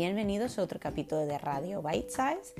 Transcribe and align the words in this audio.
bienvenidos 0.00 0.58
a 0.58 0.62
otro 0.62 0.80
capítulo 0.80 1.26
de 1.26 1.36
Radio 1.36 1.82
Bite 1.82 2.08
Size. 2.08 2.54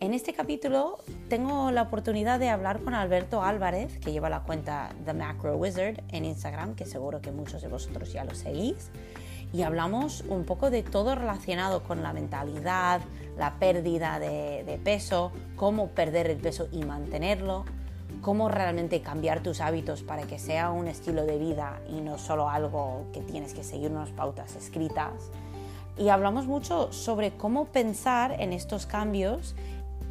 En 0.00 0.14
este 0.14 0.32
capítulo 0.32 1.00
tengo 1.28 1.70
la 1.72 1.82
oportunidad 1.82 2.40
de 2.40 2.48
hablar 2.48 2.80
con 2.80 2.94
Alberto 2.94 3.42
Álvarez, 3.42 3.98
que 3.98 4.12
lleva 4.12 4.30
la 4.30 4.44
cuenta 4.44 4.88
The 5.04 5.12
Macro 5.12 5.58
Wizard 5.58 6.02
en 6.08 6.24
Instagram, 6.24 6.76
que 6.76 6.86
seguro 6.86 7.20
que 7.20 7.32
muchos 7.32 7.60
de 7.60 7.68
vosotros 7.68 8.14
ya 8.14 8.24
lo 8.24 8.34
seguís. 8.34 8.90
Y 9.52 9.60
hablamos 9.60 10.22
un 10.22 10.46
poco 10.46 10.70
de 10.70 10.82
todo 10.82 11.14
relacionado 11.14 11.82
con 11.82 12.02
la 12.02 12.14
mentalidad, 12.14 13.02
la 13.36 13.58
pérdida 13.58 14.18
de, 14.18 14.64
de 14.64 14.78
peso, 14.78 15.32
cómo 15.56 15.88
perder 15.88 16.30
el 16.30 16.38
peso 16.38 16.66
y 16.72 16.82
mantenerlo, 16.84 17.66
cómo 18.22 18.48
realmente 18.48 19.02
cambiar 19.02 19.42
tus 19.42 19.60
hábitos 19.60 20.02
para 20.02 20.22
que 20.22 20.38
sea 20.38 20.70
un 20.70 20.88
estilo 20.88 21.26
de 21.26 21.36
vida 21.36 21.82
y 21.90 22.00
no 22.00 22.16
solo 22.16 22.48
algo 22.48 23.04
que 23.12 23.20
tienes 23.20 23.52
que 23.52 23.64
seguir 23.64 23.90
unas 23.90 24.12
pautas 24.12 24.56
escritas. 24.56 25.30
Y 25.98 26.08
hablamos 26.08 26.46
mucho 26.46 26.92
sobre 26.92 27.32
cómo 27.32 27.66
pensar 27.66 28.36
en 28.40 28.52
estos 28.52 28.86
cambios 28.86 29.54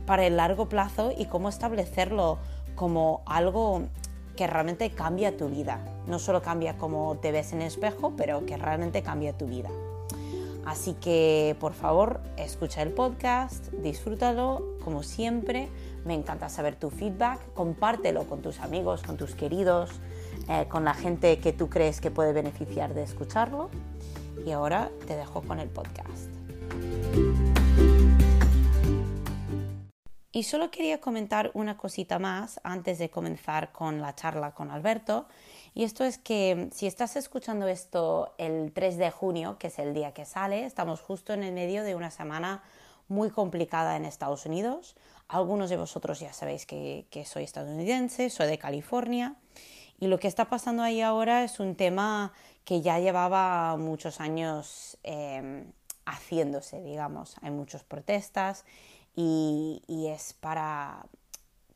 para 0.05 0.25
el 0.25 0.37
largo 0.37 0.69
plazo 0.69 1.11
y 1.15 1.25
cómo 1.25 1.49
establecerlo 1.49 2.37
como 2.75 3.21
algo 3.25 3.83
que 4.35 4.47
realmente 4.47 4.91
cambia 4.91 5.35
tu 5.35 5.49
vida. 5.49 5.79
No 6.07 6.19
solo 6.19 6.41
cambia 6.41 6.77
cómo 6.77 7.17
te 7.17 7.31
ves 7.31 7.53
en 7.53 7.61
el 7.61 7.67
espejo, 7.67 8.13
pero 8.15 8.45
que 8.45 8.57
realmente 8.57 9.03
cambia 9.03 9.37
tu 9.37 9.47
vida. 9.47 9.69
Así 10.65 10.93
que 10.93 11.55
por 11.59 11.73
favor, 11.73 12.21
escucha 12.37 12.81
el 12.81 12.91
podcast, 12.91 13.71
disfrútalo 13.73 14.77
como 14.83 15.03
siempre 15.03 15.69
me 16.05 16.13
encanta 16.13 16.49
saber 16.49 16.75
tu 16.75 16.89
feedback, 16.89 17.39
compártelo 17.53 18.23
con 18.23 18.41
tus 18.41 18.59
amigos, 18.59 19.03
con 19.03 19.17
tus 19.17 19.35
queridos, 19.35 19.91
eh, 20.47 20.65
con 20.69 20.85
la 20.85 20.93
gente 20.93 21.39
que 21.39 21.53
tú 21.53 21.69
crees 21.69 22.01
que 22.01 22.11
puede 22.11 22.33
beneficiar 22.33 22.93
de 22.93 23.03
escucharlo. 23.03 23.69
Y 24.45 24.51
ahora 24.51 24.91
te 25.07 25.15
dejo 25.15 25.41
con 25.41 25.59
el 25.59 25.69
podcast. 25.69 26.29
Y 30.31 30.43
solo 30.43 30.69
quería 30.71 31.01
comentar 31.01 31.51
una 31.53 31.75
cosita 31.75 32.19
más 32.19 32.59
antes 32.63 32.99
de 32.99 33.09
comenzar 33.09 33.71
con 33.71 33.99
la 33.99 34.15
charla 34.15 34.53
con 34.53 34.69
Alberto. 34.69 35.27
Y 35.73 35.83
esto 35.83 36.03
es 36.03 36.17
que 36.17 36.69
si 36.71 36.87
estás 36.87 37.15
escuchando 37.15 37.67
esto 37.67 38.33
el 38.37 38.71
3 38.71 38.97
de 38.97 39.11
junio, 39.11 39.57
que 39.57 39.67
es 39.67 39.79
el 39.79 39.93
día 39.93 40.13
que 40.13 40.25
sale, 40.25 40.65
estamos 40.65 41.01
justo 41.01 41.33
en 41.33 41.43
el 41.43 41.53
medio 41.53 41.83
de 41.83 41.95
una 41.95 42.11
semana 42.11 42.63
muy 43.07 43.31
complicada 43.31 43.97
en 43.97 44.05
Estados 44.05 44.45
Unidos. 44.45 44.95
Algunos 45.27 45.69
de 45.69 45.77
vosotros 45.77 46.19
ya 46.19 46.31
sabéis 46.31 46.65
que, 46.65 47.05
soy 47.25 47.43
estadounidense, 47.43 48.29
soy 48.29 48.47
de 48.47 48.57
California 48.57 49.35
y 49.99 50.07
lo 50.07 50.19
que 50.19 50.27
está 50.27 50.45
pasando 50.45 50.83
ahí 50.83 51.01
ahora 51.01 51.43
es 51.43 51.59
un 51.59 51.75
tema 51.75 52.31
que 52.63 52.81
ya 52.81 52.99
llevaba 52.99 53.75
muchos 53.77 54.21
años 54.21 54.97
em, 55.03 55.71
haciéndose, 56.05 56.81
digamos. 56.81 57.35
Hay 57.41 57.51
muchas 57.51 57.83
protestas 57.83 58.65
y, 59.15 59.81
es 60.07 60.33
para, 60.33 61.05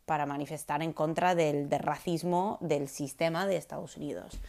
manifestar 0.08 0.82
en 0.82 0.94
contra 0.94 1.36
del, 1.36 1.68
del 1.68 1.80
racismo 1.80 2.58
del 2.62 2.88
sistema 2.88 3.46
de 3.46 3.58
Estados 3.58 3.98
Unidos. 3.98 4.40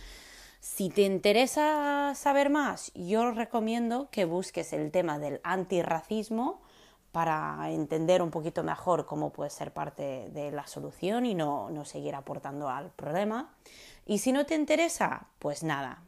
Si 0.60 0.88
te 0.88 1.02
interesa 1.02 2.14
saber 2.14 2.50
más, 2.50 2.92
yo 2.94 3.32
recomiendo 3.32 4.08
que 4.10 4.24
busques 4.24 4.72
el 4.72 4.90
tema 4.90 5.18
del 5.18 5.40
antirracismo 5.42 6.60
para 7.14 7.70
entender 7.70 8.22
un 8.22 8.32
poquito 8.32 8.64
mejor 8.64 9.06
cómo 9.06 9.32
puede 9.32 9.48
ser 9.48 9.72
parte 9.72 10.30
de 10.30 10.50
la 10.50 10.66
solución 10.66 11.24
y 11.26 11.36
no, 11.36 11.70
seguir 11.84 12.16
aportando 12.16 12.68
al 12.68 12.90
problema. 12.90 13.54
Y 14.04 14.18
si 14.18 14.32
no 14.32 14.44
te 14.46 14.56
interesa, 14.56 15.28
pues 15.38 15.62
nada, 15.62 16.02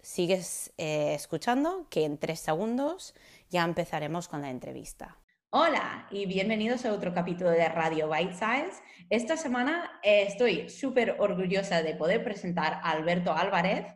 sigues 0.00 0.72
eh, 0.78 1.12
escuchando 1.12 1.88
que 1.90 2.04
en 2.04 2.18
tres 2.18 2.38
segundos 2.38 3.16
ya 3.50 3.64
empezaremos 3.64 4.28
con 4.28 4.42
la 4.42 4.50
entrevista. 4.50 5.18
Hola 5.50 6.06
y 6.12 6.26
bienvenidos 6.26 6.84
a 6.84 6.92
otro 6.92 7.12
capítulo 7.12 7.50
de 7.50 7.68
Radio 7.68 8.08
Bite 8.08 8.34
Size. 8.34 8.80
Esta 9.10 9.36
semana 9.36 9.98
eh, 10.04 10.22
estoy 10.28 10.68
súper 10.68 11.16
orgullosa 11.18 11.82
de 11.82 11.96
poder 11.96 12.22
presentar 12.22 12.74
a 12.74 12.92
Alberto 12.92 13.32
Álvarez. 13.32 13.86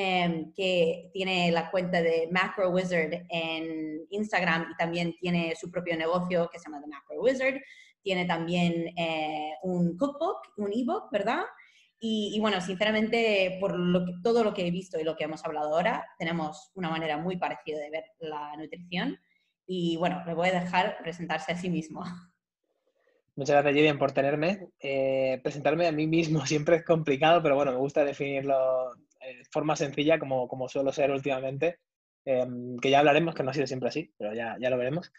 Em, 0.00 0.52
que 0.54 1.10
tiene 1.12 1.50
la 1.50 1.72
cuenta 1.72 2.00
de 2.00 2.28
Macro 2.30 2.70
Wizard 2.70 3.26
en 3.28 4.06
Instagram 4.10 4.68
y 4.70 4.76
también 4.76 5.16
tiene 5.18 5.56
su 5.56 5.72
propio 5.72 5.96
negocio 5.96 6.48
que 6.52 6.60
se 6.60 6.66
llama 6.66 6.80
The 6.80 6.86
Macro 6.86 7.20
Wizard. 7.20 7.60
Tiene 8.00 8.24
también 8.24 8.96
eh, 8.96 9.54
un 9.64 9.96
cookbook, 9.96 10.52
un 10.56 10.72
ebook, 10.72 11.10
¿verdad? 11.10 11.40
Y, 11.98 12.38
bueno, 12.40 12.60
sinceramente, 12.60 13.58
por 13.58 13.74
todo 14.22 14.44
lo 14.44 14.54
que 14.54 14.68
he 14.68 14.70
visto 14.70 15.00
y 15.00 15.02
lo 15.02 15.16
que 15.16 15.24
hemos 15.24 15.44
hablado 15.44 15.74
ahora, 15.74 16.06
tenemos 16.16 16.70
una 16.74 16.90
manera 16.90 17.16
muy 17.16 17.36
parecida 17.36 17.80
de 17.80 17.90
ver 17.90 18.04
la 18.20 18.56
nutrición. 18.56 19.18
Y 19.66 19.96
bueno, 19.96 20.22
le 20.24 20.34
voy 20.34 20.50
a 20.50 20.60
dejar 20.60 20.98
presentarse 21.02 21.50
a 21.50 21.56
sí 21.56 21.70
mismo. 21.70 22.04
Muchas 23.34 23.56
gracias, 23.56 23.74
Gideon, 23.74 23.98
por 23.98 24.12
tenerme. 24.12 24.68
Eh, 24.78 25.40
presentarme 25.42 25.88
a 25.88 25.92
mí 25.92 26.06
mismo 26.06 26.46
siempre 26.46 26.76
es 26.76 26.84
complicado, 26.84 27.42
pero 27.42 27.56
bueno, 27.56 27.72
me 27.72 27.78
gusta 27.78 28.04
definirlo 28.04 28.94
de 29.36 29.44
forma 29.50 29.76
sencilla, 29.76 30.18
como, 30.18 30.48
como 30.48 30.68
suelo 30.68 30.92
ser 30.92 31.10
últimamente, 31.10 31.78
em, 32.24 32.76
que 32.78 32.90
ya 32.90 33.00
hablaremos, 33.00 33.34
que 33.34 33.42
no 33.42 33.50
ha 33.50 33.54
sido 33.54 33.66
siempre 33.66 33.88
así, 33.88 34.12
pero 34.18 34.34
ya, 34.34 34.56
ya 34.60 34.70
lo 34.70 34.78
veremos. 34.78 35.12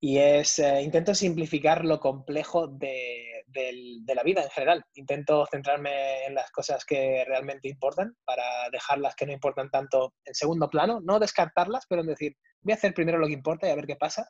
Y 0.00 0.18
es, 0.18 0.58
eh, 0.58 0.82
intento 0.82 1.14
simplificar 1.14 1.84
lo 1.84 2.00
complejo 2.00 2.66
de, 2.68 3.44
de, 3.46 4.14
la 4.14 4.22
vida 4.22 4.42
en 4.42 4.50
general. 4.50 4.84
Intento 4.94 5.46
centrarme 5.46 6.24
en 6.26 6.34
las 6.34 6.50
cosas 6.50 6.84
que 6.84 7.24
realmente 7.26 7.68
importan 7.68 8.16
para 8.24 8.44
dejar 8.72 8.98
las 8.98 9.14
que 9.14 9.26
no 9.26 9.32
importan 9.32 9.70
tanto 9.70 10.14
en 10.24 10.34
segundo 10.34 10.68
plano, 10.70 11.00
no 11.02 11.18
descartarlas, 11.18 11.84
pero 11.88 12.00
en 12.02 12.08
decir, 12.08 12.36
voy 12.62 12.72
a 12.72 12.76
hacer 12.76 12.94
primero 12.94 13.18
lo 13.18 13.26
que 13.26 13.34
importa 13.34 13.66
y 13.66 13.70
a 13.70 13.76
ver 13.76 13.86
qué 13.86 13.96
pasa. 13.96 14.28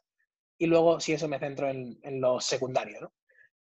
Y 0.59 0.67
luego, 0.67 1.01
si 1.01 1.13
eso, 1.13 1.29
me 1.29 1.39
centro 1.39 1.69
en, 1.69 1.99
en 2.03 2.21
lo 2.21 2.41
secundario. 2.41 3.13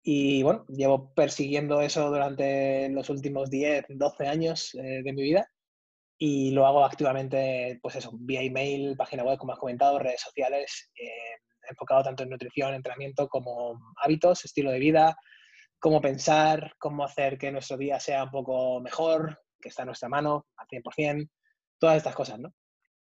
Y 0.03 0.43
bueno, 0.43 0.67
llevo 0.69 1.15
persiguiendo 1.15 1.81
eso 1.81 2.11
durante 2.11 2.91
los 2.91 3.09
últimos 3.09 3.49
10, 3.51 3.87
12 3.89 4.27
años 4.29 4.75
eh, 4.75 5.03
de 5.03 5.13
mi 5.15 5.23
vida 5.23 5.51
y 6.27 6.53
lo 6.53 6.67
hago 6.67 6.83
activamente, 6.83 7.79
pues 7.83 7.97
eso, 7.97 8.13
vía 8.15 8.41
email, 8.41 8.97
página 8.97 9.23
web, 9.23 9.37
como 9.37 9.53
has 9.53 9.59
comentado, 9.59 9.99
redes 9.99 10.23
sociales, 10.23 10.91
eh, 10.95 11.37
enfocado 11.69 12.03
tanto 12.03 12.23
en 12.23 12.31
nutrición, 12.31 12.73
entrenamiento, 12.73 13.29
como 13.29 13.79
hábitos, 14.03 14.43
estilo 14.43 14.71
de 14.71 14.79
vida, 14.79 15.15
cómo 15.79 16.01
pensar, 16.01 16.73
cómo 16.79 17.05
hacer 17.05 17.37
que 17.37 17.53
nuestro 17.53 17.77
día 17.77 18.01
sea 18.01 18.25
un 18.25 18.31
poco 18.31 18.81
mejor, 18.81 19.39
que 19.61 19.69
está 19.69 19.83
a 19.83 19.85
nuestra 19.85 20.09
mano 20.09 20.47
al 20.57 20.67
100%, 20.67 21.29
todas 21.79 21.99
estas 21.99 22.15
cosas, 22.15 22.39
¿no? 22.39 22.55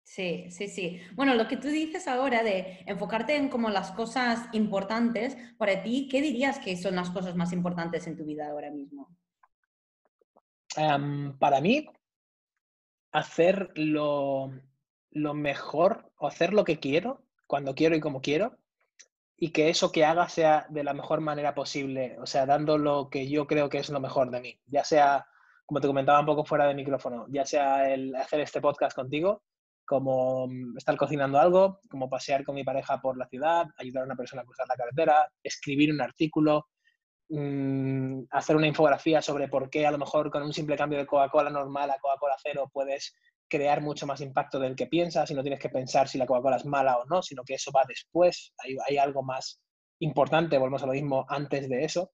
Sí, 0.04 0.48
sí, 0.52 0.68
sí. 0.68 1.00
Bueno, 1.16 1.34
lo 1.34 1.48
que 1.48 1.56
tú 1.56 1.66
dices 1.66 2.06
ahora 2.06 2.44
de 2.44 2.84
enfocarte 2.86 3.34
en 3.34 3.48
como 3.48 3.70
las 3.70 3.90
cosas 3.90 4.46
importantes, 4.52 5.36
para 5.58 5.82
ti, 5.82 6.06
¿qué 6.08 6.22
dirías 6.22 6.60
que 6.60 6.76
son 6.76 6.94
las 6.94 7.10
cosas 7.10 7.34
más 7.34 7.52
importantes 7.52 8.06
en 8.06 8.16
tu 8.16 8.24
vida 8.24 8.48
ahora 8.48 8.70
mismo? 8.70 9.08
Em, 10.76 11.36
para 11.40 11.60
mí, 11.60 11.88
hacer 13.12 13.70
lo, 13.74 14.52
mejor 15.12 16.12
o 16.16 16.26
hacer 16.26 16.52
lo 16.52 16.64
que 16.64 16.78
quiero, 16.78 17.24
cuando 17.46 17.74
quiero 17.74 17.96
y 17.96 18.00
como 18.00 18.20
quiero, 18.20 18.56
y 19.36 19.50
que 19.50 19.70
eso 19.70 19.90
que 19.90 20.04
haga 20.04 20.28
sea 20.28 20.66
de 20.68 20.84
la 20.84 20.94
mejor 20.94 21.20
manera 21.20 21.54
posible, 21.54 22.16
o 22.20 22.26
sea, 22.26 22.46
dando 22.46 22.78
lo 22.78 23.08
que 23.10 23.28
yo 23.28 23.46
creo 23.46 23.68
que 23.68 23.78
es 23.78 23.88
lo 23.90 24.00
mejor 24.00 24.30
de 24.30 24.40
mí, 24.40 24.60
ya 24.66 24.84
sea, 24.84 25.26
como 25.66 25.80
te 25.80 25.86
comentaba 25.86 26.20
un 26.20 26.26
poco 26.26 26.44
fuera 26.44 26.66
de 26.66 26.74
micrófono, 26.74 27.26
ya 27.30 27.46
sea 27.46 27.92
el 27.92 28.14
hacer 28.14 28.40
este 28.40 28.60
podcast 28.60 28.94
contigo, 28.94 29.42
como 29.90 30.48
estar 30.76 30.96
cocinando 30.96 31.40
algo, 31.40 31.80
como 31.90 32.08
pasear 32.08 32.44
con 32.44 32.54
mi 32.54 32.62
pareja 32.62 33.00
por 33.00 33.18
la 33.18 33.26
ciudad, 33.26 33.66
ayudar 33.76 34.04
a 34.04 34.06
una 34.06 34.14
persona 34.14 34.42
a 34.42 34.44
cruzar 34.44 34.68
la 34.68 34.76
carretera, 34.76 35.28
escribir 35.42 35.92
un 35.92 36.00
artículo, 36.00 36.68
Mm, 37.32 38.24
hacer 38.30 38.56
una 38.56 38.66
infografía 38.66 39.22
sobre 39.22 39.46
por 39.46 39.70
qué 39.70 39.86
a 39.86 39.92
lo 39.92 39.98
mejor 39.98 40.32
con 40.32 40.42
un 40.42 40.52
simple 40.52 40.76
cambio 40.76 40.98
de 40.98 41.06
Coca-Cola 41.06 41.48
normal 41.48 41.88
a 41.88 41.98
Coca-Cola 42.00 42.34
cero 42.42 42.68
puedes 42.72 43.14
crear 43.48 43.80
mucho 43.80 44.04
más 44.04 44.20
impacto 44.20 44.58
del 44.58 44.74
que 44.74 44.88
piensas 44.88 45.30
y 45.30 45.34
no 45.34 45.42
tienes 45.42 45.60
que 45.60 45.68
pensar 45.68 46.08
si 46.08 46.18
la 46.18 46.26
Coca-Cola 46.26 46.56
es 46.56 46.66
mala 46.66 46.98
o 46.98 47.04
no, 47.04 47.22
sino 47.22 47.44
que 47.44 47.54
eso 47.54 47.70
va 47.70 47.84
después, 47.86 48.52
hay, 48.58 48.76
hay 48.88 48.98
algo 48.98 49.22
más 49.22 49.62
importante, 50.00 50.58
volvemos 50.58 50.82
a 50.82 50.86
lo 50.86 50.92
mismo, 50.92 51.24
antes 51.28 51.68
de 51.68 51.84
eso. 51.84 52.12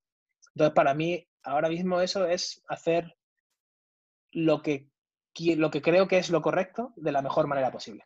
Entonces, 0.54 0.74
para 0.74 0.92
mí, 0.92 1.26
ahora 1.44 1.70
mismo 1.70 2.00
eso 2.02 2.26
es 2.26 2.62
hacer 2.68 3.16
lo 4.32 4.60
que, 4.60 4.90
lo 5.38 5.70
que 5.70 5.80
creo 5.80 6.08
que 6.08 6.18
es 6.18 6.28
lo 6.28 6.42
correcto 6.42 6.92
de 6.96 7.12
la 7.12 7.22
mejor 7.22 7.46
manera 7.46 7.70
posible. 7.70 8.04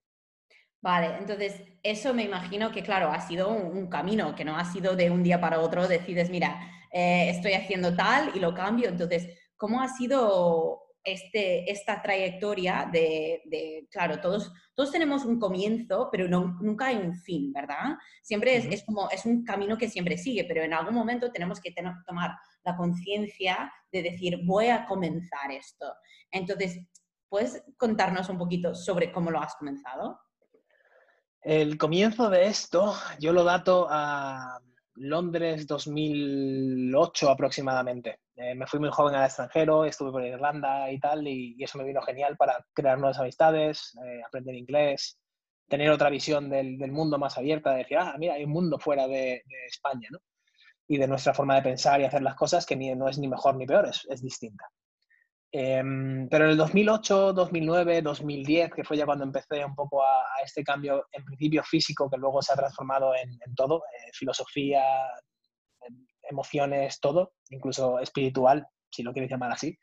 Vale, 0.81 1.19
entonces 1.19 1.61
eso 1.83 2.15
me 2.15 2.23
imagino 2.23 2.71
que, 2.71 2.83
claro, 2.83 3.11
ha 3.11 3.21
sido 3.21 3.51
un, 3.51 3.89
camino, 3.89 4.35
que 4.35 4.45
no 4.45 4.57
ha 4.57 4.65
sido 4.65 4.97
de 4.97 5.11
un 5.11 5.23
día 5.23 5.41
para 5.41 5.61
otro, 5.61 5.89
decides, 5.89 6.31
mira, 6.31 6.59
eh, 6.91 7.31
estoy 7.31 7.53
haciendo 7.53 7.95
tal 7.95 8.33
y 8.35 8.41
lo 8.41 8.55
cambio. 8.55 8.89
Entonces, 8.89 9.29
¿cómo 9.57 9.81
ha 9.81 9.89
sido 9.89 10.83
este, 11.03 11.71
esta 11.71 12.03
trayectoria 12.03 12.89
de, 12.93 13.87
claro, 13.91 14.21
todos, 14.21 14.53
todos 14.75 14.91
tenemos 14.91 15.25
un 15.25 15.39
comienzo, 15.39 16.09
pero 16.13 16.29
no, 16.29 16.59
nunca 16.61 16.87
hay 16.87 16.97
un 16.97 17.15
fin, 17.15 17.53
¿verdad? 17.53 17.97
Siempre 18.23 18.57
es, 18.57 18.67
es, 18.67 18.85
como, 18.85 19.09
es 19.11 19.25
un 19.25 19.45
camino 19.45 19.79
que 19.79 19.89
siempre 19.89 20.19
sigue, 20.19 20.45
pero 20.45 20.63
en 20.63 20.75
algún 20.75 20.95
momento 20.95 21.33
tenemos 21.33 21.61
que 21.61 21.73
tener, 21.73 21.95
tomar 22.07 22.33
la 22.65 22.77
conciencia 22.77 23.73
de 23.91 24.03
decir, 24.03 24.41
voy 24.45 24.69
a 24.69 24.87
comenzar 24.87 25.51
esto. 25.51 25.87
Entonces, 26.31 26.79
¿puedes 27.29 27.63
contarnos 27.79 28.29
un 28.29 28.39
poquito 28.39 28.75
sobre 28.75 29.11
cómo 29.11 29.31
lo 29.31 29.41
has 29.41 29.55
comenzado? 29.55 30.21
El 31.43 31.79
comienzo 31.79 32.29
de 32.29 32.47
esto, 32.47 32.95
yo 33.19 33.33
lo 33.33 33.45
dato 33.45 33.87
a 33.89 34.61
Londres 34.97 35.67
2008 35.67 37.31
aproximadamente. 37.31 38.21
Eh, 38.37 38.55
me 38.55 38.67
fui 38.67 38.81
muy 38.81 38.91
joven 38.91 39.15
al 39.15 39.27
extranjero, 39.27 39.85
estuve 39.85 40.11
por 40.11 40.25
Irlanda 40.25 40.91
y 40.91 40.99
tal, 40.99 41.27
y, 41.27 41.57
eso 41.63 41.79
me 41.79 41.85
vino 41.85 42.03
genial 42.03 42.37
para 42.37 42.65
crear 42.73 42.99
nuevas 42.99 43.19
amistades, 43.19 43.97
eh, 44.05 44.21
aprender 44.27 44.55
inglés, 44.55 45.19
tener 45.69 45.91
otra 45.91 46.11
visión 46.11 46.51
del, 46.51 46.79
mundo 46.91 47.19
más 47.19 47.39
abierta, 47.39 47.73
de 47.73 47.79
decir, 47.79 47.99
ah, 47.99 48.17
mira, 48.19 48.35
hay 48.35 48.45
un 48.45 48.51
mundo 48.51 48.79
fuera 48.79 49.07
de, 49.07 49.43
España, 49.69 50.09
¿no? 50.11 50.19
Y 50.89 50.99
de 50.99 51.07
nuestra 51.07 51.35
forma 51.35 51.55
de 51.55 51.63
pensar 51.63 52.01
y 52.01 52.05
hacer 52.05 52.23
las 52.23 52.35
cosas 52.35 52.67
que 52.67 52.77
no 52.77 53.09
es 53.09 53.19
ni 53.19 53.29
mejor 53.29 53.57
ni 53.57 53.67
peor, 53.67 53.89
es 53.89 54.23
distinta. 54.23 54.67
Em, 55.53 56.29
pero 56.29 56.45
en 56.45 56.53
el 56.53 56.57
2008, 56.57 57.33
2009, 57.33 58.03
2010, 58.03 58.73
que 58.73 58.85
fue 58.85 58.97
ya 58.97 59.05
cuando 59.05 59.25
empecé 59.25 59.65
un 59.65 59.75
poco 59.75 60.03
a, 60.03 60.23
este 60.45 60.63
cambio, 60.63 61.07
en 61.11 61.25
principio 61.25 61.63
físico, 61.65 62.09
que 62.09 62.17
luego 62.19 62.41
se 62.41 62.53
ha 62.53 62.57
transformado 62.57 63.13
en, 63.17 63.55
todo, 63.57 63.79
eh, 63.79 64.11
filosofía, 64.13 64.83
em, 65.83 66.07
emociones, 66.23 67.01
todo, 67.01 67.33
incluso 67.51 67.99
espiritual, 67.99 68.65
si 68.91 69.03
lo 69.03 69.13
quieres 69.13 69.31
llamar 69.31 69.53
así, 69.53 69.77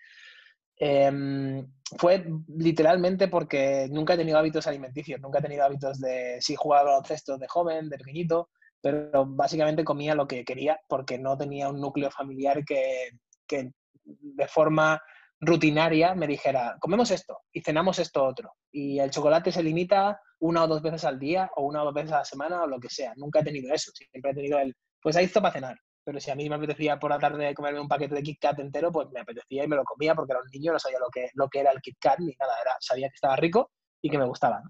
em, 0.78 1.68
fue 1.98 2.26
literalmente 2.48 3.28
porque 3.28 3.88
nunca 3.92 4.14
he 4.14 4.18
tenido 4.18 4.38
hábitos 4.38 4.68
alimenticios, 4.68 5.20
nunca 5.20 5.40
he 5.40 5.42
tenido 5.42 5.66
hábitos 5.66 6.00
de, 6.00 6.38
sí 6.42 6.56
jugaba 6.56 6.92
baloncesto 6.92 7.38
de 7.38 7.48
joven, 7.48 7.90
de 7.90 7.98
pequeñito, 7.98 8.50
pero 8.82 9.26
básicamente 9.26 9.84
comía 9.84 10.16
lo 10.16 10.28
que 10.28 10.46
quería 10.46 10.80
porque 10.88 11.18
no 11.18 11.38
tenía 11.38 11.70
un 11.70 11.82
núcleo 11.82 12.12
familiar 12.12 12.64
que, 12.64 13.10
que 13.48 13.72
de 14.06 14.48
forma 14.48 15.02
rutinaria 15.40 16.16
me 16.16 16.28
dijera, 16.28 16.78
comemos 16.80 17.12
esto 17.12 17.42
y 17.52 17.62
cenamos 17.62 18.00
esto 18.00 18.24
otro. 18.24 18.54
Y 18.72 19.00
el 19.00 19.12
chocolate 19.12 19.52
se 19.52 19.64
limita 19.64 20.20
una 20.40 20.64
o 20.64 20.68
dos 20.68 20.82
veces 20.82 21.06
al 21.06 21.20
día 21.20 21.50
o 21.56 21.66
una 21.66 21.82
o 21.82 21.86
dos 21.86 21.94
veces 21.94 22.12
a 22.12 22.20
la 22.20 22.26
semana 22.26 22.64
o 22.64 22.68
lo 22.68 22.80
que 22.80 22.90
sea. 22.90 23.14
Nunca 23.16 23.40
he 23.40 23.44
tenido 23.44 23.74
eso. 23.74 23.92
Siempre 23.94 24.32
he 24.32 24.36
tenido 24.36 24.60
el, 24.60 24.76
pues 25.02 25.16
ahí 25.16 25.26
esto 25.26 25.42
para 25.42 25.54
cenar. 25.54 25.78
Pero 26.04 26.20
si 26.20 26.32
a 26.32 26.36
mí 26.36 26.48
me 26.48 26.56
apetecía 26.56 26.98
por 26.98 27.12
la 27.12 27.20
tarde 27.20 27.54
comerme 27.54 27.82
un 27.82 27.88
paquete 27.88 28.16
de 28.16 28.24
Kit 28.24 28.40
Kat 28.40 28.60
entero, 28.60 28.92
pues 28.92 29.10
me 29.12 29.20
apetecía 29.20 29.66
y 29.66 29.68
me 29.68 29.76
lo 29.76 29.84
comía 29.84 30.16
porque 30.16 30.32
era 30.32 30.42
un 30.42 30.50
niño, 30.50 30.72
no 30.72 30.80
sabía 30.80 31.00
lo 31.00 31.10
que, 31.10 31.30
lo 31.34 31.50
que 31.50 31.60
era 31.60 31.72
el 31.72 31.82
Kit 31.82 31.98
Kat 32.00 32.20
ni 32.20 32.34
nada. 32.40 32.54
Sabía 32.80 33.10
que 33.10 33.16
estaba 33.16 33.36
rico 33.36 33.72
y 34.02 34.10
que 34.10 34.18
me 34.18 34.26
gustaba. 34.26 34.62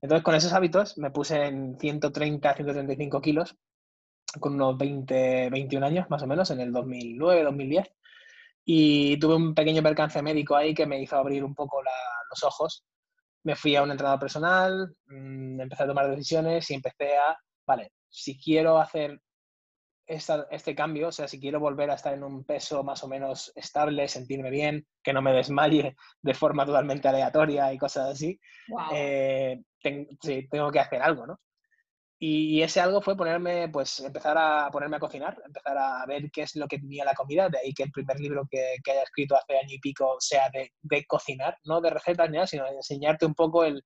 Entonces, 0.00 0.24
con 0.24 0.34
esos 0.34 0.52
hábitos 0.52 0.98
me 0.98 1.10
puse 1.10 1.44
en 1.44 1.78
130, 1.78 2.54
135 2.54 3.20
kilos 3.20 3.56
con 4.40 4.54
unos 4.54 4.78
20, 4.78 5.50
21 5.50 5.86
años 5.86 6.10
más 6.10 6.22
o 6.22 6.26
menos, 6.26 6.50
en 6.50 6.60
el 6.60 6.72
2009, 6.72 7.44
2010. 7.44 7.92
Y 8.64 9.18
tuve 9.18 9.36
un 9.36 9.54
pequeño 9.54 9.82
percance 9.82 10.22
médico 10.22 10.56
ahí 10.56 10.74
que 10.74 10.86
me 10.86 11.00
hizo 11.00 11.16
abrir 11.16 11.44
un 11.44 11.54
poco 11.54 11.82
los 11.82 12.42
ojos. 12.44 12.84
Me 13.44 13.56
fui 13.56 13.74
a 13.74 13.82
un 13.82 13.90
entrenador 13.90 14.20
personal, 14.20 14.94
mm, 15.06 15.60
empecé 15.60 15.82
a 15.82 15.88
tomar 15.88 16.08
decisiones 16.08 16.70
y 16.70 16.74
empecé 16.74 17.16
a, 17.16 17.36
vale, 17.66 17.92
si 18.08 18.38
quiero 18.38 18.78
hacer 18.78 19.20
este 20.06 20.74
cambio, 20.74 21.08
o 21.08 21.12
sea, 21.12 21.28
si 21.28 21.40
quiero 21.40 21.60
volver 21.60 21.90
a 21.90 21.94
estar 21.94 22.12
en 22.12 22.24
un 22.24 22.44
peso 22.44 22.82
más 22.82 23.02
o 23.04 23.08
menos 23.08 23.52
estable, 23.54 24.08
sentirme 24.08 24.50
bien, 24.50 24.86
que 25.02 25.12
no 25.12 25.22
me 25.22 25.32
desmaye 25.32 25.96
de 26.20 26.34
forma 26.34 26.66
totalmente 26.66 27.08
aleatoria 27.08 27.72
y 27.72 27.78
cosas 27.78 28.10
así, 28.10 28.38
eh, 28.92 29.62
sí, 30.20 30.48
tengo 30.50 30.70
que 30.70 30.80
hacer 30.80 31.00
algo, 31.02 31.26
¿no? 31.26 31.40
Y 32.24 32.62
ese 32.62 32.78
algo 32.78 33.02
fue 33.02 33.16
ponerme, 33.16 33.68
pues 33.68 33.98
empezar 33.98 34.38
a 34.38 34.70
ponerme 34.70 34.96
a 34.96 35.00
cocinar, 35.00 35.42
empezar 35.44 35.76
a 35.76 36.06
ver 36.06 36.30
qué 36.30 36.42
es 36.42 36.54
lo 36.54 36.68
que 36.68 36.78
tenía 36.78 37.04
la 37.04 37.14
comida, 37.14 37.48
de 37.48 37.58
ahí 37.58 37.74
que 37.74 37.82
el 37.82 37.90
primer 37.90 38.20
libro 38.20 38.46
que, 38.48 38.76
que 38.84 38.92
haya 38.92 39.02
escrito 39.02 39.34
hace 39.34 39.58
año 39.58 39.70
y 39.74 39.80
pico 39.80 40.14
sea 40.20 40.48
de, 40.52 40.70
de, 40.82 41.04
cocinar, 41.04 41.58
no 41.64 41.80
de 41.80 41.90
recetas 41.90 42.30
ni 42.30 42.36
nada, 42.36 42.46
sino 42.46 42.64
de 42.64 42.76
enseñarte 42.76 43.26
un 43.26 43.34
poco 43.34 43.64
el 43.64 43.82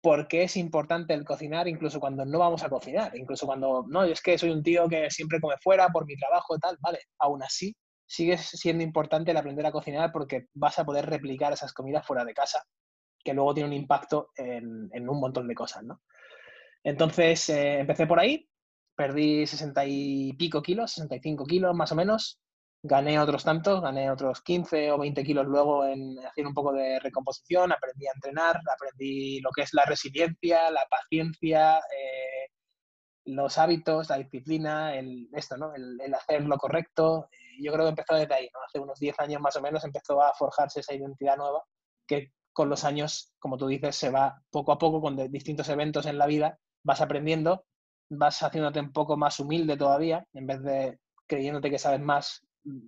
por 0.00 0.26
qué 0.26 0.42
es 0.42 0.56
importante 0.56 1.14
el 1.14 1.24
cocinar, 1.24 1.68
incluso 1.68 2.00
cuando 2.00 2.24
no 2.24 2.40
vamos 2.40 2.64
a 2.64 2.68
cocinar, 2.68 3.16
incluso 3.16 3.46
cuando, 3.46 3.84
no, 3.86 4.02
es 4.02 4.20
que 4.20 4.36
soy 4.38 4.50
un 4.50 4.64
tío 4.64 4.88
que 4.88 5.08
siempre 5.12 5.40
come 5.40 5.54
fuera 5.62 5.86
por 5.90 6.04
mi 6.04 6.16
trabajo 6.16 6.56
y 6.56 6.58
tal, 6.58 6.76
vale, 6.80 6.98
aún 7.20 7.44
así 7.44 7.76
sigue 8.04 8.38
siendo 8.38 8.82
importante 8.82 9.30
el 9.30 9.36
aprender 9.36 9.66
a 9.66 9.70
cocinar 9.70 10.10
porque 10.10 10.46
vas 10.54 10.80
a 10.80 10.84
poder 10.84 11.06
replicar 11.06 11.52
esas 11.52 11.72
comidas 11.72 12.04
fuera 12.04 12.24
de 12.24 12.34
casa, 12.34 12.64
que 13.22 13.34
luego 13.34 13.54
tiene 13.54 13.68
un 13.68 13.74
impacto 13.74 14.30
en, 14.34 14.90
en 14.92 15.08
un 15.08 15.20
montón 15.20 15.46
de 15.46 15.54
cosas, 15.54 15.84
¿no? 15.84 16.02
Entonces 16.84 17.48
eh, 17.50 17.80
empecé 17.80 18.06
por 18.06 18.18
ahí, 18.18 18.48
perdí 18.96 19.46
60 19.46 19.84
y 19.86 20.32
pico 20.34 20.62
kilos, 20.62 20.92
65 20.92 21.46
kilos 21.46 21.74
más 21.74 21.92
o 21.92 21.94
menos, 21.94 22.40
gané 22.82 23.18
otros 23.20 23.44
tantos, 23.44 23.80
gané 23.80 24.10
otros 24.10 24.42
15 24.42 24.90
o 24.90 24.98
20 24.98 25.22
kilos 25.24 25.46
luego 25.46 25.84
en 25.86 26.18
hacer 26.26 26.46
un 26.46 26.54
poco 26.54 26.72
de 26.72 26.98
recomposición, 26.98 27.72
aprendí 27.72 28.06
a 28.06 28.12
entrenar, 28.14 28.60
aprendí 28.74 29.40
lo 29.40 29.50
que 29.50 29.62
es 29.62 29.72
la 29.74 29.84
resiliencia, 29.84 30.70
la 30.70 30.86
paciencia, 30.90 31.78
eh, 31.78 32.50
los 33.26 33.56
hábitos, 33.58 34.08
la 34.10 34.18
disciplina, 34.18 34.96
el, 34.96 35.28
esto, 35.32 35.56
¿no? 35.56 35.72
el, 35.74 36.12
hacer 36.14 36.44
lo 36.44 36.58
correcto. 36.58 37.28
Yo 37.60 37.72
creo 37.72 37.84
que 37.84 37.90
empezó 37.90 38.14
desde 38.16 38.34
ahí, 38.34 38.48
¿no? 38.52 38.60
hace 38.66 38.80
unos 38.80 38.98
10 38.98 39.20
años 39.20 39.40
más 39.40 39.54
o 39.56 39.62
menos 39.62 39.84
empezó 39.84 40.20
a 40.20 40.32
forjarse 40.34 40.80
esa 40.80 40.94
identidad 40.94 41.36
nueva 41.36 41.62
que 42.06 42.32
con 42.52 42.68
los 42.68 42.84
años, 42.84 43.32
como 43.38 43.56
tú 43.56 43.68
dices, 43.68 43.94
se 43.96 44.10
va 44.10 44.42
poco 44.50 44.72
a 44.72 44.78
poco 44.78 45.00
con 45.00 45.16
distintos 45.30 45.68
eventos 45.68 46.06
en 46.06 46.18
la 46.18 46.26
vida 46.26 46.58
vas 46.82 47.00
aprendiendo, 47.00 47.64
vas 48.10 48.42
haciéndote 48.42 48.80
un 48.80 48.92
poco 48.92 49.16
más 49.16 49.40
humilde 49.40 49.76
todavía, 49.76 50.26
en 50.32 50.46
vez 50.46 50.62
de 50.62 50.98
creyéndote 51.26 51.70
que 51.70 51.78
sabes 51.78 52.00
más, 52.00 52.46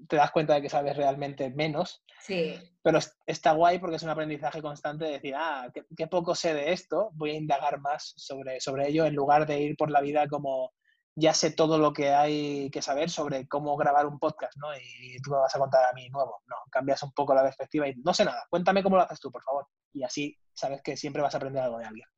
te 0.08 0.16
das 0.16 0.30
cuenta 0.30 0.54
de 0.54 0.62
que 0.62 0.68
sabes 0.68 0.96
realmente 0.96 1.50
menos. 1.50 2.02
Sí. 2.20 2.54
Pero 2.82 2.98
está 3.26 3.52
guay 3.52 3.78
porque 3.78 3.96
es 3.96 4.02
un 4.02 4.10
aprendizaje 4.10 4.62
constante 4.62 5.04
de 5.04 5.12
decir, 5.12 5.34
ah, 5.36 5.70
qué, 5.96 6.06
poco 6.06 6.34
sé 6.34 6.54
de 6.54 6.72
esto, 6.72 7.10
voy 7.14 7.30
a 7.30 7.36
indagar 7.36 7.80
más 7.80 8.14
sobre, 8.16 8.60
sobre 8.60 8.88
ello 8.88 9.04
en 9.06 9.14
lugar 9.14 9.46
de 9.46 9.60
ir 9.60 9.76
por 9.76 9.90
la 9.90 10.00
vida 10.00 10.28
como 10.28 10.72
ya 11.16 11.32
sé 11.32 11.52
todo 11.52 11.78
lo 11.78 11.92
que 11.92 12.10
hay 12.10 12.70
que 12.70 12.82
saber 12.82 13.08
sobre 13.08 13.46
cómo 13.46 13.76
grabar 13.76 14.06
un 14.06 14.18
podcast, 14.18 14.56
¿no? 14.56 14.76
Y 14.76 15.16
tú 15.22 15.30
me 15.30 15.38
vas 15.38 15.54
a 15.54 15.58
contar 15.60 15.84
a 15.84 15.92
mí 15.92 16.08
nuevo. 16.08 16.42
No, 16.46 16.56
cambias 16.70 17.02
un 17.04 17.12
poco 17.12 17.34
la 17.34 17.42
perspectiva 17.42 17.88
y 17.88 17.94
no 17.96 18.12
sé 18.12 18.24
nada, 18.24 18.44
cuéntame 18.50 18.82
cómo 18.82 18.96
lo 18.96 19.02
haces 19.02 19.20
tú, 19.20 19.30
por 19.30 19.42
favor. 19.42 19.66
Y 19.92 20.02
así 20.02 20.36
sabes 20.52 20.82
que 20.82 20.96
siempre 20.96 21.22
vas 21.22 21.34
a 21.34 21.38
aprender 21.38 21.62
algo 21.62 21.78
de 21.78 21.84
alguien. 21.84 22.08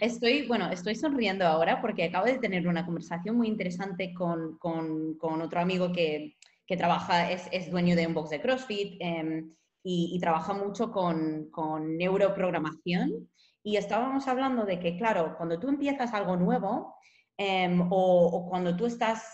Estoy, 0.00 0.46
bueno, 0.46 0.70
estoy 0.70 0.94
sonriendo 0.94 1.46
ahora 1.46 1.80
porque 1.80 2.04
acabo 2.04 2.26
de 2.26 2.38
tener 2.38 2.68
una 2.68 2.84
conversación 2.84 3.36
muy 3.36 3.48
interesante 3.48 4.12
con, 4.14 4.58
con, 4.58 5.42
otro 5.42 5.60
amigo 5.60 5.92
que, 5.92 6.36
que 6.66 6.76
trabaja, 6.76 7.30
es, 7.30 7.48
es, 7.52 7.70
dueño 7.70 7.96
de 7.96 8.06
un 8.06 8.14
box 8.14 8.30
de 8.30 8.40
CrossFit 8.40 8.96
em, 9.00 9.54
y, 9.82 10.12
y, 10.14 10.20
trabaja 10.20 10.52
mucho 10.52 10.90
con, 10.90 11.50
con 11.50 11.96
neuroprogramación. 11.96 13.28
Y 13.62 13.76
estábamos 13.76 14.26
hablando 14.28 14.64
de 14.64 14.78
que, 14.78 14.96
claro, 14.96 15.34
cuando 15.36 15.58
tú 15.58 15.68
empiezas 15.68 16.14
algo 16.14 16.36
nuevo 16.36 16.94
em, 17.36 17.80
o, 17.80 18.26
o, 18.26 18.48
cuando 18.48 18.76
tú 18.76 18.86
estás 18.86 19.24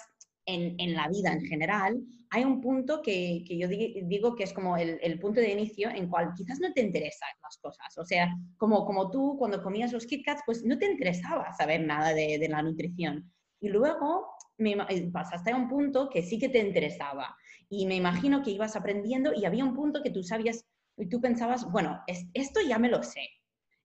en, 0.47 0.75
en, 0.79 0.95
la 0.95 1.09
vida 1.09 1.33
en 1.33 1.43
general, 1.43 2.01
hay 2.31 2.45
un 2.45 2.61
punto 2.61 3.03
que, 3.03 3.45
que 3.47 3.59
yo 3.59 3.69
digo 3.69 4.35
que 4.35 4.45
es 4.45 4.53
como 4.53 4.77
el, 4.77 4.99
el, 5.03 5.19
punto 5.19 5.41
de 5.41 5.53
inicio 5.53 5.91
en 5.91 6.09
cual 6.09 6.33
quizás 6.37 6.59
no 6.61 6.73
te 6.73 6.81
interesan 6.81 7.29
las 7.43 7.59
cosas. 7.59 7.97
O 7.99 8.05
sea, 8.05 8.35
como, 8.57 8.85
como 8.85 9.11
tú 9.11 9.37
cuando 9.39 9.63
comías 9.63 9.93
los 9.93 10.07
Kit 10.07 10.25
Kats, 10.25 10.43
pues 10.45 10.65
no 10.65 10.79
te 10.79 10.91
interesaba 10.91 11.53
saber 11.53 11.83
nada 11.83 12.15
de, 12.15 12.39
de 12.39 12.49
la 12.49 12.63
nutrición. 12.63 13.33
Y 13.61 13.69
luego 13.69 14.27
me, 14.59 14.77
eh, 14.89 15.11
pasaste 15.13 15.51
a 15.51 15.57
un 15.57 15.69
punto 15.69 16.09
que 16.11 16.23
sí 16.23 16.39
que 16.39 16.49
te 16.49 16.59
interesaba. 16.59 17.37
Y 17.69 17.87
me 17.87 17.97
imagino 17.97 18.43
que 18.43 18.51
ibas 18.51 18.77
aprendiendo 18.77 19.33
y 19.35 19.45
había 19.45 19.65
un 19.65 19.75
punto 19.75 20.03
que 20.03 20.11
tú 20.11 20.23
sabías 20.23 20.65
y 20.97 21.09
tú 21.09 21.21
pensabas, 21.21 21.71
bueno, 21.71 22.01
es, 22.07 22.27
esto 22.33 22.61
ya 22.67 22.79
me 22.79 22.89
lo 22.89 23.03
sé. 23.03 23.21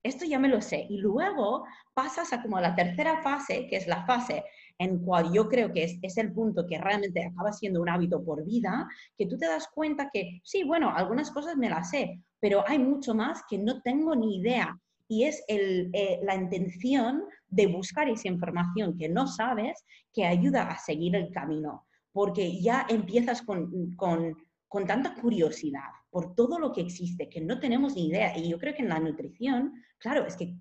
Esto 0.04 0.26
ya 0.26 0.40
me 0.40 0.48
lo 0.48 0.62
sé. 0.62 0.86
Y 0.90 0.98
luego 0.98 1.66
pasas 1.94 2.34
a 2.34 2.42
como 2.42 2.60
la 2.60 2.76
tercera 2.76 3.22
fase, 3.22 3.68
que 3.68 3.78
es 3.78 3.88
la 3.88 4.06
fase 4.06 4.44
en 4.82 4.98
cual 5.00 5.32
yo 5.32 5.48
creo 5.48 5.72
que 5.72 5.84
es, 6.02 6.18
el 6.18 6.34
punto 6.34 6.66
que 6.66 6.80
realmente 6.80 7.24
acaba 7.24 7.54
siendo 7.54 7.82
un 7.82 7.90
hábito 7.90 8.24
por 8.24 8.44
vida, 8.44 8.88
que 9.16 9.28
tú 9.28 9.38
te 9.38 9.46
das 9.46 9.68
cuenta 9.68 10.10
que 10.12 10.42
sí, 10.44 10.64
bueno, 10.64 10.92
algunas 10.96 11.30
cosas 11.30 11.56
me 11.56 11.70
las 11.70 11.92
sé, 11.92 12.20
pero 12.40 12.64
hay 12.68 12.80
mucho 12.80 13.14
más 13.14 13.44
que 13.48 13.60
no 13.60 13.82
tengo 13.84 14.16
ni 14.16 14.38
idea. 14.38 14.76
Y 15.08 15.26
es 15.26 15.44
eh, 15.48 16.20
la 16.24 16.36
intención 16.36 17.26
de 17.48 17.68
buscar 17.68 18.10
esa 18.10 18.28
información 18.28 18.98
que 18.98 19.08
no 19.08 19.28
sabes 19.28 19.86
que 20.12 20.26
ayuda 20.26 20.64
a 20.64 20.80
seguir 20.80 21.16
el 21.16 21.32
camino, 21.32 21.86
porque 22.12 22.60
ya 22.60 22.88
empiezas 22.90 23.44
con, 23.44 23.96
con, 23.96 24.36
con 24.72 24.88
tanta 24.88 25.16
curiosidad 25.16 25.92
por 26.10 26.34
todo 26.34 26.58
lo 26.58 26.72
que 26.72 26.80
existe 26.80 27.28
que 27.28 27.42
no 27.42 27.60
tenemos 27.60 27.94
ni 27.96 28.08
idea. 28.08 28.38
Y 28.38 28.48
yo 28.48 28.58
creo 28.58 28.74
que 28.74 28.84
en 28.84 28.88
la 28.88 29.02
nutrición, 29.02 29.74
claro, 29.98 30.26
es 30.26 30.38
que 30.38 30.56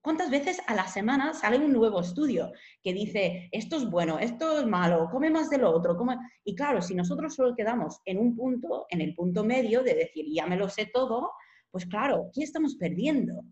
¿Cuántas 0.00 0.30
veces 0.30 0.62
a 0.66 0.74
la 0.74 0.86
semana 0.86 1.34
sale 1.34 1.58
un 1.58 1.72
nuevo 1.72 2.00
estudio 2.00 2.52
que 2.82 2.94
dice, 2.94 3.48
esto 3.52 3.76
es 3.76 3.90
bueno, 3.90 4.18
esto 4.18 4.60
es 4.60 4.66
malo, 4.66 5.08
come 5.10 5.28
más 5.28 5.50
de 5.50 5.58
lo 5.58 5.70
otro? 5.70 5.98
Y 6.44 6.54
claro, 6.54 6.80
si 6.80 6.94
nosotros 6.94 7.34
solo 7.34 7.54
quedamos 7.54 8.00
en 8.06 8.18
un 8.18 8.34
punto, 8.34 8.86
en 8.88 9.02
el 9.02 9.14
punto 9.14 9.44
medio 9.44 9.82
de 9.82 9.94
decir, 9.94 10.24
ya 10.32 10.46
me 10.46 10.56
lo 10.56 10.70
sé 10.70 10.88
todo, 10.94 11.32
pues 11.70 11.84
claro, 11.84 12.30
¿qué 12.32 12.44
estamos 12.44 12.76
perdiendo? 12.76 13.42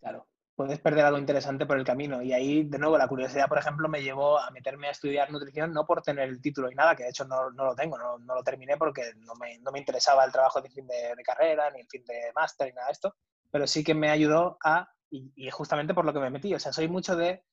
Claro, 0.00 0.26
puedes 0.54 0.78
perder 0.80 1.04
algo 1.04 1.18
interesante 1.18 1.66
por 1.66 1.78
el 1.78 1.84
camino. 1.84 2.22
Y 2.22 2.32
ahí, 2.32 2.64
de 2.64 2.78
nuevo, 2.78 2.96
la 2.96 3.08
curiosidad, 3.08 3.48
por 3.48 3.58
ejemplo, 3.58 3.88
me 3.88 4.02
llevó 4.02 4.38
a 4.38 4.50
meterme 4.50 4.88
a 4.88 4.92
estudiar 4.92 5.30
nutrición, 5.30 5.72
no 5.72 5.86
por 5.86 6.02
tener 6.02 6.28
el 6.28 6.40
título 6.40 6.70
y 6.70 6.74
nada, 6.74 6.94
que 6.94 7.04
de 7.04 7.10
hecho 7.10 7.24
no, 7.24 7.50
no 7.50 7.64
lo 7.64 7.74
tengo, 7.74 7.98
no, 7.98 8.18
no, 8.18 8.34
lo 8.34 8.42
terminé 8.42 8.76
porque 8.76 9.12
no 9.16 9.34
me, 9.34 9.58
no 9.58 9.72
me, 9.72 9.80
interesaba 9.80 10.24
el 10.24 10.32
trabajo 10.32 10.60
de 10.60 10.70
fin 10.70 10.86
de, 10.86 11.14
carrera, 11.24 11.70
ni 11.70 11.80
el 11.80 11.88
fin 11.88 12.04
de 12.04 12.32
máster, 12.34 12.68
ni 12.68 12.74
nada 12.74 12.86
de 12.88 12.92
esto, 12.92 13.16
pero 13.50 13.66
sí 13.66 13.82
que 13.82 13.94
me 13.94 14.10
ayudó 14.10 14.58
a 14.64 14.88
Y, 15.10 15.32
y 15.36 15.50
justamente 15.50 15.94
por 15.94 16.04
lo 16.04 16.12
que 16.12 16.20
me 16.20 16.30
metí. 16.30 16.54
O 16.54 16.58
sea, 16.58 16.72
soy 16.72 16.88
mucho 16.88 17.16
de 17.16 17.44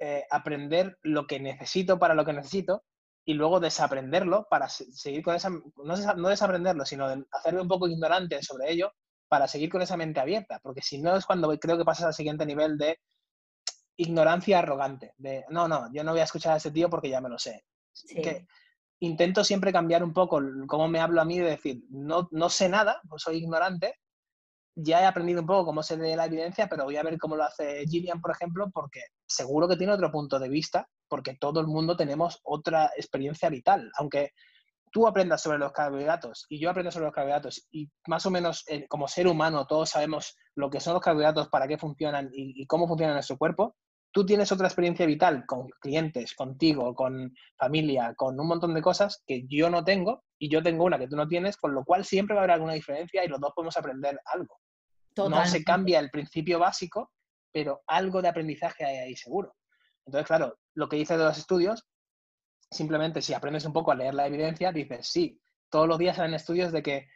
eh, 0.00 0.26
aprender 0.30 0.98
lo 1.02 1.26
que 1.26 1.38
necesito 1.40 1.98
para 1.98 2.14
lo 2.14 2.24
que 2.24 2.32
necesito 2.32 2.84
y 3.24 3.34
luego 3.34 3.60
desaprenderlo 3.60 4.46
para 4.50 4.68
seguir 4.68 5.22
con 5.22 5.34
esa, 5.36 5.50
no, 5.50 6.28
desaprenderlo, 6.28 6.84
sino 6.84 7.06
hacerme 7.30 7.62
un 7.62 7.68
poco 7.68 7.88
ignorante 7.88 8.42
sobre 8.42 8.72
ello 8.72 8.92
para 9.28 9.48
seguir 9.48 9.70
con 9.70 9.82
esa 9.82 9.96
mente 9.96 10.20
abierta, 10.20 10.60
porque 10.62 10.82
si 10.82 11.00
no 11.00 11.16
es 11.16 11.26
cuando 11.26 11.48
creo 11.58 11.78
que 11.78 11.84
pasas 11.84 12.06
al 12.06 12.14
siguiente 12.14 12.46
nivel 12.46 12.76
de 12.78 12.98
ignorancia 13.96 14.58
arrogante, 14.58 15.12
de 15.16 15.44
no, 15.50 15.68
no, 15.68 15.92
yo 15.92 16.04
no 16.04 16.12
voy 16.12 16.20
a 16.20 16.24
escuchar 16.24 16.54
a 16.54 16.56
ese 16.56 16.70
tío 16.70 16.90
porque 16.90 17.08
ya 17.08 17.20
me 17.20 17.28
lo 17.28 17.38
sé. 17.38 17.64
Que 18.08 18.46
intento 19.00 19.44
siempre 19.44 19.72
cambiar 19.72 20.02
un 20.02 20.12
poco 20.12 20.40
cómo 20.66 20.88
me 20.88 21.00
hablo 21.00 21.20
a 21.20 21.24
mí 21.24 21.38
de 21.38 21.50
decir, 21.50 21.82
no, 21.90 22.28
no 22.32 22.48
sé 22.48 22.68
nada, 22.68 23.00
pues 23.08 23.22
soy 23.22 23.36
ignorante, 23.36 23.94
ya 24.76 25.02
he 25.02 25.06
aprendido 25.06 25.40
un 25.40 25.46
poco 25.46 25.66
cómo 25.66 25.82
se 25.82 25.96
lee 25.96 26.16
la 26.16 26.26
evidencia, 26.26 26.68
pero 26.68 26.84
voy 26.84 26.96
a 26.96 27.02
ver 27.02 27.18
cómo 27.18 27.36
lo 27.36 27.44
hace 27.44 27.86
Gillian, 27.86 28.20
por 28.20 28.32
ejemplo, 28.32 28.70
porque 28.72 29.00
seguro 29.26 29.68
que 29.68 29.76
tiene 29.76 29.92
otro 29.92 30.10
punto 30.10 30.38
de 30.38 30.48
vista, 30.48 30.88
porque 31.08 31.36
todo 31.38 31.60
el 31.60 31.66
mundo 31.66 31.96
tenemos 31.96 32.40
otra 32.42 32.90
experiencia 32.96 33.48
vital. 33.48 33.90
Aunque 33.98 34.32
tú 34.94 35.08
aprendas 35.08 35.42
sobre 35.42 35.58
los 35.58 35.72
carbohidratos 35.72 36.46
y 36.48 36.60
yo 36.60 36.70
aprendo 36.70 36.92
sobre 36.92 37.06
los 37.06 37.14
carbohidratos 37.14 37.66
y 37.72 37.90
más 38.06 38.24
o 38.26 38.30
menos 38.30 38.62
eh, 38.68 38.86
como 38.86 39.08
ser 39.08 39.26
humano 39.26 39.66
todos 39.66 39.90
sabemos 39.90 40.36
lo 40.54 40.70
que 40.70 40.78
son 40.78 40.94
los 40.94 41.02
carbohidratos, 41.02 41.48
para 41.48 41.66
qué 41.66 41.76
funcionan 41.76 42.30
y, 42.32 42.62
y 42.62 42.66
cómo 42.66 42.86
funciona 42.86 43.12
nuestro 43.12 43.36
cuerpo, 43.36 43.74
tú 44.12 44.24
tienes 44.24 44.52
otra 44.52 44.68
experiencia 44.68 45.04
vital 45.04 45.44
con 45.46 45.66
clientes, 45.80 46.32
contigo, 46.36 46.94
con 46.94 47.34
familia, 47.58 48.14
con 48.14 48.38
un 48.38 48.46
montón 48.46 48.72
de 48.72 48.82
cosas 48.82 49.20
que 49.26 49.44
yo 49.48 49.68
no 49.68 49.82
tengo 49.82 50.22
y 50.38 50.48
yo 50.48 50.62
tengo 50.62 50.84
una 50.84 50.96
que 50.96 51.08
tú 51.08 51.16
no 51.16 51.26
tienes, 51.26 51.56
con 51.56 51.74
lo 51.74 51.84
cual 51.84 52.04
siempre 52.04 52.36
va 52.36 52.42
a 52.42 52.44
haber 52.44 52.52
alguna 52.52 52.74
diferencia 52.74 53.24
y 53.24 53.28
los 53.28 53.40
dos 53.40 53.50
podemos 53.52 53.76
aprender 53.76 54.20
algo. 54.26 54.60
No 55.16 55.44
se 55.44 55.64
cambia 55.64 55.98
el 55.98 56.10
principio 56.10 56.60
básico, 56.60 57.10
pero 57.52 57.82
algo 57.88 58.22
de 58.22 58.28
aprendizaje 58.28 58.84
hay 58.84 58.98
ahí 58.98 59.16
seguro. 59.16 59.56
Entonces, 60.06 60.28
claro, 60.28 60.56
lo 60.74 60.88
que 60.88 60.96
dice 60.96 61.16
de 61.16 61.24
los 61.24 61.38
estudios, 61.38 61.84
simplemente 62.74 63.22
si 63.22 63.32
aprendes 63.32 63.64
un 63.64 63.72
poco 63.72 63.92
a 63.92 63.94
leer 63.94 64.14
la 64.14 64.26
evidencia, 64.26 64.72
dices, 64.72 65.06
sí, 65.08 65.40
todos 65.70 65.88
los 65.88 65.98
días 65.98 66.16
salen 66.16 66.34
estudios 66.34 66.72
de 66.72 66.82
que 66.82 67.08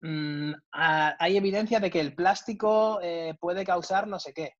mm, 0.00 0.52
hay 0.72 1.36
evidencia 1.36 1.80
de 1.80 1.90
que 1.90 2.00
el 2.00 2.14
plástico 2.14 3.00
eh, 3.02 3.34
puede 3.40 3.64
causar 3.64 4.06
no 4.06 4.18
sé 4.18 4.32
qué. 4.32 4.54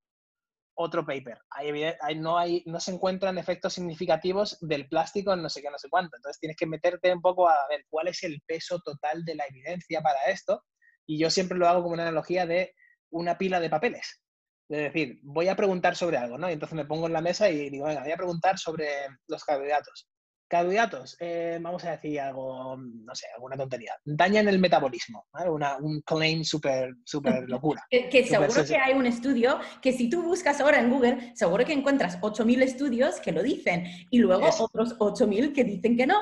Otro 0.75 1.05
paper. 1.05 1.39
Hay, 1.51 2.19
no, 2.19 2.39
hay, 2.39 2.63
no 2.67 2.81
se 2.81 2.93
encuentran 2.93 3.37
efectos 3.39 3.75
significativos 3.75 4.57
del 4.61 4.89
plástico 4.89 5.33
en 5.33 5.43
no 5.43 5.51
sé 5.51 5.61
qué, 5.61 5.71
no 5.71 5.79
sé 5.79 5.89
cuánto. 5.91 6.17
Entonces 6.17 6.41
tienes 6.41 6.57
que 6.57 6.67
meterte 6.67 7.13
un 7.13 7.21
poco 7.21 7.49
a 7.49 7.57
ver 7.69 7.85
cuál 7.91 8.09
es 8.09 8.23
el 8.23 8.41
peso 8.47 8.79
total 8.81 9.25
de 9.25 9.35
la 9.35 9.45
evidencia 9.51 10.01
para 10.01 10.23
esto. 10.29 10.63
Y 11.07 11.19
yo 11.19 11.29
siempre 11.29 11.59
lo 11.59 11.69
hago 11.69 11.83
como 11.83 11.95
una 11.95 12.05
analogía 12.05 12.47
de 12.47 12.75
una 13.11 13.37
pila 13.37 13.61
de 13.61 13.69
papeles. 13.69 14.23
Es 14.71 14.93
decir, 14.93 15.19
voy 15.23 15.49
a 15.49 15.57
preguntar 15.57 15.97
sobre 15.97 16.17
algo, 16.17 16.39
¿no? 16.39 16.49
Y 16.49 16.53
entonces 16.53 16.77
me 16.77 16.85
pongo 16.85 17.09
en 17.09 17.13
la 17.13 17.21
mesa 17.21 17.51
y 17.51 17.69
digo, 17.69 17.87
venga, 17.87 18.03
voy 18.03 18.13
a 18.13 18.17
preguntar 18.17 18.57
sobre 18.57 18.87
los 19.27 19.45
carbohidratos. 19.45 20.09
Carbohidratos, 20.51 21.17
eh, 21.21 21.61
vamos 21.61 21.85
a 21.85 21.93
decir 21.93 22.21
algo, 22.21 22.77
no 22.77 23.15
sé, 23.15 23.29
alguna 23.37 23.57
tontería. 23.57 23.95
Dañan 24.05 24.49
el 24.49 24.59
metabolismo, 24.59 25.29
¿vale? 25.33 25.49
Una, 25.49 25.77
un 25.77 26.01
claim 26.01 26.43
súper, 26.43 26.93
súper 27.05 27.45
locura. 27.49 27.87
que, 27.89 28.27
seguro 28.27 28.65
que 28.67 28.77
hay 28.77 28.95
un 28.95 29.07
estudio 29.07 29.61
que 29.81 29.93
si 29.93 30.11
tú 30.11 30.25
buscas 30.25 30.61
ahora 30.61 30.81
en 30.81 30.91
Google, 30.91 31.33
seguro 31.37 31.65
que 31.65 31.73
encuentras 31.73 32.21
8.000 32.21 32.63
estudios 32.65 33.21
que 33.21 33.31
lo 33.31 33.45
dicen 33.45 33.87
y 34.11 34.19
luego 34.19 34.49
otros 34.59 34.99
8.000 34.99 35.55
que 35.55 35.63
dicen 35.63 35.97
que 35.97 36.09
no. 36.09 36.19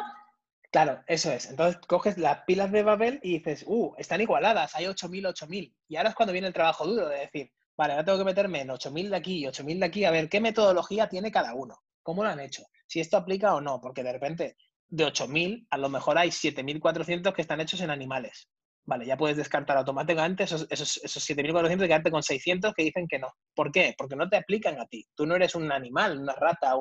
Claro, 0.71 1.03
eso 1.07 1.33
es. 1.33 1.49
Entonces 1.49 1.81
coges 1.87 2.19
las 2.19 2.43
pilas 2.45 2.71
de 2.71 2.83
Babel 2.83 3.21
y 3.23 3.39
dices, 3.39 3.65
uh, 3.67 3.95
están 3.97 4.21
igualadas, 4.21 4.75
hay 4.75 4.85
8.000, 4.85 5.33
8.000. 5.33 5.75
Y 5.89 5.97
ahora 5.97 6.11
es 6.11 6.15
cuando 6.15 6.35
viene 6.35 6.49
el 6.49 6.53
trabajo 6.53 6.87
duro 6.87 7.09
de 7.09 7.21
decir, 7.21 7.51
vale, 7.79 7.95
ahora 7.95 8.05
tengo 8.05 8.19
que 8.19 8.25
meterme 8.25 8.61
en 8.61 8.69
8.000 8.69 9.09
de 9.09 9.17
aquí 9.17 9.39
y 9.39 9.47
8.000 9.47 9.79
de 9.79 9.87
aquí 9.87 10.05
a 10.05 10.11
ver 10.11 10.29
qué 10.29 10.43
metodología 10.43 11.09
tiene 11.09 11.33
cada 11.33 11.55
uno, 11.55 11.81
cómo 12.03 12.23
lo 12.23 12.29
han 12.29 12.41
hecho, 12.41 12.65
si 12.89 13.01
esto 13.01 13.17
aplica 13.17 13.55
o 13.55 13.61
no, 13.61 13.81
porque 13.81 14.03
de 14.03 14.13
repente 14.13 14.57
de 14.89 15.05
8.000 15.05 15.67
a 15.71 15.79
lo 15.79 15.89
mejor 15.89 16.19
hay 16.19 16.31
7.400 16.31 17.33
que 17.33 17.43
están 17.43 17.61
hechos 17.61 17.81
en 17.83 17.91
animales. 17.91 18.49
Vale, 18.85 19.05
ya 19.05 19.19
puedes 19.19 19.37
descartar 19.37 19.77
automáticamente 19.77 20.45
esos, 20.45 20.67
esos, 20.71 20.99
esos 21.05 21.29
7.400 21.29 21.85
y 21.85 21.89
quedarte 21.89 22.11
con 22.11 22.23
600 22.23 22.73
que 22.73 22.85
dicen 22.85 23.07
que 23.07 23.19
no. 23.19 23.29
¿Por 23.55 23.71
qué? 23.71 23.95
Porque 23.99 24.17
no 24.17 24.31
te 24.31 24.39
aplican 24.39 24.81
a 24.81 24.87
ti. 24.87 25.07
Tú 25.15 25.27
no 25.27 25.37
eres 25.37 25.55
un 25.55 25.71
animal, 25.71 26.19
una 26.19 26.33
rata, 26.33 26.73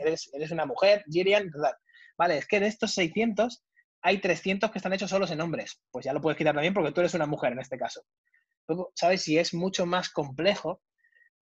eres, 0.00 0.30
eres 0.32 0.52
una 0.52 0.64
mujer, 0.64 1.04
Girian, 1.10 1.50
Vale, 2.16 2.38
es 2.38 2.46
que 2.46 2.60
de 2.60 2.68
estos 2.68 2.92
600 2.94 3.64
hay 4.00 4.20
300 4.20 4.70
que 4.70 4.78
están 4.78 4.92
hechos 4.92 5.10
solos 5.10 5.32
en 5.32 5.40
hombres. 5.40 5.82
Pues 5.90 6.04
ya 6.04 6.12
lo 6.12 6.20
puedes 6.20 6.38
quitar 6.38 6.54
también 6.54 6.72
porque 6.72 6.92
tú 6.92 7.00
eres 7.00 7.14
una 7.14 7.26
mujer 7.26 7.52
en 7.52 7.58
este 7.58 7.76
caso. 7.76 8.02
¿Sabes? 8.94 9.22
Si 9.22 9.36
es 9.36 9.52
mucho 9.52 9.86
más 9.86 10.10
complejo 10.10 10.80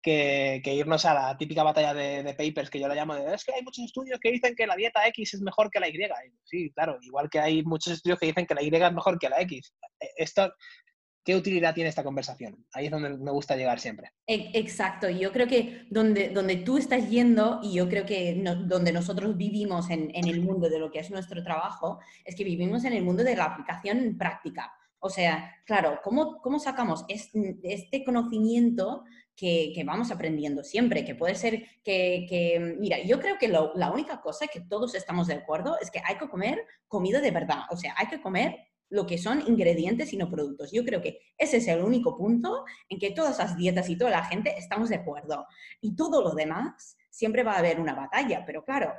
que, 0.03 0.63
irnos 0.65 1.05
a 1.05 1.15
la 1.15 1.37
típica 1.37 1.63
batalla 1.63 1.95
de, 1.95 2.35
papers 2.35 2.71
que 2.71 2.81
yo 2.81 2.89
la 2.89 2.95
llamo 2.95 3.15
de 3.15 3.35
es 3.35 3.45
que 3.45 3.53
hay 3.53 3.63
muchos 3.63 3.85
estudios 3.85 4.19
que 4.21 4.33
dicen 4.33 4.55
que 4.55 4.67
la 4.67 4.77
dieta 4.77 5.07
X 5.09 5.35
es 5.35 5.41
mejor 5.41 5.71
que 5.71 5.81
la 5.81 5.89
Y. 5.89 5.99
Sí, 6.45 6.71
claro, 6.73 6.99
igual 7.03 7.29
que 7.31 7.41
hay 7.41 7.63
muchos 7.63 7.95
estudios 7.95 8.19
que 8.19 8.27
dicen 8.27 8.47
que 8.47 8.55
la 8.55 8.63
Y 8.63 8.69
es 8.69 8.93
mejor 8.93 9.19
que 9.19 9.29
la 9.29 9.41
X. 9.43 9.73
E, 10.01 10.09
esto, 10.17 10.53
¿Qué 11.23 11.37
utilidad 11.37 11.75
tiene 11.75 11.91
esta 11.91 12.03
conversación? 12.03 12.65
Ahí 12.73 12.87
es 12.87 12.91
donde 12.91 13.11
me 13.11 13.31
gusta 13.31 13.55
llegar 13.55 13.79
siempre. 13.79 14.13
E, 14.27 14.53
exacto, 14.55 15.11
yo 15.11 15.33
creo 15.33 15.47
que 15.47 15.87
donde, 15.91 16.31
donde 16.31 16.57
tú 16.57 16.79
estás 16.79 17.11
yendo 17.11 17.61
y 17.63 17.75
yo 17.75 17.89
creo 17.89 18.07
que 18.07 18.43
donde 18.65 18.93
nosotros 18.93 19.37
vivimos 19.37 19.91
en, 19.91 20.11
en, 20.15 20.29
el 20.29 20.41
mundo 20.41 20.71
de 20.71 20.79
lo 20.79 20.91
que 20.91 21.01
es 21.01 21.11
nuestro 21.11 21.43
trabajo, 21.43 22.01
es 22.25 22.35
que 22.35 22.45
vivimos 22.45 22.85
en 22.85 22.95
el 22.95 23.05
mundo 23.05 23.23
de 23.23 23.37
la 23.37 23.45
aplicación 23.45 24.17
práctica. 24.17 24.73
O 25.03 25.09
sea, 25.09 25.57
claro, 25.65 26.01
¿cómo, 26.05 26.41
cómo 26.43 26.59
sacamos 26.59 27.05
este 27.09 28.05
conocimiento 28.05 29.05
que, 29.41 29.83
vamos 29.87 30.11
aprendiendo 30.11 30.63
siempre? 30.63 31.03
Que 31.03 31.15
puede 31.15 31.35
ser 31.35 31.65
que, 31.83 32.77
mira, 32.79 33.03
yo 33.03 33.19
creo 33.19 33.39
que 33.39 33.49
la 33.49 33.91
única 33.91 34.21
cosa 34.21 34.47
que 34.47 34.61
todos 34.61 34.95
estamos 34.95 35.29
de 35.29 35.35
acuerdo 35.35 35.79
es 35.81 35.91
que 35.91 36.03
hay 36.05 36.19
que 36.19 36.29
comer 36.29 36.63
comida 36.87 37.23
de 37.23 37.31
verdad. 37.31 37.63
O 37.71 37.77
sea, 37.77 37.95
hay 37.97 38.09
que 38.09 38.21
comer 38.21 38.57
lo 38.91 39.07
que 39.07 39.17
son 39.17 39.43
ingredientes 39.47 40.13
y 40.13 40.19
no 40.19 40.29
productos. 40.29 40.73
Yo 40.73 40.85
creo 40.85 41.01
que 41.01 41.21
ese 41.39 41.57
es 41.57 41.69
el 41.69 41.81
único 41.81 42.19
punto 42.19 42.65
en 42.89 42.99
que 42.99 43.13
todas 43.13 43.39
las 43.39 43.57
dietas 43.57 43.89
y 43.89 43.97
toda 43.97 44.11
la 44.11 44.25
gente 44.25 44.55
estamos 44.59 44.91
de 44.91 44.97
acuerdo. 44.97 45.47
Y 45.81 45.97
todo 45.97 46.23
lo 46.23 46.33
demás, 46.33 46.99
siempre 47.09 47.43
va 47.43 47.55
a 47.55 47.61
haber 47.61 47.81
una 47.81 47.95
batalla, 47.95 48.45
pero 48.45 48.63
claro, 48.65 48.93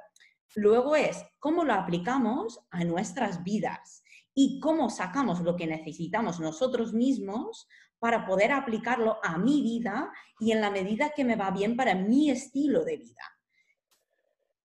luego 0.55 0.95
es 0.95 1.23
cómo 1.39 1.63
lo 1.63 1.73
aplicamos 1.73 2.65
a 2.71 2.83
nuestras 2.83 3.43
vidas 3.43 4.03
y 4.33 4.59
cómo 4.59 4.89
sacamos 4.89 5.41
lo 5.41 5.55
que 5.55 5.67
necesitamos 5.67 6.39
nosotros 6.39 6.93
mismos 6.93 7.67
para 8.01 8.25
poder 8.25 8.51
aplicarlo 8.51 9.19
a 9.23 9.37
mi 9.37 9.61
vida 9.61 10.11
y 10.41 10.51
en 10.51 10.59
la 10.59 10.71
medida 10.71 11.11
que 11.15 11.23
me 11.23 11.37
va 11.37 11.51
bien 11.51 11.77
para 11.77 11.95
mi 11.95 12.29
estilo 12.29 12.83
de 12.83 12.97
vida. 12.97 13.23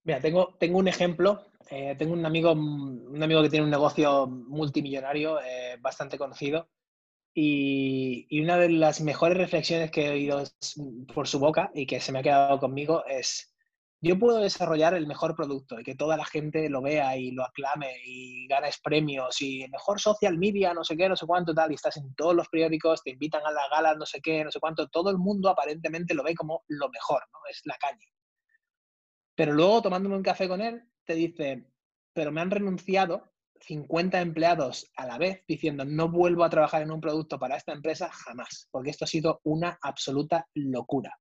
Mira, 0.02 0.20
tengo, 0.20 0.56
tengo 0.58 0.78
un 0.78 0.88
ejemplo 0.88 1.46
eh, 1.68 1.96
tengo 1.98 2.12
un 2.12 2.24
amigo, 2.24 2.52
un 2.52 3.20
amigo 3.22 3.42
que 3.42 3.50
tiene 3.50 3.64
un 3.64 3.70
negocio 3.70 4.26
multimillonario 4.26 5.40
eh, 5.40 5.76
bastante 5.80 6.16
conocido 6.16 6.68
y, 7.34 8.26
y, 8.30 8.40
una 8.40 8.56
de 8.56 8.68
las 8.68 9.00
mejores 9.00 9.36
reflexiones 9.36 9.90
que 9.90 10.06
he 10.06 10.10
oído 10.10 10.44
por 11.12 11.26
su 11.26 11.40
boca 11.40 11.70
y 11.74 11.86
que 11.86 12.00
se 12.00 12.12
me 12.12 12.20
ha 12.20 12.22
quedado 12.22 12.60
conmigo 12.60 13.04
es, 13.06 13.52
yo 14.00 14.18
puedo 14.18 14.38
desarrollar 14.38 14.94
el 14.94 15.06
mejor 15.06 15.34
producto 15.34 15.80
y 15.80 15.82
que 15.82 15.94
toda 15.94 16.16
la 16.16 16.24
gente 16.24 16.68
lo 16.68 16.82
vea 16.82 17.16
y 17.16 17.30
lo 17.30 17.44
aclame 17.44 17.92
y 18.04 18.46
ganes 18.46 18.78
premios 18.82 19.40
y 19.40 19.66
mejor 19.68 20.00
social 20.00 20.36
media, 20.38 20.74
no 20.74 20.84
sé 20.84 20.96
qué, 20.96 21.08
no 21.08 21.16
sé 21.16 21.26
cuánto 21.26 21.54
tal, 21.54 21.72
y 21.72 21.74
estás 21.74 21.96
en 21.96 22.14
todos 22.14 22.34
los 22.34 22.48
periódicos, 22.48 23.02
te 23.02 23.10
invitan 23.10 23.42
a 23.46 23.50
la 23.50 23.68
gala, 23.68 23.94
no 23.94 24.04
sé 24.06 24.20
qué, 24.20 24.44
no 24.44 24.50
sé 24.50 24.60
cuánto, 24.60 24.88
todo 24.88 25.10
el 25.10 25.18
mundo 25.18 25.48
aparentemente 25.48 26.14
lo 26.14 26.22
ve 26.22 26.34
como 26.34 26.64
lo 26.68 26.88
mejor, 26.90 27.22
¿no? 27.32 27.38
Es 27.50 27.62
la 27.64 27.76
caña. 27.78 28.06
Pero 29.34 29.52
luego 29.52 29.82
tomándome 29.82 30.16
un 30.16 30.22
café 30.22 30.48
con 30.48 30.60
él, 30.60 30.82
te 31.04 31.14
dice, 31.14 31.66
pero 32.12 32.32
me 32.32 32.40
han 32.40 32.50
renunciado 32.50 33.32
50 33.60 34.20
empleados 34.20 34.90
a 34.96 35.06
la 35.06 35.18
vez 35.18 35.44
diciendo 35.48 35.84
no 35.84 36.10
vuelvo 36.10 36.44
a 36.44 36.50
trabajar 36.50 36.82
en 36.82 36.90
un 36.90 37.00
producto 37.00 37.38
para 37.38 37.56
esta 37.56 37.72
empresa 37.72 38.10
jamás, 38.10 38.68
porque 38.70 38.90
esto 38.90 39.04
ha 39.04 39.08
sido 39.08 39.40
una 39.44 39.78
absoluta 39.82 40.46
locura. 40.54 41.18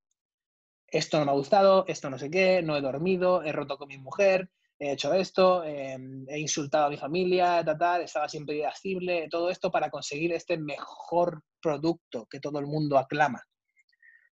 Esto 0.96 1.18
no 1.18 1.26
me 1.26 1.32
ha 1.32 1.34
gustado, 1.34 1.84
esto 1.88 2.08
no 2.08 2.18
sé 2.18 2.30
qué, 2.30 2.62
no 2.62 2.76
he 2.76 2.80
dormido, 2.80 3.42
he 3.42 3.52
roto 3.52 3.76
con 3.76 3.88
mi 3.88 3.98
mujer, 3.98 4.48
he 4.78 4.92
hecho 4.92 5.12
esto, 5.12 5.62
em, 5.62 6.26
he 6.28 6.38
insultado 6.38 6.86
a 6.86 6.90
mi 6.90 6.96
familia, 6.96 7.62
tal, 7.78 8.02
estaba 8.02 8.28
siempre 8.28 8.56
irascible, 8.56 9.28
todo 9.30 9.50
esto 9.50 9.70
para 9.70 9.90
conseguir 9.90 10.32
este 10.32 10.56
mejor 10.56 11.42
producto 11.60 12.26
que 12.30 12.40
todo 12.40 12.58
el 12.60 12.66
mundo 12.66 12.96
aclama. 12.96 13.42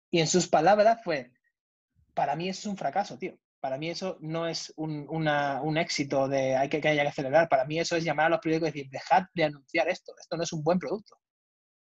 Y 0.10 0.20
en 0.20 0.28
sus 0.28 0.48
palabras 0.48 1.04
fue, 1.04 1.32
para 2.14 2.36
mí 2.36 2.48
es 2.48 2.66
un 2.66 2.78
fracaso, 2.78 3.18
tío. 3.18 3.38
Para 3.60 3.78
mí 3.78 3.90
eso 3.90 4.18
no 4.22 4.48
es 4.48 4.74
un, 4.78 5.78
éxito 5.78 6.28
de 6.28 6.56
hay 6.56 6.70
que, 6.70 6.80
que 6.80 6.94
que 6.94 7.02
acelerar. 7.02 7.50
Para 7.50 7.66
mí 7.66 7.80
eso 7.80 7.96
es 7.96 8.04
llamar 8.04 8.28
a 8.28 8.30
los 8.30 8.40
periódicos 8.40 8.70
y 8.70 8.72
decir, 8.72 8.90
dejad 8.90 9.24
de 9.34 9.46
anunciar 9.46 9.90
esto. 9.90 10.14
Esto 10.20 10.38
no 10.38 10.44
es 10.44 10.54
un 10.54 10.64
buen 10.64 10.80
producto. 10.80 11.18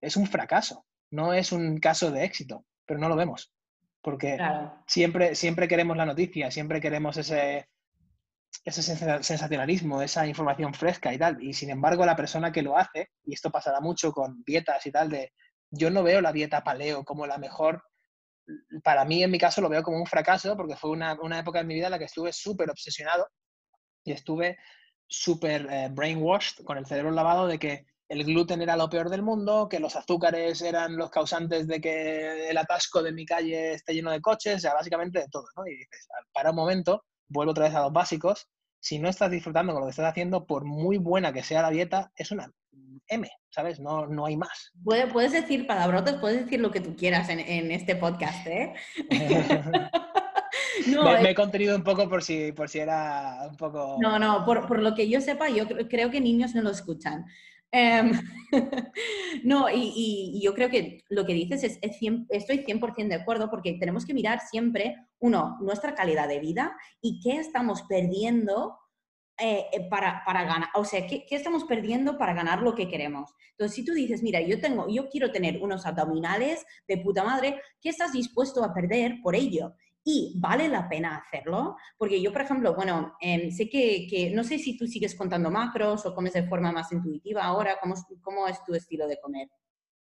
Es 0.02 0.18
un 0.18 0.28
fracaso. 0.28 0.86
No 1.12 1.34
es 1.34 1.52
un 1.52 1.78
caso 1.80 2.10
de 2.10 2.24
éxito, 2.24 2.66
pero 2.86 3.00
no 3.00 3.10
lo 3.10 3.16
vemos. 3.16 3.54
Porque 4.04 4.38
siempre, 4.86 5.34
siempre 5.34 5.68
queremos 5.68 5.98
la 5.98 6.06
noticia, 6.06 6.52
siempre 6.52 6.82
queremos 6.82 7.18
ese, 7.18 7.70
ese 8.64 8.84
sensacionalismo, 9.24 10.02
esa 10.02 10.28
información 10.28 10.74
fresca 10.74 11.14
y 11.14 11.18
tal. 11.18 11.42
Y 11.42 11.54
sin 11.54 11.70
embargo, 11.70 12.06
la 12.06 12.16
persona 12.16 12.52
que 12.52 12.62
lo 12.62 12.78
hace, 12.78 13.10
y 13.24 13.34
esto 13.34 13.50
pasará 13.50 13.80
mucho 13.80 14.12
con 14.12 14.44
dietas 14.46 14.86
y 14.86 14.92
tal, 14.92 15.10
de 15.10 15.32
yo 15.72 15.90
no 15.90 16.04
veo 16.04 16.22
la 16.22 16.34
dieta 16.34 16.64
paleo 16.64 17.04
como 17.04 17.26
la 17.26 17.38
mejor 17.38 17.82
para 18.84 19.06
mí, 19.06 19.24
en 19.24 19.32
mi 19.32 19.40
caso, 19.40 19.62
lo 19.62 19.70
veo 19.70 19.84
como 19.84 19.98
un 19.98 20.06
fracaso 20.06 20.56
porque 20.58 20.76
fue 20.76 20.92
una, 20.92 21.14
una 21.22 21.40
época 21.40 21.60
en 21.60 21.68
mi 21.68 21.76
vida 21.76 21.86
en 21.88 21.92
la 21.92 22.00
que 22.00 22.06
estuve 22.06 22.34
súper 22.34 22.70
obsesionado 22.70 23.28
y 24.04 24.12
estuve 24.12 24.58
súper 25.08 25.68
eh, 25.70 25.90
brainwashed, 25.92 26.64
con 26.66 26.78
el 26.78 26.86
cerebro 26.86 27.12
lavado, 27.12 27.48
de 27.48 27.60
que 27.60 27.86
el 28.10 28.24
gluten 28.24 28.62
era 28.62 28.76
lo 28.76 28.90
peor 28.90 29.10
del 29.10 29.22
mundo, 29.22 29.68
que 29.70 29.80
los 29.80 29.96
azúcares 29.96 30.62
eran 30.62 30.98
los 30.98 31.10
causantes 31.10 31.68
de 31.68 31.82
que 31.82 32.50
el 32.50 32.58
atasco 32.58 33.02
de 33.02 33.12
mi 33.12 33.26
calle 33.26 33.74
esté 33.74 33.94
lleno 33.94 34.12
de 34.12 34.22
coches, 34.22 34.56
o 34.56 34.60
sea, 34.60 34.74
básicamente 34.74 35.20
de 35.20 35.28
todo, 35.30 35.46
¿no? 35.56 35.66
Y 35.66 35.72
dices, 35.72 36.08
para 36.34 36.52
un 36.52 36.56
momento, 36.56 37.06
vuelvo 37.28 37.52
otra 37.52 37.66
vez 37.66 37.76
a 37.76 37.82
los 37.82 37.94
básicos, 37.94 38.48
si 38.80 39.00
no 39.00 39.10
estás 39.10 39.32
disfrutando 39.32 39.74
con 39.74 39.82
lo 39.82 39.88
que 39.88 39.92
estás 39.92 40.10
haciendo, 40.10 40.46
por 40.46 40.66
muy 40.66 40.98
buena 40.98 41.32
que 41.32 41.44
sea 41.44 41.62
la 41.62 41.70
dieta, 41.70 42.12
es 42.16 42.32
una 42.32 42.52
M, 43.08 43.30
¿sabes? 43.50 43.80
No, 43.80 44.08
no 44.08 44.26
hay 44.26 44.38
más. 44.38 44.72
Puedes, 44.84 45.32
decir 45.32 45.66
palabrotas, 45.68 46.16
puedes 46.16 46.44
decir 46.44 46.60
lo 46.60 46.72
que 46.72 46.82
tú 46.82 46.96
quieras 46.96 47.30
en, 47.30 47.40
en 47.40 47.72
este 47.72 47.96
podcast, 47.96 48.46
¿eh? 48.48 48.74
no, 50.88 51.04
me, 51.04 51.30
he 51.30 51.36
contenido 51.36 51.76
un 51.76 51.84
poco 51.84 52.10
por 52.10 52.24
si, 52.24 52.52
por 52.52 52.70
si 52.70 52.80
era 52.80 53.48
un 53.50 53.56
poco... 53.58 53.98
No, 54.00 54.20
no, 54.20 54.46
por, 54.46 54.68
por 54.68 54.82
lo 54.82 54.94
que 54.96 55.10
yo 55.10 55.22
sepa, 55.22 55.50
yo 55.50 55.68
creo 55.90 56.10
que 56.10 56.22
niños 56.22 56.54
no 56.56 56.62
lo 56.62 56.72
escuchan. 56.72 57.26
Em, 57.76 58.12
no, 59.44 59.66
y, 59.74 60.40
yo 60.44 60.54
creo 60.54 60.70
que 60.70 61.04
lo 61.10 61.26
que 61.26 61.34
dices 61.34 61.64
es, 61.64 61.80
estoy 61.82 62.60
100% 62.60 63.08
de 63.08 63.16
acuerdo 63.16 63.50
porque 63.50 63.74
tenemos 63.80 64.06
que 64.06 64.14
mirar 64.14 64.42
siempre, 64.42 64.96
uno, 65.20 65.58
nuestra 65.60 65.96
calidad 65.96 66.28
de 66.28 66.40
vida 66.40 66.78
y 67.02 67.20
qué 67.20 67.38
estamos 67.38 67.82
perdiendo 67.90 68.78
eh, 69.40 69.66
eh, 69.74 69.90
para, 69.90 70.24
para, 70.24 70.44
ganar, 70.44 70.70
o 70.76 70.86
sea, 70.86 71.08
¿qué, 71.08 71.26
¿qué, 71.26 71.36
estamos 71.36 71.64
perdiendo 71.64 72.20
para 72.20 72.36
ganar 72.36 72.62
lo 72.62 72.76
que 72.76 72.88
queremos? 72.88 73.34
Entonces, 73.52 73.76
si 73.76 73.84
tú 73.84 73.94
dices, 73.94 74.22
mira, 74.22 74.40
yo 74.40 74.62
tengo, 74.62 74.88
yo 74.88 75.10
quiero 75.10 75.32
tener 75.32 75.60
unos 75.60 75.88
abdominales 75.88 76.64
de 76.88 76.98
puta 76.98 77.24
madre, 77.24 77.60
¿qué 77.82 77.90
estás 77.90 78.14
dispuesto 78.14 78.64
a 78.64 78.72
perder 78.72 79.16
por 79.24 79.36
ello? 79.36 79.74
Y 80.04 80.34
vale 80.38 80.68
la 80.68 80.90
pena 80.90 81.18
hacerlo, 81.18 81.78
porque 81.98 82.22
yo, 82.22 82.34
por 82.34 82.42
ejemplo, 82.42 82.76
bueno, 82.76 83.16
em, 83.22 83.52
sé 83.52 83.70
que, 83.70 84.32
no 84.36 84.44
sé 84.44 84.60
si 84.60 84.78
tú 84.78 84.86
sigues 84.86 85.16
contando 85.16 85.50
macros 85.50 86.06
o 86.06 86.14
comes 86.14 86.34
de 86.34 86.48
forma 86.48 86.72
más 86.72 86.92
intuitiva 86.92 87.44
ahora, 87.44 87.78
¿cómo, 87.82 87.96
cómo 88.22 88.48
es 88.48 88.62
tu 88.64 88.74
estilo 88.74 89.08
de 89.08 89.20
comer? 89.22 89.48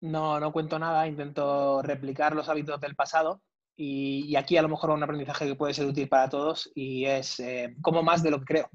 No, 0.01 0.39
no 0.39 0.51
cuento 0.51 0.79
nada, 0.79 1.07
intento 1.07 1.81
replicar 1.81 2.35
los 2.35 2.49
hábitos 2.49 2.79
del 2.79 2.95
pasado 2.95 3.41
y, 3.75 4.35
aquí 4.35 4.57
a 4.57 4.61
lo 4.61 4.69
mejor 4.69 4.91
un 4.91 5.03
aprendizaje 5.03 5.47
que 5.47 5.55
puede 5.55 5.73
ser 5.73 5.87
útil 5.87 6.07
para 6.07 6.29
todos 6.29 6.71
y 6.73 7.05
es 7.05 7.39
eh, 7.39 7.75
como 7.81 8.03
más 8.03 8.23
de 8.23 8.31
lo 8.31 8.39
que 8.39 8.45
creo. 8.45 8.69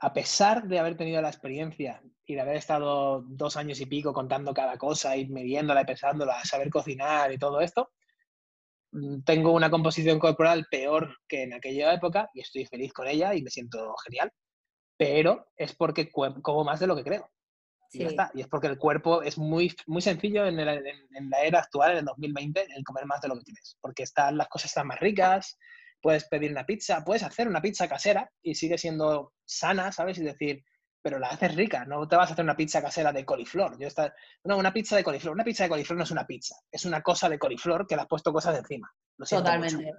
A 0.00 0.12
pesar 0.12 0.68
de 0.68 0.78
haber 0.78 0.96
tenido 0.96 1.22
la 1.22 1.28
experiencia 1.28 2.02
y 2.26 2.34
de 2.34 2.40
haber 2.40 2.56
estado 2.56 3.22
dos 3.26 3.56
años 3.56 3.80
y 3.80 3.86
pico 3.86 4.12
contando 4.12 4.52
cada 4.52 4.76
cosa 4.76 5.16
y 5.16 5.26
midiéndola 5.28 5.82
y 5.82 5.84
pensándola, 5.86 6.44
saber 6.44 6.70
cocinar 6.70 7.32
y 7.32 7.38
todo 7.38 7.60
esto, 7.60 7.90
tengo 9.24 9.52
una 9.52 9.70
composición 9.70 10.18
corporal 10.18 10.66
peor 10.70 11.16
que 11.28 11.42
en 11.42 11.54
aquella 11.54 11.92
época 11.92 12.30
y 12.34 12.40
estoy 12.40 12.66
feliz 12.66 12.92
con 12.92 13.06
ella 13.06 13.34
y 13.34 13.42
me 13.42 13.50
siento 13.50 13.94
genial, 14.04 14.32
pero 14.96 15.46
es 15.56 15.74
porque 15.74 16.10
como 16.10 16.64
más 16.64 16.80
de 16.80 16.86
lo 16.86 16.96
que 16.96 17.04
creo. 17.04 17.28
Y 17.92 17.98
ya 18.00 18.08
está. 18.08 18.30
Y 18.34 18.40
es 18.40 18.48
porque 18.48 18.66
el 18.66 18.78
cuerpo 18.78 19.22
es 19.22 19.38
muy, 19.38 19.74
muy 19.86 20.02
sencillo 20.02 20.46
en, 20.46 20.58
en, 20.58 21.30
la 21.30 21.42
era 21.42 21.60
actual, 21.60 21.92
en 21.92 21.98
el 21.98 22.04
2020, 22.04 22.66
el 22.76 22.84
comer 22.84 23.06
más 23.06 23.20
de 23.20 23.28
lo 23.28 23.36
que 23.36 23.44
tienes. 23.44 23.76
Porque 23.80 24.02
están, 24.02 24.36
las 24.36 24.48
cosas 24.48 24.70
están 24.70 24.88
más 24.88 24.98
ricas, 24.98 25.58
puedes 26.00 26.24
pedir 26.28 26.50
una 26.50 26.66
pizza, 26.66 27.04
puedes 27.04 27.22
hacer 27.22 27.46
una 27.46 27.62
pizza 27.62 27.88
casera 27.88 28.28
y 28.42 28.54
sigue 28.54 28.78
siendo 28.78 29.32
sana, 29.44 29.92
¿sabes? 29.92 30.18
Y 30.18 30.24
decir, 30.24 30.64
pero 31.04 31.18
la 31.18 31.28
haces 31.28 31.54
rica, 31.54 31.84
no 31.84 32.08
te 32.08 32.16
vas 32.16 32.30
a 32.30 32.32
hacer 32.32 32.46
una 32.46 32.56
pizza 32.56 32.80
casera 32.80 33.12
de 33.12 33.26
coliflor. 33.26 33.78
Yo 33.78 33.88
está... 33.88 34.14
No, 34.42 34.56
una 34.56 34.72
pizza 34.72 34.96
de 34.96 35.04
coliflor. 35.04 35.34
Una 35.34 35.44
pizza 35.44 35.64
de 35.64 35.68
coliflor 35.68 35.98
no 35.98 36.04
es 36.04 36.10
una 36.10 36.26
pizza, 36.26 36.56
es 36.72 36.86
una 36.86 37.02
cosa 37.02 37.28
de 37.28 37.38
coliflor 37.38 37.86
que 37.86 37.94
le 37.94 38.00
has 38.00 38.08
puesto 38.08 38.32
cosas 38.32 38.56
encima. 38.56 38.90
Totalmente. 39.28 39.92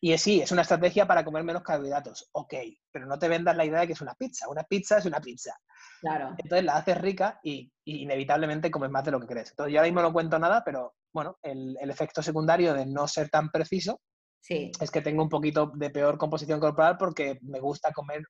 Y 0.00 0.16
sí, 0.18 0.40
es 0.40 0.52
una 0.52 0.62
estrategia 0.62 1.04
para 1.04 1.24
comer 1.24 1.42
menos 1.42 1.64
carbohidratos. 1.64 2.28
Ok, 2.30 2.54
pero 2.92 3.06
no 3.06 3.18
te 3.18 3.26
vendas 3.28 3.56
la 3.56 3.64
idea 3.64 3.80
de 3.80 3.88
que 3.88 3.94
es 3.94 4.00
una 4.00 4.14
pizza. 4.14 4.48
Una 4.48 4.62
pizza 4.62 4.98
es 4.98 5.06
una 5.06 5.20
pizza. 5.20 5.52
Claro. 6.00 6.36
Entonces 6.38 6.64
la 6.64 6.76
haces 6.76 6.96
rica 6.96 7.40
y, 7.42 7.68
inevitablemente 7.84 8.70
comes 8.70 8.90
más 8.90 9.04
de 9.04 9.10
lo 9.10 9.20
que 9.20 9.26
crees. 9.26 9.50
Entonces 9.50 9.72
yo 9.72 9.80
ahora 9.80 9.88
mismo 9.88 10.02
no 10.02 10.12
cuento 10.12 10.38
nada, 10.38 10.62
pero 10.64 10.94
bueno, 11.12 11.38
el, 11.42 11.76
efecto 11.90 12.22
secundario 12.22 12.72
de 12.72 12.86
no 12.86 13.08
ser 13.08 13.30
tan 13.30 13.50
preciso 13.50 14.00
sí. 14.40 14.70
es 14.80 14.92
que 14.92 15.02
tengo 15.02 15.24
un 15.24 15.28
poquito 15.28 15.72
de 15.74 15.90
peor 15.90 16.18
composición 16.18 16.60
corporal 16.60 16.96
porque 16.98 17.40
me 17.42 17.58
gusta 17.58 17.92
comer 17.92 18.22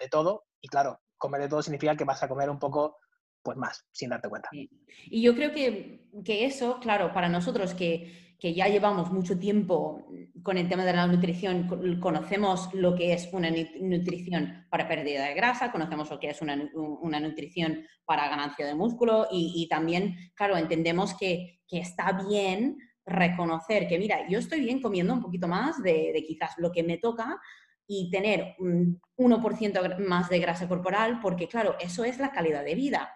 de 0.00 0.08
todo 0.08 0.46
y 0.60 0.66
claro, 0.66 0.98
comer 1.24 1.42
de 1.42 1.48
todo 1.48 1.62
significa 1.62 1.96
que 1.96 2.04
vas 2.04 2.22
a 2.22 2.28
comer 2.28 2.50
un 2.50 2.58
poco 2.58 2.98
pues 3.42 3.56
más, 3.58 3.84
sin 3.92 4.08
darte 4.10 4.28
cuenta. 4.28 4.48
Y 4.52 5.22
yo 5.22 5.34
creo 5.34 5.52
que, 5.52 6.08
que 6.24 6.46
eso, 6.46 6.80
claro, 6.80 7.12
para 7.12 7.28
nosotros 7.28 7.74
que, 7.74 8.36
que, 8.40 8.54
ya 8.54 8.68
llevamos 8.68 9.12
mucho 9.12 9.38
tiempo 9.38 10.06
con 10.42 10.56
el 10.56 10.66
tema 10.66 10.84
de 10.84 10.94
la 10.94 11.06
nutrición, 11.06 11.98
conocemos 12.00 12.72
lo 12.72 12.94
que 12.94 13.12
es 13.12 13.28
una 13.32 13.50
nutrición 13.80 14.66
para 14.70 14.88
pérdida 14.88 15.26
de 15.26 15.34
grasa, 15.34 15.70
conocemos 15.70 16.10
lo 16.10 16.18
que 16.18 16.30
es 16.30 16.40
una, 16.40 16.70
una 16.74 17.20
nutrición 17.20 17.86
para 18.06 18.28
ganancia 18.28 18.66
de 18.66 18.74
músculo 18.74 19.28
y, 19.30 19.66
también, 19.68 20.16
claro, 20.34 20.56
entendemos 20.56 21.14
que, 21.14 21.60
que, 21.68 21.78
está 21.78 22.18
bien 22.26 22.78
reconocer 23.04 23.86
que, 23.86 23.98
mira, 23.98 24.26
yo 24.28 24.38
estoy 24.38 24.60
bien 24.60 24.80
comiendo 24.80 25.12
un 25.12 25.20
poquito 25.20 25.48
más 25.48 25.82
de, 25.82 26.12
de 26.14 26.24
quizás 26.26 26.54
lo 26.56 26.72
que 26.72 26.82
me 26.82 26.96
toca, 26.96 27.38
y 27.86 28.10
tener 28.10 28.54
un 28.58 29.00
1% 29.16 29.98
más 30.06 30.28
de 30.28 30.38
grasa 30.38 30.68
corporal, 30.68 31.20
porque 31.20 31.48
claro, 31.48 31.76
eso 31.80 32.04
es 32.04 32.18
la 32.18 32.32
calidad 32.32 32.64
de 32.64 32.74
vida. 32.74 33.12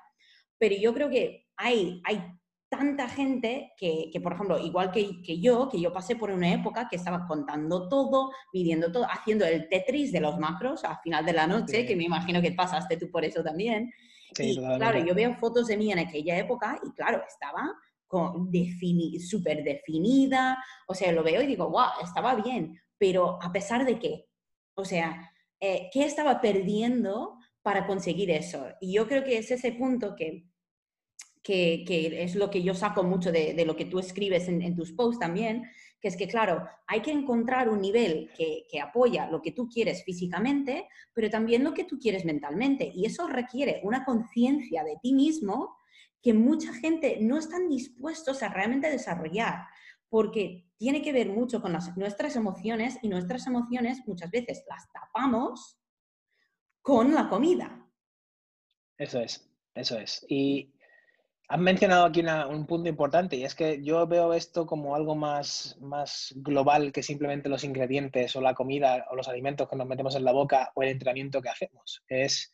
Pero 0.58 0.74
yo 0.76 0.92
creo 0.92 1.08
que 1.08 1.46
hay, 1.56 2.02
hay 2.04 2.22
tanta 2.68 3.08
gente 3.08 3.72
que, 3.76 4.10
que 4.12 4.20
por 4.20 4.34
ejemplo, 4.34 4.58
igual 4.58 4.90
que, 4.90 5.22
que, 5.22 5.40
yo, 5.40 5.68
que 5.68 5.80
yo 5.80 5.92
pasé 5.92 6.16
por 6.16 6.30
una 6.30 6.52
época 6.52 6.88
que 6.88 6.96
estaba 6.96 7.26
contando 7.26 7.88
todo, 7.88 8.30
midiendo 8.52 8.92
todo, 8.92 9.06
haciendo 9.10 9.46
el 9.46 9.68
Tetris 9.68 10.12
de 10.12 10.20
los 10.20 10.38
macros 10.38 10.84
al 10.84 10.98
final 11.02 11.24
de 11.24 11.32
la 11.32 11.46
noche, 11.46 11.86
que 11.86 11.96
me 11.96 12.04
imagino 12.04 12.42
que 12.42 12.52
pasaste 12.52 12.96
tú 12.96 13.10
por 13.10 13.24
eso 13.24 13.42
también. 13.42 13.90
y 14.38 14.56
claro, 14.56 14.98
yo 15.04 15.14
veo 15.14 15.34
fotos 15.36 15.68
de 15.68 15.76
mí 15.76 15.90
en 15.90 16.00
aquella 16.00 16.36
época 16.36 16.78
y 16.84 16.92
claro, 16.92 17.22
estaba 17.26 17.74
súper 19.20 19.62
definida, 19.62 20.62
o 20.86 20.94
sea, 20.94 21.12
lo 21.12 21.22
veo 21.22 21.42
y 21.42 21.46
digo, 21.46 21.68
wow, 21.70 22.02
estaba 22.02 22.34
bien, 22.34 22.80
pero 22.98 23.38
a 23.42 23.52
pesar 23.52 23.84
de 23.84 23.98
que 23.98 24.27
o 24.78 24.84
sea, 24.84 25.32
eh, 25.60 25.90
¿qué 25.92 26.04
estaba 26.04 26.40
perdiendo 26.40 27.36
para 27.62 27.84
conseguir 27.84 28.30
eso? 28.30 28.68
Y 28.80 28.94
yo 28.94 29.08
creo 29.08 29.24
que 29.24 29.36
es 29.36 29.50
ese 29.50 29.72
punto 29.72 30.14
que, 30.14 30.44
que, 31.42 32.22
es 32.22 32.36
lo 32.36 32.48
que 32.48 32.62
yo 32.62 32.74
saco 32.74 33.02
mucho 33.02 33.32
de, 33.32 33.64
lo 33.66 33.74
que 33.74 33.86
tú 33.86 33.98
escribes 33.98 34.46
en, 34.46 34.76
tus 34.76 34.92
posts 34.92 35.18
también, 35.18 35.64
que 36.00 36.06
es 36.06 36.16
que, 36.16 36.28
claro, 36.28 36.64
hay 36.86 37.00
que 37.00 37.10
encontrar 37.10 37.68
un 37.68 37.80
nivel 37.80 38.30
que, 38.36 38.66
que, 38.70 38.80
apoya 38.80 39.28
lo 39.28 39.42
que 39.42 39.50
tú 39.50 39.68
quieres 39.68 40.04
físicamente, 40.04 40.86
pero 41.12 41.28
también 41.28 41.64
lo 41.64 41.74
que 41.74 41.82
tú 41.82 41.98
quieres 41.98 42.24
mentalmente. 42.24 42.92
Y 42.94 43.04
eso 43.04 43.26
requiere 43.26 43.80
una 43.82 44.04
conciencia 44.04 44.84
de 44.84 44.96
ti 45.02 45.12
mismo 45.12 45.76
que 46.22 46.34
mucha 46.34 46.72
gente 46.72 47.18
no 47.20 47.36
están 47.36 47.68
dispuestos 47.68 48.44
a 48.44 48.48
realmente 48.48 48.88
desarrollar 48.88 49.66
porque 50.08 50.67
tiene 50.78 51.02
que 51.02 51.12
ver 51.12 51.28
mucho 51.28 51.60
con 51.60 51.76
nuestras 51.96 52.36
emociones 52.36 52.98
y 53.02 53.08
nuestras 53.08 53.46
emociones 53.46 54.00
muchas 54.06 54.30
veces 54.30 54.64
las 54.68 54.90
tapamos 54.92 55.78
con 56.80 57.12
la 57.12 57.28
comida. 57.28 57.84
Eso 58.96 59.20
es, 59.20 59.50
eso 59.74 59.98
es. 59.98 60.24
Y 60.28 60.72
han 61.48 61.62
mencionado 61.62 62.04
aquí 62.04 62.22
un 62.50 62.66
punto 62.66 62.88
importante 62.88 63.36
y 63.36 63.44
es 63.44 63.54
que 63.54 63.82
yo 63.82 64.06
veo 64.06 64.34
esto 64.34 64.66
como 64.66 64.94
algo 64.94 65.16
más, 65.16 65.76
más 65.80 66.32
global 66.36 66.92
que 66.92 67.02
simplemente 67.02 67.48
los 67.48 67.64
ingredientes 67.64 68.36
o 68.36 68.40
la 68.40 68.54
comida 68.54 69.06
o 69.10 69.16
los 69.16 69.28
alimentos 69.28 69.68
que 69.68 69.76
nos 69.76 69.86
metemos 69.86 70.14
en 70.14 70.24
la 70.24 70.32
boca 70.32 70.70
o 70.74 70.82
el 70.82 70.90
entrenamiento 70.90 71.42
que 71.42 71.48
hacemos. 71.48 72.04
Es 72.06 72.52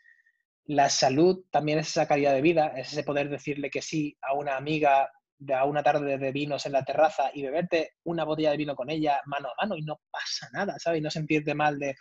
la 0.66 0.88
salud, 0.88 1.44
también 1.50 1.78
es 1.78 1.88
esa 1.88 2.08
calidad 2.08 2.32
de 2.32 2.40
vida, 2.40 2.68
es 2.68 2.92
ese 2.92 3.02
poder 3.02 3.28
decirle 3.28 3.68
que 3.68 3.82
sí 3.82 4.16
a 4.22 4.32
una 4.34 4.56
amiga 4.56 5.10
a 5.54 5.64
una 5.64 5.82
tarde 5.82 6.18
de 6.18 6.32
vinos 6.32 6.66
en 6.66 6.72
la 6.72 6.84
terraza 6.84 7.30
y 7.32 7.42
beberte 7.42 7.92
una 8.04 8.24
botella 8.24 8.50
de 8.52 8.56
vino 8.56 8.74
con 8.74 8.90
ella 8.90 9.20
mano 9.26 9.48
a 9.48 9.62
mano 9.62 9.76
y 9.76 9.82
no 9.82 10.00
pasa 10.10 10.48
nada, 10.52 10.78
¿sabes? 10.78 11.00
Y 11.00 11.02
no 11.02 11.10
sentirte 11.10 11.54
mal 11.54 11.78
de 11.78 11.94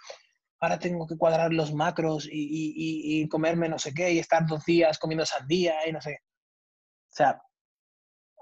ahora 0.64 0.80
tengo 0.80 1.06
que 1.06 1.18
cuadrar 1.18 1.52
los 1.52 1.74
macros 1.74 2.28
y, 2.32 3.28
comerme 3.28 3.68
no 3.68 3.78
sé 3.78 3.94
qué 3.94 4.14
y 4.14 4.20
estar 4.20 4.46
dos 4.48 4.64
días 4.66 4.98
comiendo 4.98 5.26
sandía 5.26 5.88
y 5.88 5.92
no 5.92 6.02
sé 6.02 6.12
qué. 6.12 6.18
O 7.12 7.16
sea, 7.16 7.42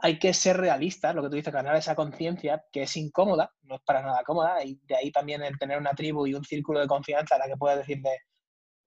hay 0.02 0.20
que 0.20 0.34
ser 0.34 0.58
realistas, 0.58 1.16
lo 1.16 1.24
que 1.24 1.30
tú 1.30 1.36
dices, 1.36 1.54
ganar 1.54 1.76
esa 1.76 1.96
conciencia 1.96 2.64
que 2.72 2.84
es 2.84 2.96
incómoda, 2.98 3.52
no 3.64 3.76
es 3.76 3.82
para 3.84 4.02
nada 4.02 4.24
cómoda, 4.24 4.64
y 4.64 4.80
de 4.84 4.96
ahí 4.96 5.12
también 5.12 5.44
el 5.44 5.58
tener 5.58 5.78
una 5.78 5.94
tribu 5.94 6.28
y 6.28 6.34
un 6.34 6.44
círculo 6.44 6.80
de 6.80 6.88
confianza 6.88 7.36
a 7.36 7.40
la 7.40 7.48
que 7.48 7.58
puedas 7.58 7.80
decirle, 7.80 8.20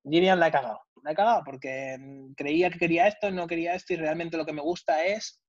Gillian 0.04 0.38
la 0.40 0.48
he 0.48 0.52
cagado, 0.52 0.80
la 1.02 1.12
he 1.12 1.14
cagado 1.14 1.42
porque 1.44 1.96
creía 2.36 2.70
que 2.70 2.78
quería 2.78 3.08
esto 3.08 3.28
y 3.28 3.32
no 3.32 3.46
quería 3.46 3.74
esto 3.74 3.94
y 3.94 3.96
realmente 3.96 4.36
lo 4.36 4.46
que 4.46 4.52
me 4.52 4.62
gusta 4.62 5.04
es 5.04 5.40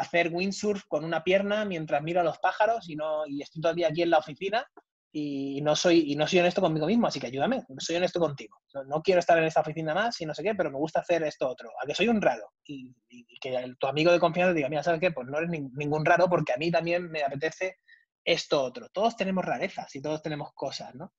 hacer 0.00 0.30
windsurf 0.32 0.84
con 0.88 1.04
una 1.04 1.22
pierna 1.22 1.64
mientras 1.64 2.02
miro 2.02 2.20
a 2.20 2.24
los 2.24 2.38
pájaros 2.38 2.88
y, 2.88 2.96
no, 2.96 3.26
y 3.26 3.42
estoy 3.42 3.60
todavía 3.60 3.88
aquí 3.88 4.02
en 4.02 4.10
la 4.10 4.18
oficina 4.18 4.66
y 5.12 5.60
no, 5.62 5.74
soy, 5.74 6.12
y 6.12 6.16
no 6.16 6.26
soy 6.26 6.38
honesto 6.38 6.60
conmigo 6.60 6.86
mismo, 6.86 7.08
así 7.08 7.18
que 7.18 7.26
ayúdame, 7.26 7.64
soy 7.78 7.96
honesto 7.96 8.20
contigo. 8.20 8.60
No, 8.86 9.02
quiero 9.02 9.18
estar 9.18 9.36
en 9.38 9.44
esta 9.44 9.60
oficina 9.60 9.92
más 9.92 10.20
y 10.20 10.26
no 10.26 10.34
sé 10.34 10.42
qué, 10.42 10.54
pero 10.54 10.70
me 10.70 10.78
gusta 10.78 11.00
hacer 11.00 11.24
esto 11.24 11.48
otro. 11.48 11.70
A 11.82 11.86
que 11.86 11.94
soy 11.94 12.08
un 12.08 12.22
raro. 12.22 12.52
Y, 12.64 12.94
que 13.40 13.74
tu 13.78 13.86
amigo 13.88 14.12
de 14.12 14.20
confianza 14.20 14.52
diga, 14.52 14.68
mira, 14.68 14.82
¿sabes 14.82 15.00
qué? 15.00 15.10
Pues 15.10 15.26
no 15.26 15.38
eres 15.38 15.50
ningún 15.50 16.04
raro 16.04 16.28
porque 16.28 16.52
a 16.52 16.58
mí 16.58 16.70
también 16.70 17.10
me 17.10 17.22
apetece 17.22 17.78
esto 18.24 18.62
otro. 18.62 18.88
Todos 18.90 19.16
tenemos 19.16 19.44
rarezas 19.44 19.94
y 19.96 20.02
todos 20.02 20.22
tenemos 20.22 20.50
cosas, 20.54 20.94
¿no? 20.94 21.12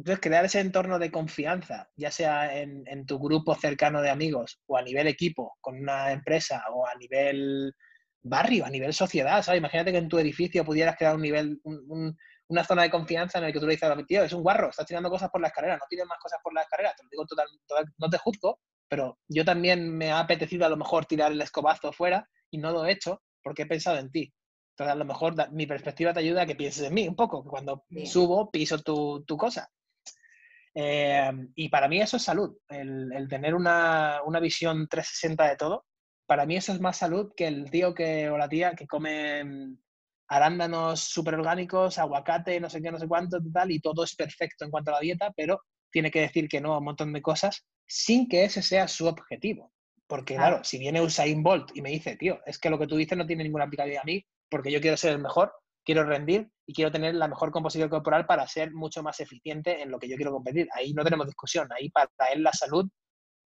Entonces, 0.00 0.20
crear 0.22 0.46
ese 0.46 0.60
entorno 0.60 0.98
de 0.98 1.10
confianza, 1.10 1.90
ya 1.94 2.10
sea 2.10 2.56
en, 2.58 3.04
tu 3.04 3.18
grupo 3.18 3.54
cercano 3.54 4.00
de 4.00 4.08
amigos 4.08 4.58
o 4.64 4.78
a 4.78 4.82
nivel 4.82 5.06
equipo, 5.06 5.58
con 5.60 5.78
una 5.78 6.10
empresa 6.10 6.64
o 6.72 6.86
a 6.86 6.94
nivel 6.94 7.74
barrio, 8.22 8.64
a 8.64 8.70
nivel 8.70 8.94
sociedad, 8.94 9.42
¿sabes? 9.42 9.58
Imagínate 9.58 9.92
que 9.92 9.98
en 9.98 10.08
tu 10.08 10.18
edificio 10.18 10.64
pudieras 10.64 10.96
crear 10.96 11.16
un 11.16 11.20
nivel, 11.20 11.60
una 12.48 12.64
zona 12.64 12.84
de 12.84 12.90
confianza 12.90 13.36
en 13.36 13.44
el 13.44 13.52
que 13.52 13.60
tú 13.60 13.66
le 13.66 13.72
dices 13.72 13.90
a 13.90 14.06
tío, 14.06 14.24
es 14.24 14.32
un 14.32 14.42
guarro, 14.42 14.70
estás 14.70 14.86
tirando 14.86 15.10
cosas 15.10 15.28
por 15.28 15.42
la 15.42 15.48
escalera, 15.48 15.76
no 15.76 15.84
tienes 15.86 16.06
más 16.06 16.18
cosas 16.18 16.40
por 16.42 16.54
la 16.54 16.62
escalera, 16.62 16.94
te 16.96 17.02
lo 17.02 17.10
digo 17.10 17.26
total, 17.26 17.46
no 17.98 18.08
te 18.08 18.16
juzgo, 18.16 18.58
pero 18.88 19.18
yo 19.28 19.44
también 19.44 19.98
me 19.98 20.12
ha 20.12 20.20
apetecido 20.20 20.64
a 20.64 20.70
lo 20.70 20.78
mejor 20.78 21.04
tirar 21.04 21.30
el 21.30 21.42
escobazo 21.42 21.92
fuera 21.92 22.26
y 22.50 22.56
no 22.56 22.70
lo 22.70 22.86
he 22.86 22.92
hecho 22.92 23.20
porque 23.42 23.62
he 23.62 23.66
pensado 23.66 23.98
en 23.98 24.10
ti. 24.10 24.32
Entonces, 24.70 24.92
a 24.94 24.98
lo 24.98 25.04
mejor 25.04 25.34
mi 25.52 25.66
perspectiva 25.66 26.14
te 26.14 26.20
ayuda 26.20 26.42
a 26.42 26.46
que 26.46 26.56
pienses 26.56 26.86
en 26.86 26.94
mí 26.94 27.06
un 27.06 27.16
poco, 27.16 27.42
que 27.42 27.50
cuando 27.50 27.84
subo 28.06 28.50
piso 28.50 28.78
tu, 28.78 29.22
tu 29.26 29.36
cosa. 29.36 29.70
Eh, 30.74 31.30
y 31.54 31.68
para 31.68 31.88
mí 31.88 32.00
eso 32.00 32.16
es 32.16 32.22
salud, 32.22 32.56
el, 32.68 33.26
tener 33.28 33.54
una, 33.54 34.20
visión 34.40 34.86
360 34.88 35.48
de 35.48 35.56
todo. 35.56 35.86
Para 36.26 36.46
mí 36.46 36.56
eso 36.56 36.72
es 36.72 36.80
más 36.80 36.96
salud 36.96 37.32
que 37.36 37.46
el 37.46 37.70
tío 37.70 37.94
que, 37.94 38.30
o 38.30 38.38
la 38.38 38.48
tía 38.48 38.74
que 38.74 38.86
come 38.86 39.76
arándanos 40.28 41.00
súper 41.00 41.34
orgánicos, 41.34 41.98
aguacate, 41.98 42.60
no 42.60 42.70
sé 42.70 42.80
qué, 42.80 42.92
no 42.92 43.00
sé 43.00 43.08
cuánto, 43.08 43.38
tal, 43.52 43.72
y 43.72 43.80
todo 43.80 44.04
es 44.04 44.14
perfecto 44.14 44.64
en 44.64 44.70
cuanto 44.70 44.92
a 44.92 44.94
la 44.94 45.00
dieta, 45.00 45.32
pero 45.36 45.60
tiene 45.90 46.10
que 46.12 46.20
decir 46.20 46.48
que 46.48 46.60
no 46.60 46.72
a 46.72 46.78
un 46.78 46.84
montón 46.84 47.12
de 47.12 47.20
cosas 47.20 47.66
sin 47.84 48.28
que 48.28 48.44
ese 48.44 48.62
sea 48.62 48.86
su 48.86 49.08
objetivo. 49.08 49.72
Porque, 50.06 50.36
claro, 50.36 50.62
si 50.62 50.78
viene 50.78 51.00
Usain 51.00 51.42
Bolt 51.42 51.70
y 51.74 51.82
me 51.82 51.90
dice, 51.90 52.16
tío, 52.16 52.40
es 52.46 52.58
que 52.58 52.70
lo 52.70 52.78
que 52.78 52.86
tú 52.86 52.96
dices 52.96 53.18
no 53.18 53.26
tiene 53.26 53.44
ninguna 53.44 53.64
aplicabilidad 53.64 54.02
a 54.02 54.06
mí, 54.06 54.24
porque 54.48 54.70
yo 54.70 54.80
quiero 54.80 54.96
ser 54.96 55.12
el 55.12 55.20
mejor, 55.20 55.52
quiero 55.84 56.04
rendir 56.04 56.50
y 56.66 56.74
quiero 56.74 56.90
tener 56.90 57.14
la 57.14 57.28
mejor 57.28 57.50
composición 57.50 57.88
corporal 57.88 58.26
para 58.26 58.46
ser 58.46 58.72
mucho 58.72 59.02
más 59.02 59.20
eficiente 59.20 59.82
en 59.82 59.90
lo 59.90 59.98
que 59.98 60.08
yo 60.08 60.16
quiero 60.16 60.32
competir. 60.32 60.68
Ahí 60.74 60.92
no 60.92 61.04
tenemos 61.04 61.26
discusión, 61.26 61.68
ahí 61.72 61.90
para 61.90 62.08
él 62.32 62.42
la 62.42 62.52
salud, 62.52 62.88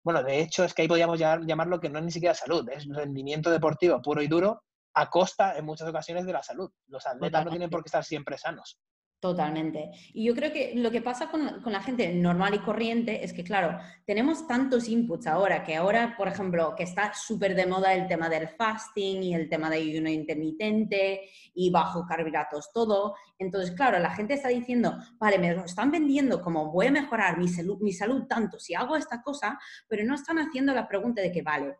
bueno, 0.06 0.22
de 0.22 0.40
hecho 0.40 0.62
es 0.62 0.72
que 0.72 0.82
ahí 0.82 0.88
podríamos 0.88 1.18
llamarlo 1.18 1.80
que 1.80 1.90
no 1.90 1.98
es 1.98 2.04
ni 2.04 2.12
siquiera 2.12 2.32
salud, 2.32 2.68
es 2.70 2.86
rendimiento 2.86 3.50
deportivo 3.50 4.00
puro 4.00 4.22
y 4.22 4.28
duro 4.28 4.62
a 4.94 5.10
costa 5.10 5.58
en 5.58 5.64
muchas 5.64 5.88
ocasiones 5.88 6.24
de 6.24 6.32
la 6.32 6.44
salud. 6.44 6.70
Los 6.86 7.04
atletas 7.08 7.44
no 7.44 7.50
tienen 7.50 7.68
por 7.68 7.82
qué 7.82 7.88
estar 7.88 8.04
siempre 8.04 8.38
sanos. 8.38 8.78
Totalmente. 9.18 9.92
Y 10.12 10.24
yo 10.24 10.34
creo 10.34 10.52
que 10.52 10.74
lo 10.76 10.90
que 10.90 11.00
pasa 11.00 11.30
con, 11.30 11.62
la 11.64 11.82
gente 11.82 12.12
normal 12.14 12.54
y 12.54 12.58
corriente 12.58 13.24
es 13.24 13.32
que, 13.32 13.42
claro, 13.42 13.78
tenemos 14.04 14.46
tantos 14.46 14.88
inputs 14.88 15.26
ahora, 15.26 15.64
que 15.64 15.74
ahora, 15.74 16.14
por 16.18 16.28
ejemplo, 16.28 16.74
que 16.76 16.82
está 16.82 17.14
súper 17.14 17.54
de 17.54 17.66
moda 17.66 17.94
el 17.94 18.06
tema 18.08 18.28
del 18.28 18.46
fasting 18.46 19.22
y 19.22 19.34
el 19.34 19.48
tema 19.48 19.70
de 19.70 19.76
ayuno 19.76 20.10
intermitente 20.10 21.30
y 21.54 21.70
bajo 21.70 22.04
carbohidratos, 22.06 22.70
todo. 22.74 23.14
Entonces, 23.38 23.74
claro, 23.74 23.98
la 23.98 24.10
gente 24.14 24.34
está 24.34 24.48
diciendo, 24.48 24.94
vale, 25.18 25.38
me 25.38 25.54
lo 25.54 25.64
están 25.64 25.90
vendiendo 25.90 26.42
como 26.42 26.70
voy 26.70 26.88
a 26.88 26.92
mejorar 26.92 27.38
mi 27.38 27.48
salud, 27.48 27.78
mi 27.80 27.94
salud 27.94 28.24
tanto 28.28 28.58
si 28.58 28.74
hago 28.74 28.96
esta 28.96 29.22
cosa, 29.22 29.58
pero 29.88 30.04
no 30.04 30.14
están 30.14 30.38
haciendo 30.38 30.74
la 30.74 30.86
pregunta 30.86 31.22
de 31.22 31.32
que, 31.32 31.40
vale, 31.40 31.74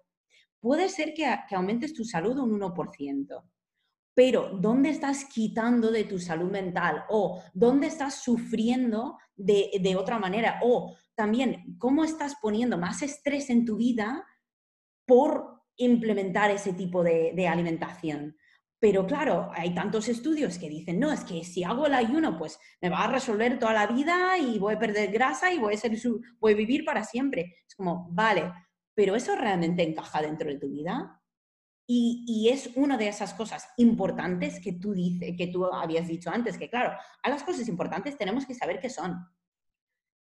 puede 0.58 0.88
ser 0.88 1.12
que, 1.12 1.28
que 1.46 1.54
aumentes 1.54 1.92
tu 1.92 2.02
salud 2.02 2.38
un 2.38 2.58
1% 2.58 3.42
pero 4.16 4.48
¿dónde 4.54 4.88
estás 4.88 5.26
quitando 5.26 5.90
de 5.92 6.04
tu 6.04 6.18
salud 6.18 6.50
mental? 6.50 7.04
O 7.10 7.42
¿dónde 7.52 7.88
estás 7.88 8.22
sufriendo 8.22 9.18
de, 9.36 9.94
otra 9.94 10.18
manera? 10.18 10.58
O 10.62 10.96
también, 11.14 11.76
¿cómo 11.78 12.02
estás 12.02 12.34
poniendo 12.40 12.78
más 12.78 13.02
estrés 13.02 13.50
en 13.50 13.66
tu 13.66 13.76
vida 13.76 14.24
por 15.06 15.60
implementar 15.76 16.50
ese 16.50 16.72
tipo 16.72 17.04
de, 17.04 17.46
alimentación? 17.46 18.34
Pero 18.80 19.06
claro, 19.06 19.50
hay 19.52 19.74
tantos 19.74 20.08
estudios 20.08 20.58
que 20.58 20.70
dicen, 20.70 20.98
no, 20.98 21.12
es 21.12 21.22
que 21.22 21.44
si 21.44 21.62
hago 21.62 21.84
el 21.84 21.92
ayuno, 21.92 22.38
pues 22.38 22.58
me 22.80 22.88
va 22.88 23.04
a 23.04 23.12
resolver 23.12 23.58
toda 23.58 23.74
la 23.74 23.86
vida 23.86 24.38
y 24.38 24.58
voy 24.58 24.76
a 24.76 24.78
perder 24.78 25.12
grasa 25.12 25.52
y 25.52 25.58
voy 25.58 25.74
a, 25.74 25.76
ser 25.76 25.92
voy 26.38 26.54
a 26.54 26.56
vivir 26.56 26.86
para 26.86 27.04
siempre. 27.04 27.56
Es 27.68 27.74
como, 27.74 28.08
vale, 28.12 28.50
pero 28.94 29.14
¿eso 29.14 29.36
realmente 29.36 29.82
encaja 29.82 30.22
dentro 30.22 30.48
de 30.48 30.58
tu 30.58 30.70
vida? 30.70 31.20
Y, 31.88 32.48
es 32.50 32.70
una 32.74 32.96
de 32.96 33.06
esas 33.06 33.32
cosas 33.34 33.68
importantes 33.76 34.58
que 34.58 34.72
tú, 34.72 34.92
dice, 34.92 35.36
que 35.36 35.46
tú 35.46 35.66
habías 35.66 36.08
dicho 36.08 36.30
antes, 36.30 36.58
que 36.58 36.68
claro, 36.68 36.98
a 37.22 37.30
las 37.30 37.44
cosas 37.44 37.68
importantes 37.68 38.18
tenemos 38.18 38.44
que 38.44 38.54
saber 38.54 38.80
qué 38.80 38.90
son. 38.90 39.24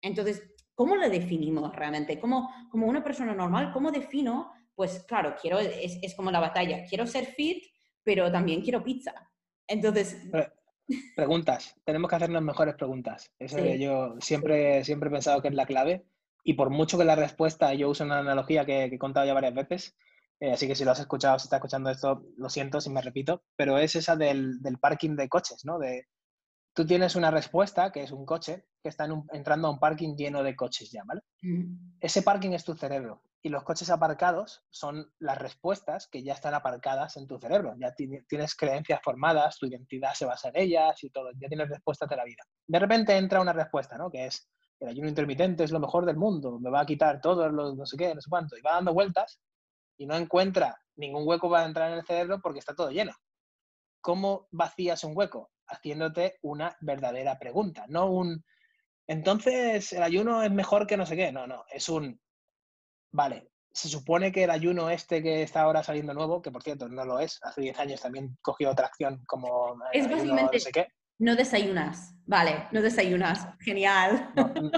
Entonces, 0.01 0.43
¿cómo 0.75 0.97
lo 0.97 1.09
definimos 1.09 1.73
realmente? 1.73 2.19
Como, 2.19 2.49
como 2.69 2.87
una 2.87 3.01
persona 3.01 3.33
normal, 3.33 3.71
¿cómo 3.71 3.91
defino? 3.91 4.51
Pues 4.75 5.05
claro, 5.07 5.35
quiero, 5.41 5.59
es, 5.59 5.99
es 6.01 6.15
como 6.15 6.31
la 6.31 6.41
batalla, 6.41 6.83
quiero 6.85 7.07
ser 7.07 7.27
fit, 7.27 7.63
pero 8.03 8.29
también 8.29 8.61
quiero 8.61 8.83
pizza. 8.83 9.13
Entonces... 9.65 10.17
Preguntas, 11.15 11.79
tenemos 11.85 12.09
que 12.09 12.15
hacernos 12.17 12.41
mejores 12.41 12.75
preguntas. 12.75 13.31
Eso 13.39 13.57
yo 13.75 14.15
siempre, 14.19 14.83
siempre 14.83 15.07
he 15.07 15.13
pensado 15.13 15.41
que 15.41 15.47
es 15.47 15.53
la 15.53 15.65
clave. 15.65 16.05
Y 16.43 16.55
por 16.55 16.69
mucho 16.69 16.97
que 16.97 17.05
la 17.05 17.15
respuesta, 17.15 17.73
yo 17.73 17.89
uso 17.89 18.03
una 18.03 18.19
analogía 18.19 18.65
que, 18.65 18.89
que 18.89 18.95
he 18.95 18.99
contado 18.99 19.25
ya 19.25 19.33
varias 19.33 19.53
veces, 19.53 19.95
eh, 20.43 20.51
así 20.51 20.67
que 20.67 20.75
si 20.75 20.83
lo 20.83 20.91
has 20.91 20.99
escuchado, 20.99 21.39
si 21.39 21.45
estás 21.45 21.59
escuchando 21.59 21.89
esto, 21.89 22.21
lo 22.35 22.49
siento 22.49 22.81
si 22.81 22.89
me 22.89 23.01
repito, 23.01 23.45
pero 23.55 23.77
es 23.77 23.95
esa 23.95 24.17
del, 24.17 24.61
del 24.61 24.77
parking 24.77 25.15
de 25.15 25.29
coches, 25.29 25.63
¿no? 25.63 25.79
De, 25.79 26.09
tú 26.73 26.85
tienes 26.85 27.15
una 27.15 27.31
respuesta, 27.31 27.93
que 27.93 28.03
es 28.03 28.11
un 28.11 28.25
coche, 28.25 28.65
que 28.81 28.89
está 28.89 29.07
entrando 29.31 29.69
a 29.69 29.71
un 29.71 29.79
parking 29.79 30.17
lleno 30.17 30.43
de 30.43 30.53
coches 30.57 30.91
ya, 30.91 31.03
¿vale? 31.05 31.21
Mm. 31.43 31.95
Ese 32.01 32.23
parking 32.23 32.51
es 32.51 32.65
tu 32.65 32.75
cerebro 32.75 33.23
y 33.41 33.47
los 33.47 33.63
coches 33.63 33.89
aparcados 33.89 34.65
son 34.69 35.13
las 35.19 35.37
respuestas 35.37 36.09
que 36.09 36.23
ya 36.23 36.33
están 36.33 36.53
aparcadas 36.53 37.15
en 37.15 37.25
tu 37.25 37.39
cerebro. 37.39 37.75
Ya 37.77 37.93
tienes 37.93 38.53
creencias 38.53 38.99
formadas, 39.01 39.57
tu 39.57 39.67
identidad 39.67 40.13
se 40.13 40.25
basa 40.25 40.49
en 40.49 40.57
ellas 40.57 41.01
y 41.05 41.09
todo, 41.09 41.31
ya 41.39 41.47
tienes 41.47 41.69
respuestas 41.69 42.09
de 42.09 42.17
la 42.17 42.25
vida. 42.25 42.43
De 42.67 42.79
repente 42.79 43.15
entra 43.15 43.39
una 43.39 43.53
respuesta, 43.53 43.97
¿no? 43.97 44.11
Que 44.11 44.25
es, 44.25 44.49
el 44.81 44.89
ayuno 44.89 45.07
intermitente 45.07 45.63
es 45.63 45.71
lo 45.71 45.79
mejor 45.79 46.05
del 46.05 46.17
mundo, 46.17 46.59
me 46.59 46.69
va 46.69 46.81
a 46.81 46.85
quitar 46.85 47.21
todo, 47.21 47.47
lo, 47.47 47.73
no 47.75 47.85
sé 47.85 47.95
qué, 47.95 48.13
no 48.13 48.19
sé 48.19 48.29
cuánto, 48.29 48.57
y 48.57 48.61
va 48.61 48.73
dando 48.73 48.93
vueltas 48.93 49.39
y 49.97 50.05
no 50.05 50.15
encuentra 50.15 50.81
ningún 50.95 51.27
hueco 51.27 51.49
para 51.49 51.65
entrar 51.65 51.91
en 51.91 51.97
el 51.97 52.05
cerebro 52.05 52.39
porque 52.41 52.59
está 52.59 52.75
todo 52.75 52.91
lleno. 52.91 53.13
¿Cómo 54.01 54.47
vacías 54.51 55.03
un 55.03 55.15
hueco? 55.15 55.51
Haciéndote 55.67 56.37
una 56.41 56.75
verdadera 56.81 57.39
pregunta, 57.39 57.85
no 57.87 58.07
un, 58.07 58.43
entonces 59.07 59.93
el 59.93 60.03
ayuno 60.03 60.43
es 60.43 60.51
mejor 60.51 60.85
que 60.87 60.97
no 60.97 61.05
sé 61.05 61.15
qué, 61.15 61.31
no, 61.31 61.47
no, 61.47 61.63
es 61.71 61.87
un, 61.89 62.19
vale, 63.11 63.49
se 63.73 63.89
supone 63.89 64.31
que 64.31 64.43
el 64.43 64.51
ayuno 64.51 64.89
este 64.89 65.23
que 65.23 65.41
está 65.41 65.61
ahora 65.61 65.83
saliendo 65.83 66.13
nuevo, 66.13 66.41
que 66.41 66.51
por 66.51 66.61
cierto 66.61 66.87
no 66.87 67.05
lo 67.05 67.19
es, 67.19 67.39
hace 67.43 67.61
10 67.61 67.79
años 67.79 68.01
también 68.01 68.37
cogió 68.41 68.69
acción 68.69 69.23
como... 69.25 69.75
Es 69.91 70.09
básicamente, 70.09 70.57
no 70.57 70.59
sé 70.59 70.71
qué. 70.71 70.87
No 71.23 71.37
desayunas, 71.37 72.13
vale, 72.25 72.67
no 72.73 72.81
desayunas, 72.81 73.47
genial. 73.61 74.33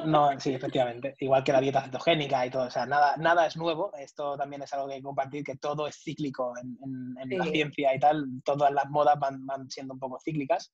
No, 0.05 0.39
sí, 0.39 0.53
efectivamente. 0.53 1.15
Igual 1.19 1.43
que 1.43 1.51
la 1.51 1.59
dieta 1.59 1.81
cetogénica 1.81 2.45
y 2.45 2.51
todo, 2.51 2.67
o 2.67 2.69
sea, 2.69 2.85
nada, 2.85 3.17
nada 3.17 3.47
es 3.47 3.57
nuevo. 3.57 3.91
Esto 3.97 4.37
también 4.37 4.61
es 4.61 4.71
algo 4.71 4.85
que 4.85 4.93
hay 4.93 4.99
que 4.99 5.05
compartir, 5.05 5.43
que 5.43 5.55
todo 5.55 5.87
es 5.87 5.95
cíclico 6.03 6.53
en, 6.61 7.15
la 7.35 7.45
ciencia 7.45 7.95
y 7.95 7.99
tal. 7.99 8.27
Todas 8.43 8.71
las 8.71 8.87
modas 8.91 9.17
van, 9.17 9.41
siendo 9.71 9.95
un 9.95 9.99
poco 9.99 10.19
cíclicas. 10.23 10.71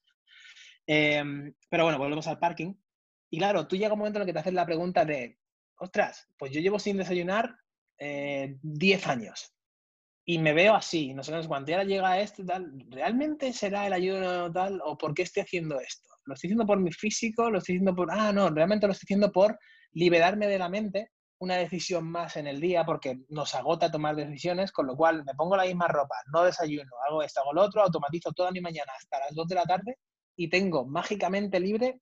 Em, 0.86 1.54
pero 1.70 1.86
bueno, 1.86 1.98
volvemos 1.98 2.28
al 2.28 2.38
parking. 2.38 2.74
Y 3.30 3.38
claro, 3.38 3.66
tú 3.66 3.78
llega 3.78 3.94
un 3.94 4.00
momento 4.00 4.20
en 4.20 4.24
el 4.24 4.28
que 4.28 4.34
te 4.34 4.40
haces 4.40 4.54
la 4.54 4.66
pregunta 4.66 5.06
de, 5.06 5.40
ostras, 5.78 6.28
pues 6.38 6.52
yo 6.52 6.60
llevo 6.60 6.80
sin 6.80 6.98
desayunar 6.98 7.56
10 7.98 8.60
eh, 8.62 9.10
años 9.10 9.54
y 10.26 10.38
me 10.38 10.54
veo 10.54 10.76
así, 10.76 11.14
no 11.14 11.24
sé 11.24 11.34
cuánto, 11.48 11.72
y 11.72 11.74
ahora 11.74 11.86
llega 11.86 12.20
esto, 12.20 12.46
tal, 12.46 12.72
¿realmente 12.90 13.52
será 13.54 13.88
el 13.88 13.94
ayuno 13.94 14.52
tal 14.52 14.80
o 14.86 14.98
por 14.98 15.14
qué 15.14 15.24
estoy 15.24 15.44
haciendo 15.44 15.80
esto? 15.80 16.10
¿Lo 16.26 16.36
estoy 16.36 16.50
haciendo 16.50 16.66
por 16.66 16.80
mi 16.80 16.92
físico? 16.92 17.50
¿Lo 17.50 17.58
estoy 17.58 17.76
haciendo 17.76 17.96
por, 17.96 18.12
ah, 18.12 18.32
no, 18.32 18.50
realmente 18.50 18.86
lo 18.86 18.94
estoy 18.94 19.08
haciendo 19.08 19.32
por 19.32 19.58
liberarme 19.94 20.48
de 20.48 20.60
la 20.60 20.70
mente 20.70 21.12
una 21.40 21.56
decisión 21.56 22.06
más 22.06 22.38
en 22.38 22.46
el 22.46 22.62
día 22.62 22.86
porque 22.86 23.22
nos 23.30 23.56
agota 23.56 23.90
tomar 23.90 24.16
decisiones, 24.16 24.72
con 24.72 24.86
lo 24.86 24.96
cual 24.96 25.26
me 25.26 25.34
pongo 25.34 25.58
la 25.58 25.64
misma 25.64 25.88
ropa, 25.88 26.16
no 26.32 26.44
desayuno, 26.44 26.92
hago 27.08 27.24
esto, 27.24 27.42
hago 27.42 27.54
lo 27.54 27.64
otro, 27.64 27.82
automatizo 27.82 28.32
toda 28.32 28.52
mi 28.52 28.62
mañana 28.62 28.92
hasta 28.96 29.20
las 29.20 29.34
2 29.34 29.48
de 29.48 29.56
la 29.56 29.64
tarde 29.64 29.98
y 30.36 30.50
tengo 30.50 30.86
mágicamente 30.86 31.60
libre 31.60 32.00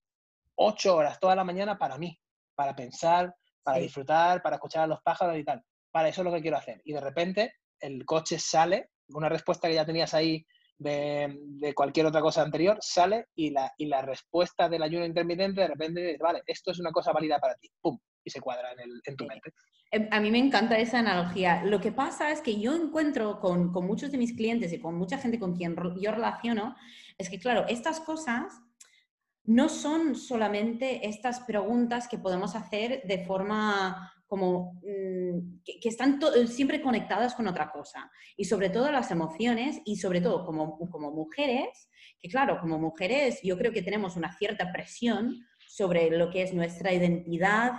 8 0.55 0.93
horas 0.93 1.19
toda 1.21 1.37
la 1.37 1.45
mañana 1.45 1.77
para 1.77 1.97
mí, 1.97 2.19
para 2.53 2.75
pensar, 2.75 3.33
para 3.63 3.77
disfrutar, 3.77 4.41
para 4.41 4.57
escuchar 4.57 4.83
a 4.83 4.87
los 4.87 5.01
pájaros 5.01 5.37
y 5.37 5.45
tal. 5.45 5.63
Para 5.89 6.09
eso 6.09 6.21
es 6.21 6.25
lo 6.25 6.33
que 6.33 6.41
quiero 6.41 6.57
hacer. 6.57 6.81
Y 6.83 6.91
de 6.91 6.99
repente 6.99 7.53
el 7.79 8.05
coche 8.05 8.39
sale, 8.39 8.89
una 9.09 9.29
respuesta 9.29 9.67
que 9.67 9.75
ya 9.75 9.85
tenías 9.85 10.13
ahí 10.13 10.45
de, 10.77 11.73
cualquier 11.75 12.05
otra 12.05 12.21
cosa 12.21 12.41
anterior, 12.41 12.77
sale 12.81 13.27
y 13.35 13.51
la, 13.51 13.71
y 13.77 13.85
la 13.85 14.01
respuesta 14.01 14.69
del 14.69 14.83
ayuno 14.83 15.05
intermitente 15.05 15.61
de 15.61 15.67
repente 15.67 16.01
dice, 16.01 16.17
vale, 16.19 16.41
esto 16.45 16.71
es 16.71 16.79
una 16.79 16.91
cosa 16.91 17.11
válida 17.11 17.39
para 17.39 17.55
ti, 17.55 17.69
¡pum! 17.81 17.97
Y 18.23 18.29
se 18.29 18.41
cuadra 18.41 18.71
en, 18.73 18.79
el, 18.79 19.01
en 19.05 19.15
tu 19.15 19.25
mente. 19.25 19.53
Em, 19.91 20.07
a 20.11 20.19
mí 20.19 20.29
me 20.31 20.37
encanta 20.37 20.77
esa 20.77 20.99
analogía. 20.99 21.63
Lo 21.63 21.81
que 21.81 21.91
pasa 21.91 22.31
es 22.31 22.41
que 22.41 22.59
yo 22.59 22.75
encuentro 22.75 23.39
con, 23.39 23.71
con 23.71 23.85
muchos 23.85 24.11
de 24.11 24.17
mis 24.17 24.33
clientes 24.33 24.71
y 24.71 24.79
con 24.79 24.95
mucha 24.95 25.17
gente 25.17 25.39
con 25.39 25.55
quien 25.55 25.75
yo 25.99 26.11
relaciono, 26.11 26.75
es 27.17 27.29
que 27.29 27.39
claro, 27.39 27.65
estas 27.67 27.99
cosas 27.99 28.61
no 29.43 29.67
son 29.67 30.15
solamente 30.15 31.07
estas 31.07 31.39
preguntas 31.41 32.07
que 32.07 32.19
podemos 32.19 32.55
hacer 32.55 33.01
de 33.05 33.25
forma 33.25 34.13
como 34.29 34.79
mm, 34.83 35.63
que, 35.65 35.89
están 35.89 36.19
siempre 36.47 36.81
conectadas 36.81 37.33
con 37.33 37.47
otra 37.47 37.71
cosa. 37.71 38.09
Y 38.37 38.45
sobre 38.45 38.69
todo 38.69 38.91
las 38.91 39.09
emociones 39.09 39.81
y 39.85 39.97
sobre 39.97 40.21
todo 40.21 40.45
como, 40.45 40.77
como 40.91 41.11
mujeres, 41.11 41.89
que 42.21 42.29
claro, 42.29 42.59
como 42.61 42.77
mujeres 42.77 43.39
yo 43.43 43.57
creo 43.57 43.73
que 43.73 43.81
tenemos 43.81 44.15
una 44.15 44.31
cierta 44.37 44.71
presión 44.71 45.35
sobre 45.67 46.11
lo 46.11 46.29
que 46.29 46.43
es 46.43 46.53
nuestra 46.53 46.93
identidad 46.93 47.71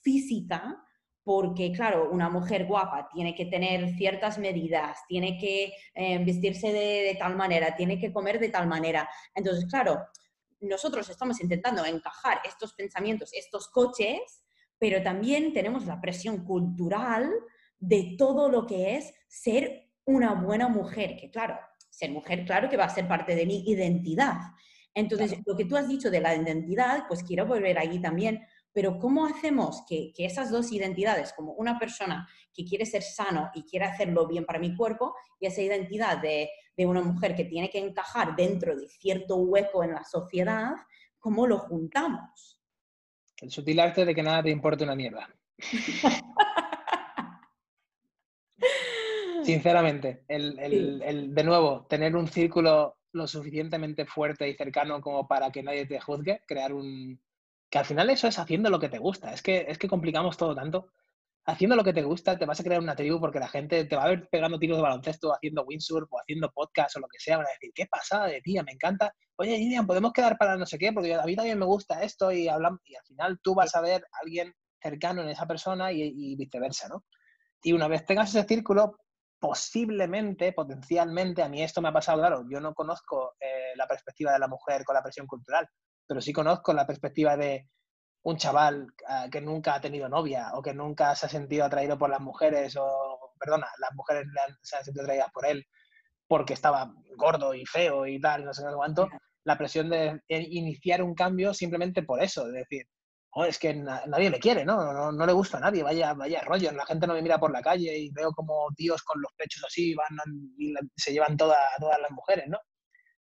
física, 0.00 0.80
porque 1.24 1.72
claro, 1.72 2.08
una 2.12 2.30
mujer 2.30 2.66
guapa 2.66 3.08
tiene 3.12 3.34
que 3.34 3.46
tener 3.46 3.96
ciertas 3.96 4.38
medidas, 4.38 5.00
tiene 5.08 5.36
que 5.38 5.72
eh, 5.92 6.24
vestirse 6.24 6.72
de, 6.72 7.16
tal 7.18 7.34
manera, 7.34 7.74
tiene 7.74 7.98
que 7.98 8.12
comer 8.12 8.38
de 8.38 8.50
tal 8.50 8.68
manera. 8.68 9.08
Entonces, 9.34 9.66
claro, 9.68 10.06
nosotros 10.60 11.10
estamos 11.10 11.40
intentando 11.40 11.84
encajar 11.84 12.38
estos 12.44 12.74
pensamientos, 12.74 13.30
estos 13.32 13.66
coches, 13.66 14.45
pero 14.78 15.02
también 15.02 15.52
tenemos 15.52 15.86
la 15.86 16.00
presión 16.00 16.44
cultural 16.44 17.30
de 17.78 18.14
todo 18.18 18.48
lo 18.48 18.66
que 18.66 18.96
es 18.96 19.12
ser 19.28 19.90
una 20.04 20.34
buena 20.34 20.68
mujer, 20.68 21.16
que 21.16 21.30
claro, 21.30 21.58
ser 21.90 22.10
mujer, 22.10 22.44
claro 22.44 22.68
que 22.68 22.76
va 22.76 22.84
a 22.84 22.94
ser 22.94 23.08
parte 23.08 23.34
de 23.34 23.46
mi 23.46 23.68
identidad. 23.68 24.36
Entonces, 24.94 25.38
lo 25.44 25.56
que 25.56 25.66
tú 25.66 25.76
has 25.76 25.88
dicho 25.88 26.10
de 26.10 26.20
la 26.20 26.34
identidad, 26.34 27.04
pues 27.06 27.22
quiero 27.22 27.44
volver 27.44 27.78
ahí 27.78 28.00
también, 28.00 28.40
pero 28.72 28.98
¿cómo 28.98 29.26
hacemos 29.26 29.84
que, 29.86 30.12
esas 30.16 30.50
dos 30.50 30.72
identidades, 30.72 31.32
como 31.32 31.52
una 31.52 31.78
persona 31.78 32.28
que 32.52 32.64
quiere 32.64 32.86
ser 32.86 33.02
sano 33.02 33.50
y 33.54 33.62
quiere 33.64 33.86
hacerlo 33.86 34.26
bien 34.26 34.44
para 34.44 34.58
mi 34.58 34.76
cuerpo, 34.76 35.14
y 35.40 35.46
esa 35.46 35.62
identidad 35.62 36.18
de, 36.18 36.50
una 36.78 37.02
mujer 37.02 37.34
que 37.34 37.44
tiene 37.44 37.70
que 37.70 37.78
encajar 37.78 38.36
dentro 38.36 38.76
de 38.76 38.86
cierto 38.88 39.36
hueco 39.36 39.82
en 39.82 39.92
la 39.92 40.04
sociedad, 40.04 40.72
¿cómo 41.18 41.46
lo 41.46 41.58
juntamos? 41.58 42.55
El 43.40 43.50
sutil 43.50 43.80
arte 43.80 44.04
de 44.04 44.14
que 44.14 44.22
nada 44.22 44.42
te 44.42 44.50
importe 44.50 44.84
una 44.84 44.94
mierda. 44.94 45.28
Sinceramente, 49.42 50.24
el, 50.26 51.34
de 51.34 51.44
nuevo, 51.44 51.86
tener 51.88 52.16
un 52.16 52.26
círculo 52.28 52.96
lo 53.12 53.26
suficientemente 53.26 54.04
fuerte 54.04 54.48
y 54.48 54.54
cercano 54.54 55.00
como 55.00 55.28
para 55.28 55.50
que 55.50 55.62
nadie 55.62 55.86
te 55.86 56.00
juzgue, 56.00 56.42
crear 56.46 56.72
un, 56.72 57.20
que 57.70 57.78
al 57.78 57.84
final 57.84 58.10
eso 58.10 58.26
es 58.28 58.38
haciendo 58.38 58.70
lo 58.70 58.80
que 58.80 58.88
te 58.88 58.98
gusta. 58.98 59.32
Es 59.32 59.42
que, 59.42 59.66
es 59.68 59.78
que 59.78 59.88
complicamos 59.88 60.36
todo 60.36 60.54
tanto. 60.54 60.90
Haciendo 61.48 61.76
lo 61.76 61.84
que 61.84 61.92
te 61.92 62.02
gusta, 62.02 62.36
te 62.36 62.44
vas 62.44 62.58
a 62.58 62.64
crear 62.64 62.80
una 62.80 62.96
tribu 62.96 63.20
porque 63.20 63.38
la 63.38 63.46
gente 63.46 63.84
te 63.84 63.94
va 63.94 64.02
a 64.02 64.08
ver 64.08 64.28
pegando 64.28 64.58
tiros 64.58 64.78
de 64.78 64.82
baloncesto, 64.82 65.32
haciendo 65.32 65.62
windsurf 65.62 66.12
o 66.12 66.18
haciendo 66.18 66.50
podcast 66.50 66.96
o 66.96 67.00
lo 67.00 67.06
que 67.06 67.20
sea. 67.20 67.36
Van 67.36 67.46
a 67.46 67.50
decir, 67.50 67.70
¿qué 67.72 67.86
pasa 67.86 68.24
de 68.26 68.40
tía? 68.40 68.64
Me 68.64 68.72
encanta. 68.72 69.14
Oye, 69.36 69.56
Gideon, 69.56 69.86
podemos 69.86 70.12
quedar 70.12 70.36
para 70.38 70.56
no 70.56 70.66
sé 70.66 70.76
qué, 70.76 70.92
porque 70.92 71.14
a 71.14 71.24
mí 71.24 71.36
también 71.36 71.56
me 71.56 71.64
gusta 71.64 72.02
esto 72.02 72.32
y 72.32 72.48
hablamos. 72.48 72.80
Y 72.86 72.96
al 72.96 73.04
final 73.04 73.38
tú 73.42 73.54
vas 73.54 73.72
a 73.76 73.80
ver 73.80 74.02
a 74.02 74.18
alguien 74.22 74.52
cercano 74.82 75.22
en 75.22 75.28
esa 75.28 75.46
persona 75.46 75.92
y, 75.92 76.34
viceversa, 76.34 76.88
¿no? 76.88 77.04
Y 77.62 77.72
una 77.72 77.86
vez 77.86 78.04
tengas 78.04 78.34
ese 78.34 78.44
círculo, 78.44 78.98
posiblemente, 79.38 80.52
potencialmente, 80.52 81.44
a 81.44 81.48
mí 81.48 81.62
esto 81.62 81.80
me 81.80 81.90
ha 81.90 81.92
pasado, 81.92 82.18
claro, 82.18 82.44
yo 82.50 82.60
no 82.60 82.74
conozco 82.74 83.34
eh, 83.38 83.76
la 83.76 83.86
perspectiva 83.86 84.32
de 84.32 84.40
la 84.40 84.48
mujer 84.48 84.84
con 84.84 84.94
la 84.94 85.02
presión 85.02 85.26
cultural, 85.28 85.68
pero 86.06 86.20
sí 86.20 86.32
conozco 86.32 86.72
la 86.72 86.86
perspectiva 86.86 87.36
de 87.36 87.68
un 88.26 88.36
chaval 88.36 88.88
ah, 89.06 89.28
que 89.30 89.40
nunca 89.40 89.74
ha 89.74 89.80
tenido 89.80 90.08
novia 90.08 90.50
o 90.54 90.62
que 90.62 90.74
nunca 90.74 91.14
se 91.14 91.26
ha 91.26 91.28
sentido 91.28 91.64
atraído 91.64 91.96
por 91.96 92.10
las 92.10 92.20
mujeres 92.20 92.76
o, 92.76 93.32
perdona, 93.38 93.68
las 93.78 93.94
mujeres 93.94 94.26
se 94.62 94.76
han 94.76 94.84
sentido 94.84 95.04
atraídas 95.04 95.30
por 95.32 95.46
él 95.46 95.64
porque 96.26 96.54
estaba 96.54 96.92
gordo 97.16 97.54
y 97.54 97.64
feo 97.64 98.04
y 98.04 98.20
tal, 98.20 98.44
no 98.44 98.52
sé 98.52 98.64
cuánto, 98.74 99.08
la 99.44 99.56
presión 99.56 99.88
de 99.88 100.20
iniciar 100.28 101.04
un 101.04 101.14
cambio 101.14 101.54
simplemente 101.54 102.02
por 102.02 102.20
eso, 102.20 102.48
de 102.48 102.58
decir, 102.58 102.88
oh, 103.30 103.44
es 103.44 103.60
que 103.60 103.72
nadie 103.74 104.28
me 104.28 104.40
quiere, 104.40 104.64
¿no? 104.64 105.12
¿no? 105.12 105.26
le 105.26 105.32
gusta 105.32 105.58
a 105.58 105.60
nadie, 105.60 105.84
vaya, 105.84 106.12
vaya 106.14 106.40
rollo, 106.40 106.72
la 106.72 106.84
gente 106.84 107.06
no 107.06 107.14
me 107.14 107.22
mira 107.22 107.38
por 107.38 107.52
la 107.52 107.62
calle 107.62 107.96
y 107.96 108.10
veo 108.10 108.32
como 108.32 108.66
tíos 108.74 109.04
con 109.04 109.22
los 109.22 109.30
pechos 109.36 109.62
así 109.64 109.94
van 109.94 110.08
y 110.58 110.74
se 110.96 111.12
llevan 111.12 111.36
toda, 111.36 111.58
todas 111.78 112.00
las 112.00 112.10
mujeres, 112.10 112.48
¿no? 112.48 112.58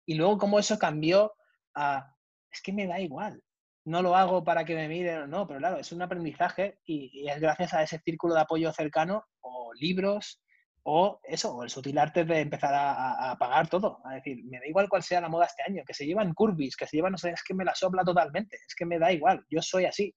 Y 0.08 0.15
luego 0.15 0.39
cómo 0.39 0.58
eso 0.58 0.80
cambió 0.80 1.32
a, 1.76 2.12
es 2.52 2.62
que 2.63 2.74
me 2.74 2.88
da 2.88 3.00
igual. 3.00 3.39
No 3.86 4.02
lo 4.02 4.15
hago 4.15 4.43
para 4.43 4.65
que 4.65 4.76
me 4.76 4.88
miren 4.88 5.24
o 5.24 5.28
no, 5.28 5.48
pero 5.48 5.60
claro, 5.60 5.78
es 5.78 5.91
un 5.91 6.02
aprendizaje 6.02 6.80
y, 6.86 7.28
es 7.30 7.39
gracias 7.39 7.74
a 7.74 7.84
ese 7.84 8.00
círculo 8.00 8.34
de 8.34 8.41
apoyo 8.41 8.74
cercano 8.74 9.26
o 9.41 9.74
libros 9.76 10.41
o 10.84 11.19
eso, 11.24 11.56
o 11.56 11.63
el 11.63 11.69
sutil 11.69 11.98
arte 11.98 12.26
de 12.26 12.41
empezar 12.41 12.74
a, 12.76 13.36
pagar 13.39 13.67
todo. 13.67 14.00
A 14.06 14.15
decir, 14.15 14.43
me 14.45 14.60
da 14.60 14.67
igual 14.67 14.89
cuál 14.89 15.04
sea 15.04 15.21
la 15.21 15.30
moda 15.30 15.45
este 15.45 15.63
año, 15.63 15.84
que 15.86 15.93
se 15.93 16.06
llevan 16.06 16.34
curvis, 16.34 16.76
que 16.76 16.88
se 16.88 16.98
llevan, 16.98 17.13
no 17.13 17.17
sé, 17.17 17.32
es 17.32 17.43
que 17.43 17.54
me 17.54 17.65
la 17.65 17.74
sopla 17.76 18.04
totalmente, 18.04 18.58
es 18.67 18.76
que 18.76 18.86
me 18.86 19.00
da 19.00 19.12
igual, 19.12 19.43
yo 19.50 19.62
soy 19.62 19.86
así. 19.86 20.13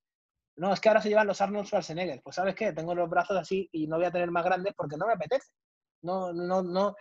No, 0.57 0.73
es 0.73 0.81
que 0.81 0.89
ahora 0.89 1.01
se 1.01 1.09
llevan 1.09 1.27
los 1.27 1.41
Arnold 1.41 1.67
Schwarzenegger. 1.67 2.21
Pues 2.23 2.37
sabes 2.37 2.55
qué, 2.55 2.73
tengo 2.73 2.95
los 2.95 3.09
brazos 3.09 3.37
así 3.39 3.69
y 3.73 3.87
no 3.87 3.97
voy 3.97 4.07
a 4.07 4.11
tener 4.11 4.31
más 4.31 4.45
grandes 4.45 4.75
porque 4.77 4.97
no 4.97 5.07
me 5.07 5.13
apetece. 5.13 5.49
No, 6.03 6.33
no, 6.33 6.63
no, 6.63 6.97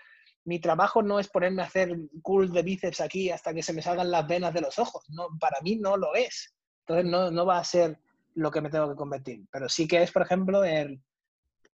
mi 0.46 0.60
trabajo 0.60 1.02
no 1.02 1.20
es 1.20 1.28
ponerme 1.28 1.62
a 1.62 1.66
hacer 1.66 1.94
curls 2.22 2.54
de 2.54 2.64
bíceps 2.64 3.02
aquí 3.02 3.30
hasta 3.30 3.54
que 3.54 3.64
se 3.64 3.74
me 3.74 3.82
salgan 3.82 4.10
las 4.10 4.28
venas 4.28 4.54
de 4.54 4.62
los 4.62 4.80
ojos. 4.80 5.04
No, 5.10 5.28
para 5.40 5.60
mí 5.62 5.76
no 5.76 5.98
lo 5.98 6.16
es. 6.16 6.57
Entonces 6.88 7.06
no, 7.06 7.30
no 7.32 7.46
va 7.46 7.58
a 7.58 7.64
ser 7.66 8.00
lo 8.36 8.50
que 8.50 8.62
me 8.62 8.70
tengo 8.70 8.88
que 8.88 8.96
convertir. 8.96 9.46
Pero 9.52 9.68
sí 9.68 9.88
que 9.88 10.02
es, 10.02 10.12
por 10.12 10.22
ejemplo, 10.22 10.64
el 10.64 11.02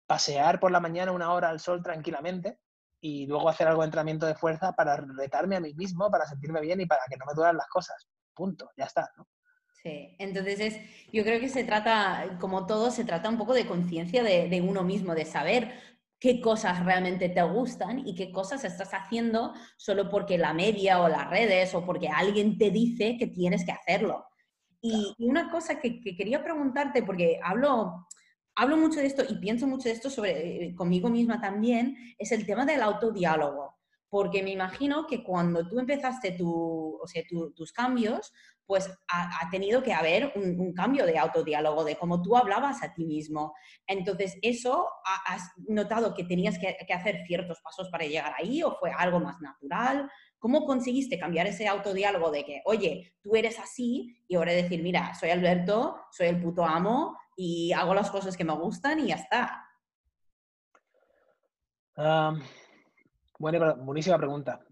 pasear 0.06 0.60
por 0.60 0.70
la 0.70 0.78
mañana 0.78 1.10
una 1.10 1.32
hora 1.32 1.48
al 1.48 1.58
sol 1.58 1.82
tranquilamente 1.82 2.60
y 3.00 3.26
luego 3.26 3.48
hacer 3.48 3.66
algo 3.66 3.82
de 3.82 3.86
entrenamiento 3.86 4.26
de 4.26 4.36
fuerza 4.36 4.72
para 4.72 4.96
retarme 4.96 5.56
a 5.56 5.60
mí 5.60 5.74
mismo, 5.74 6.10
para 6.10 6.26
sentirme 6.26 6.60
bien 6.60 6.80
y 6.80 6.86
para 6.86 7.02
que 7.10 7.16
no 7.16 7.26
me 7.26 7.34
duelan 7.34 7.56
las 7.56 7.66
cosas. 7.68 8.06
Punto, 8.34 8.70
ya 8.76 8.84
está. 8.84 9.10
Sí, 9.82 10.14
entonces 10.18 10.60
es, 10.60 10.80
yo 11.12 11.24
creo 11.24 11.40
que 11.40 11.48
se 11.48 11.64
trata, 11.64 12.36
como 12.38 12.66
todo, 12.66 12.90
se 12.92 13.04
trata 13.04 13.28
un 13.28 13.38
poco 13.38 13.54
de 13.54 13.66
conciencia 13.66 14.22
de, 14.22 14.48
de, 14.48 14.60
uno 14.60 14.84
mismo, 14.84 15.14
de 15.14 15.24
saber 15.24 15.72
qué 16.20 16.40
cosas 16.40 16.84
realmente 16.84 17.30
te 17.30 17.42
gustan 17.42 18.06
y 18.06 18.14
qué 18.14 18.30
cosas 18.30 18.62
estás 18.64 18.92
haciendo 18.92 19.54
solo 19.76 20.08
porque 20.08 20.38
la 20.38 20.52
media 20.52 21.00
o 21.00 21.08
las 21.08 21.28
redes 21.30 21.74
o 21.74 21.84
porque 21.84 22.08
alguien 22.08 22.58
te 22.58 22.70
dice 22.70 23.16
que 23.18 23.26
tienes 23.26 23.64
que 23.64 23.72
hacerlo. 23.72 24.29
Y, 24.80 25.14
una 25.18 25.50
cosa 25.50 25.80
que, 25.80 26.00
quería 26.00 26.42
preguntarte, 26.42 27.02
porque 27.02 27.40
hablo, 27.42 28.06
hablo 28.54 28.76
mucho 28.76 29.00
de 29.00 29.06
esto 29.06 29.22
y 29.28 29.34
pienso 29.36 29.66
mucho 29.66 29.88
de 29.88 29.94
esto 29.94 30.10
sobre, 30.10 30.66
eh, 30.66 30.74
conmigo 30.74 31.08
misma 31.08 31.40
también, 31.40 31.96
es 32.18 32.32
el 32.32 32.46
tema 32.46 32.64
del 32.64 32.82
autodiálogo. 32.82 33.76
Porque 34.08 34.42
me 34.42 34.50
imagino 34.50 35.06
que 35.06 35.22
cuando 35.22 35.68
tú 35.68 35.78
empezaste 35.78 36.32
tu, 36.32 36.98
o 37.00 37.06
sea, 37.06 37.22
tus 37.54 37.72
cambios, 37.72 38.32
pues 38.70 38.88
ha, 39.08 39.50
tenido 39.50 39.82
que 39.82 39.92
haber 39.92 40.32
un, 40.36 40.72
cambio 40.72 41.04
de 41.04 41.18
autodiálogo, 41.18 41.82
de 41.82 41.96
cómo 41.96 42.22
tú 42.22 42.36
hablabas 42.36 42.84
a 42.84 42.94
ti 42.94 43.04
mismo. 43.04 43.52
Entonces, 43.84 44.38
¿eso 44.42 44.88
has 45.26 45.42
notado 45.66 46.14
que 46.14 46.22
tenías 46.22 46.56
que, 46.56 46.76
hacer 46.94 47.24
ciertos 47.26 47.60
pasos 47.62 47.88
para 47.88 48.04
llegar 48.04 48.32
ahí 48.38 48.62
o 48.62 48.76
fue 48.78 48.92
algo 48.96 49.18
más 49.18 49.40
natural? 49.40 50.08
¿Cómo 50.40 50.64
conseguiste 50.64 51.18
cambiar 51.18 51.46
ese 51.46 51.68
autodiálogo 51.68 52.30
de 52.30 52.46
que, 52.46 52.62
oye, 52.64 53.14
tú 53.22 53.36
eres 53.36 53.58
así 53.58 54.16
y 54.26 54.36
ahora 54.36 54.52
decir, 54.52 54.82
mira, 54.82 55.14
soy 55.14 55.28
Alberto, 55.28 56.00
soy 56.10 56.28
el 56.28 56.40
puto 56.40 56.64
amo 56.64 57.14
y 57.36 57.72
hago 57.72 57.92
las 57.92 58.10
cosas 58.10 58.38
que 58.38 58.44
me 58.44 58.54
gustan 58.54 59.00
y 59.00 59.08
ya 59.08 59.16
está? 59.16 59.66
buenísima 63.38 64.16
pregunta. 64.16 64.64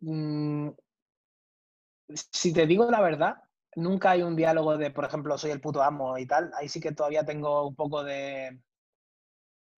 Mm, 0.00 0.70
si 2.08 2.52
te 2.52 2.66
digo 2.66 2.90
la 2.90 3.00
verdad, 3.00 3.36
nunca 3.76 4.10
hay 4.10 4.22
un 4.22 4.34
diálogo 4.34 4.76
de, 4.76 4.90
por 4.90 5.04
ejemplo, 5.04 5.38
soy 5.38 5.52
el 5.52 5.60
puto 5.60 5.80
amo 5.80 6.18
y 6.18 6.26
tal. 6.26 6.50
Ahí 6.54 6.68
sí 6.68 6.80
que 6.80 6.90
todavía 6.90 7.24
tengo 7.24 7.68
un 7.68 7.76
poco 7.76 8.02
de, 8.02 8.60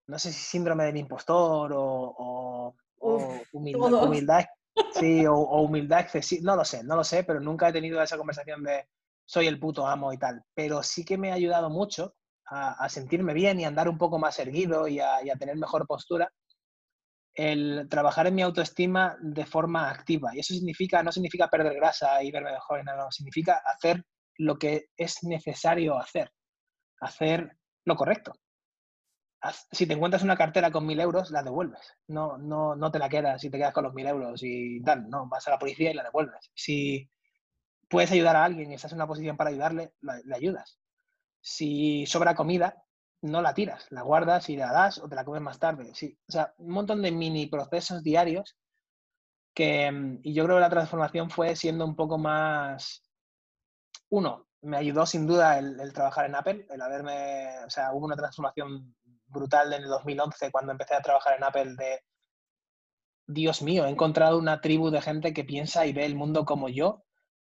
no 0.06 0.18
sé 0.18 0.32
si 0.32 0.40
síndrome 0.40 0.84
del 0.84 0.96
impostor 0.96 1.70
o, 1.74 2.74
humildad, 3.52 4.44
sí, 4.94 5.26
o, 5.26 5.36
humildad 5.36 6.00
excesiva, 6.00 6.42
no 6.44 6.56
lo 6.56 6.64
sé, 6.64 6.82
no 6.84 6.96
lo 6.96 7.04
sé, 7.04 7.24
pero 7.24 7.40
nunca 7.40 7.68
he 7.68 7.72
tenido 7.72 8.02
esa 8.02 8.16
conversación 8.16 8.62
de 8.62 8.86
soy 9.24 9.46
el 9.46 9.60
puto 9.60 9.86
amo 9.86 10.12
y 10.12 10.18
tal. 10.18 10.42
Pero 10.54 10.82
sí 10.82 11.04
que 11.04 11.18
me 11.18 11.30
ha 11.30 11.34
ayudado 11.34 11.70
mucho 11.70 12.14
a, 12.46 12.88
sentirme 12.88 13.32
bien 13.32 13.60
y 13.60 13.64
a 13.64 13.68
andar 13.68 13.88
un 13.88 13.96
poco 13.96 14.18
más 14.18 14.38
erguido 14.40 14.88
y 14.88 14.98
a 14.98 15.36
tener 15.38 15.56
mejor 15.56 15.86
postura 15.86 16.30
el 17.34 17.88
trabajar 17.88 18.26
en 18.26 18.34
mi 18.34 18.42
autoestima 18.42 19.16
de 19.20 19.46
forma 19.46 19.90
activa. 19.90 20.34
Y 20.34 20.40
eso 20.40 20.54
significa, 20.54 21.02
no 21.02 21.12
significa 21.12 21.48
perder 21.48 21.74
grasa 21.74 22.22
y 22.22 22.30
verme 22.30 22.52
mejor, 22.52 22.84
no, 22.84 22.96
no, 22.96 23.10
significa 23.10 23.62
hacer 23.64 24.04
lo 24.38 24.58
que 24.58 24.86
es 24.96 25.22
necesario 25.22 25.98
hacer, 25.98 26.30
hacer 27.00 27.56
lo 27.84 27.96
correcto. 27.96 28.32
Si 29.72 29.86
te 29.86 29.94
encuentras 29.94 30.22
una 30.22 30.36
cartera 30.36 30.70
con 30.70 30.86
mil 30.86 31.00
euros, 31.00 31.30
la 31.30 31.42
devuelves. 31.42 31.94
No, 32.08 32.36
no, 32.36 32.76
no 32.76 32.90
te 32.90 32.98
la 32.98 33.08
quedas 33.08 33.40
si 33.40 33.50
te 33.50 33.56
quedas 33.56 33.72
con 33.72 33.84
los 33.84 33.94
mil 33.94 34.06
euros 34.06 34.42
y 34.42 34.82
tal. 34.82 35.08
No, 35.08 35.26
vas 35.28 35.46
a 35.48 35.52
la 35.52 35.58
policía 35.58 35.90
y 35.90 35.94
la 35.94 36.02
devuelves. 36.02 36.50
Si 36.54 37.10
puedes 37.88 38.12
ayudar 38.12 38.36
a 38.36 38.44
alguien 38.44 38.70
y 38.70 38.74
estás 38.74 38.92
en 38.92 38.98
una 38.98 39.06
posición 39.06 39.36
para 39.36 39.50
ayudarle, 39.50 39.94
le 40.00 40.36
ayudas. 40.36 40.78
Si 41.40 42.04
sobra 42.06 42.34
comida, 42.34 42.84
no 43.22 43.42
la 43.42 43.54
tiras, 43.54 43.86
la 43.90 44.02
guardas 44.02 44.48
y 44.48 44.56
la 44.56 44.72
das 44.72 44.98
o 44.98 45.08
te 45.08 45.14
la 45.14 45.24
comes 45.24 45.42
más 45.42 45.58
tarde. 45.58 45.94
Sí. 45.94 46.18
O 46.28 46.32
sea, 46.32 46.54
un 46.58 46.72
montón 46.72 47.02
de 47.02 47.10
mini 47.10 47.46
procesos 47.46 48.02
diarios 48.02 48.56
que, 49.54 49.90
mm, 49.90 50.20
y 50.22 50.34
yo 50.34 50.44
creo 50.44 50.56
que 50.56 50.62
la 50.62 50.70
transformación 50.70 51.30
fue 51.30 51.56
siendo 51.56 51.84
un 51.84 51.96
poco 51.96 52.18
más, 52.18 53.02
uno, 54.10 54.46
me 54.62 54.76
ayudó 54.76 55.06
sin 55.06 55.26
duda 55.26 55.58
el, 55.58 55.92
trabajar 55.92 56.26
en 56.26 56.34
Apple, 56.34 56.66
el 56.70 56.82
haberme, 56.82 57.64
o 57.66 57.70
sea, 57.70 57.92
hubo 57.92 58.06
una 58.06 58.16
transformación 58.16 58.94
brutal 59.30 59.72
en 59.72 59.82
el 59.82 59.88
2011 59.88 60.50
cuando 60.50 60.72
empecé 60.72 60.94
a 60.94 61.02
trabajar 61.02 61.36
en 61.36 61.44
Apple 61.44 61.74
de, 61.76 62.00
Dios 63.32 63.62
mío, 63.62 63.86
he 63.86 63.90
encontrado 63.90 64.38
una 64.38 64.60
tribu 64.60 64.90
de 64.90 65.00
gente 65.00 65.32
que 65.32 65.44
piensa 65.44 65.86
y 65.86 65.92
ve 65.92 66.04
el 66.04 66.16
mundo 66.16 66.44
como 66.44 66.68
yo 66.68 67.04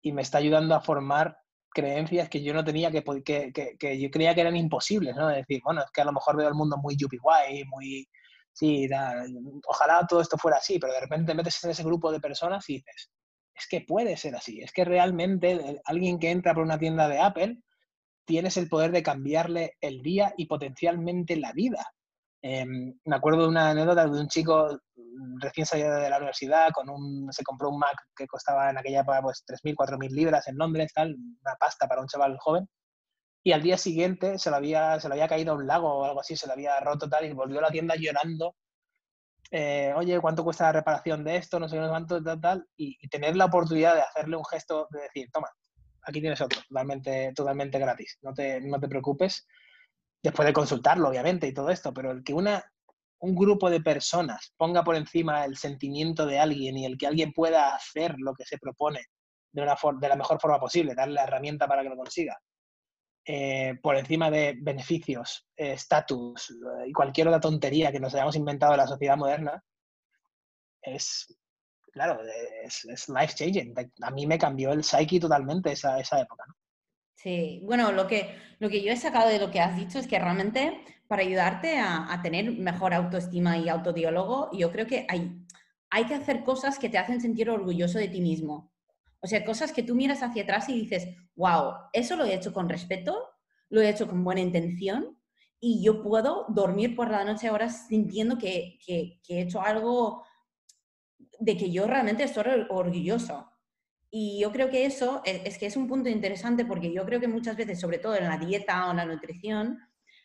y 0.02 0.12
me 0.12 0.22
está 0.22 0.38
ayudando 0.38 0.74
a 0.74 0.80
formar 0.80 1.38
creencias 1.70 2.30
que 2.30 2.42
yo 2.42 2.54
no 2.54 2.64
tenía, 2.64 2.90
que, 2.90 3.04
que, 3.22 3.76
que, 3.78 4.00
yo 4.00 4.10
creía 4.10 4.34
que 4.34 4.40
eran 4.40 4.56
imposibles, 4.56 5.14
¿no? 5.14 5.30
Es 5.30 5.38
decir, 5.46 5.60
bueno, 5.62 5.82
es 5.82 5.90
que 5.90 6.00
a 6.00 6.06
lo 6.06 6.12
mejor 6.12 6.36
veo 6.36 6.48
el 6.48 6.54
mundo 6.54 6.78
muy 6.78 6.96
yuppie 6.96 7.18
guay, 7.18 7.64
muy... 7.64 8.08
Sí, 8.52 8.88
ojalá 9.66 10.06
todo 10.08 10.22
esto 10.22 10.38
fuera 10.38 10.56
así, 10.56 10.78
pero 10.78 10.94
de 10.94 11.00
repente 11.00 11.34
metes 11.34 11.62
en 11.62 11.70
ese 11.72 11.84
grupo 11.84 12.10
de 12.10 12.20
personas 12.20 12.66
y 12.70 12.76
dices, 12.76 13.10
es 13.54 13.66
que 13.68 13.82
puede 13.82 14.16
ser 14.16 14.34
así, 14.34 14.62
es 14.62 14.72
que 14.72 14.86
realmente 14.86 15.82
alguien 15.84 16.18
que 16.18 16.30
entra 16.30 16.54
por 16.54 16.62
una 16.62 16.78
tienda 16.78 17.06
de 17.06 17.20
Apple 17.20 17.58
tienes 18.26 18.56
el 18.56 18.68
poder 18.68 18.92
de 18.92 19.02
cambiarle 19.02 19.76
el 19.80 20.02
día 20.02 20.34
y 20.36 20.46
potencialmente 20.46 21.36
la 21.36 21.52
vida. 21.52 21.84
Em, 22.42 22.94
me 23.04 23.16
acuerdo 23.16 23.42
de 23.42 23.48
una 23.48 23.70
anécdota 23.70 24.06
de 24.06 24.20
un 24.20 24.28
chico 24.28 24.78
recién 25.40 25.66
salido 25.66 25.94
de 25.96 26.10
la 26.10 26.18
universidad, 26.18 26.70
con 26.72 26.90
un, 26.90 27.32
se 27.32 27.42
compró 27.42 27.70
un 27.70 27.78
Mac 27.78 27.96
que 28.14 28.26
costaba 28.26 28.70
en 28.70 28.78
aquella 28.78 29.00
época 29.00 29.22
pues, 29.22 29.44
3.000, 29.46 29.74
4.000 29.74 30.10
libras 30.10 30.46
en 30.48 30.56
Londres, 30.58 30.92
tal, 30.94 31.14
una 31.14 31.54
pasta 31.58 31.88
para 31.88 32.02
un 32.02 32.08
chaval 32.08 32.36
joven. 32.38 32.68
Y 33.44 33.52
al 33.52 33.62
día 33.62 33.78
siguiente 33.78 34.38
se 34.38 34.50
le 34.50 34.56
había, 34.56 35.00
se 35.00 35.08
le 35.08 35.14
había 35.14 35.28
caído 35.28 35.52
a 35.52 35.56
un 35.56 35.66
lago 35.66 35.88
o 35.88 36.04
algo 36.04 36.20
así, 36.20 36.36
se 36.36 36.46
le 36.46 36.52
había 36.52 36.78
roto 36.80 37.08
tal, 37.08 37.24
y 37.24 37.32
volvió 37.32 37.60
a 37.60 37.62
la 37.62 37.70
tienda 37.70 37.94
llorando 37.96 38.56
eh, 39.50 39.92
oye, 39.96 40.20
¿cuánto 40.20 40.42
cuesta 40.44 40.64
la 40.64 40.72
reparación 40.72 41.24
de 41.24 41.36
esto? 41.36 41.60
No 41.60 41.68
sé 41.68 41.76
cuánto, 41.76 42.22
tal, 42.22 42.40
tal, 42.40 42.66
y, 42.76 42.96
tener 43.08 43.36
la 43.36 43.46
oportunidad 43.46 43.94
de 43.94 44.00
hacerle 44.00 44.36
un 44.36 44.44
gesto 44.44 44.88
de 44.90 45.02
decir, 45.02 45.28
toma, 45.32 45.48
aquí 46.06 46.20
tienes 46.20 46.40
otro, 46.40 46.60
totalmente, 46.68 47.32
totalmente 47.34 47.78
gratis, 47.78 48.18
no 48.22 48.32
te, 48.32 48.60
no 48.60 48.78
te 48.80 48.88
preocupes, 48.88 49.46
después 50.22 50.46
de 50.46 50.52
consultarlo, 50.52 51.08
obviamente, 51.08 51.46
y 51.46 51.52
todo 51.52 51.68
esto, 51.70 51.92
pero 51.92 52.12
el 52.12 52.22
que 52.22 52.32
una, 52.32 52.64
un 53.18 53.34
grupo 53.34 53.68
de 53.68 53.80
personas 53.80 54.54
ponga 54.56 54.84
por 54.84 54.96
encima 54.96 55.44
el 55.44 55.56
sentimiento 55.56 56.24
de 56.24 56.38
alguien 56.38 56.76
y 56.76 56.86
el 56.86 56.96
que 56.96 57.06
alguien 57.06 57.32
pueda 57.32 57.74
hacer 57.74 58.14
lo 58.18 58.34
que 58.34 58.44
se 58.44 58.58
propone 58.58 59.00
de, 59.52 59.62
una 59.62 59.76
de 60.00 60.08
la 60.08 60.16
mejor 60.16 60.40
forma 60.40 60.60
posible, 60.60 60.94
darle 60.94 61.14
la 61.14 61.24
herramienta 61.24 61.66
para 61.66 61.82
que 61.82 61.88
lo 61.88 61.96
consiga, 61.96 62.38
eh, 63.24 63.74
por 63.82 63.96
encima 63.96 64.30
de 64.30 64.56
beneficios, 64.60 65.48
eh, 65.56 65.72
estatus 65.72 66.54
y 66.86 66.92
cualquier 66.92 67.28
otra 67.28 67.40
tontería 67.40 67.90
que 67.90 67.98
nos 67.98 68.14
hayamos 68.14 68.36
inventado 68.36 68.74
en 68.74 68.78
la 68.78 68.86
sociedad 68.86 69.16
moderna, 69.16 69.62
es, 70.82 71.36
claro, 71.96 72.20
es, 72.62 73.08
life 73.08 73.34
changing. 73.34 73.74
A 74.02 74.10
mí 74.10 74.26
me 74.26 74.38
cambió 74.38 74.72
el 74.72 74.84
psyche 74.84 75.18
totalmente 75.18 75.72
esa, 75.72 75.98
esa 75.98 76.20
época. 76.20 76.44
¿no? 76.46 76.54
Sí, 77.14 77.62
bueno, 77.64 77.90
lo 77.90 78.06
que, 78.06 78.36
lo 78.58 78.68
que 78.68 78.82
yo 78.82 78.92
he 78.92 78.96
sacado 78.96 79.30
de 79.30 79.38
lo 79.38 79.50
que 79.50 79.60
has 79.60 79.76
dicho 79.76 79.98
es 79.98 80.06
que 80.06 80.18
realmente 80.18 80.78
para 81.08 81.22
ayudarte 81.22 81.78
a, 81.78 82.12
a 82.12 82.20
tener 82.20 82.52
mejor 82.52 82.92
autoestima 82.92 83.56
y 83.56 83.70
autodiálogo, 83.70 84.50
yo 84.52 84.70
creo 84.70 84.86
que 84.86 85.06
hay, 85.08 85.40
hay 85.88 86.04
que 86.04 86.14
hacer 86.14 86.44
cosas 86.44 86.78
que 86.78 86.90
te 86.90 86.98
hacen 86.98 87.22
sentir 87.22 87.48
orgulloso 87.48 87.98
de 87.98 88.08
ti 88.08 88.20
mismo. 88.20 88.72
O 89.20 89.26
sea, 89.26 89.42
cosas 89.46 89.72
que 89.72 89.82
tú 89.82 89.94
miras 89.94 90.22
hacia 90.22 90.42
atrás 90.42 90.68
y 90.68 90.78
dices, 90.78 91.08
wow, 91.34 91.72
eso 91.94 92.14
lo 92.16 92.26
he 92.26 92.34
hecho 92.34 92.52
con 92.52 92.68
respeto, 92.68 93.16
lo 93.70 93.80
he 93.80 93.88
hecho 93.88 94.06
con 94.06 94.22
buena 94.22 94.42
intención 94.42 95.16
y 95.58 95.82
yo 95.82 96.02
puedo 96.02 96.44
dormir 96.50 96.94
por 96.94 97.10
la 97.10 97.24
noche 97.24 97.48
ahora 97.48 97.70
sintiendo 97.70 98.36
que, 98.36 98.78
que, 98.84 99.18
he 99.28 99.40
hecho 99.40 99.62
algo 99.62 100.24
de 101.38 101.56
que 101.56 101.70
yo 101.70 101.86
realmente 101.86 102.24
estoy 102.24 102.66
orgulloso. 102.68 103.50
Y 104.10 104.40
yo 104.40 104.52
creo 104.52 104.70
que 104.70 104.86
eso 104.86 105.20
es, 105.24 105.42
es, 105.44 105.58
que 105.58 105.66
es 105.66 105.76
un 105.76 105.88
punto 105.88 106.08
interesante 106.08 106.64
porque 106.64 106.92
yo 106.92 107.04
creo 107.04 107.20
que 107.20 107.28
muchas 107.28 107.56
veces, 107.56 107.80
sobre 107.80 107.98
todo 107.98 108.16
en 108.16 108.24
la 108.24 108.38
dieta 108.38 108.86
o 108.86 108.90
en 108.92 108.96
la 108.98 109.04
nutrición, 109.04 109.78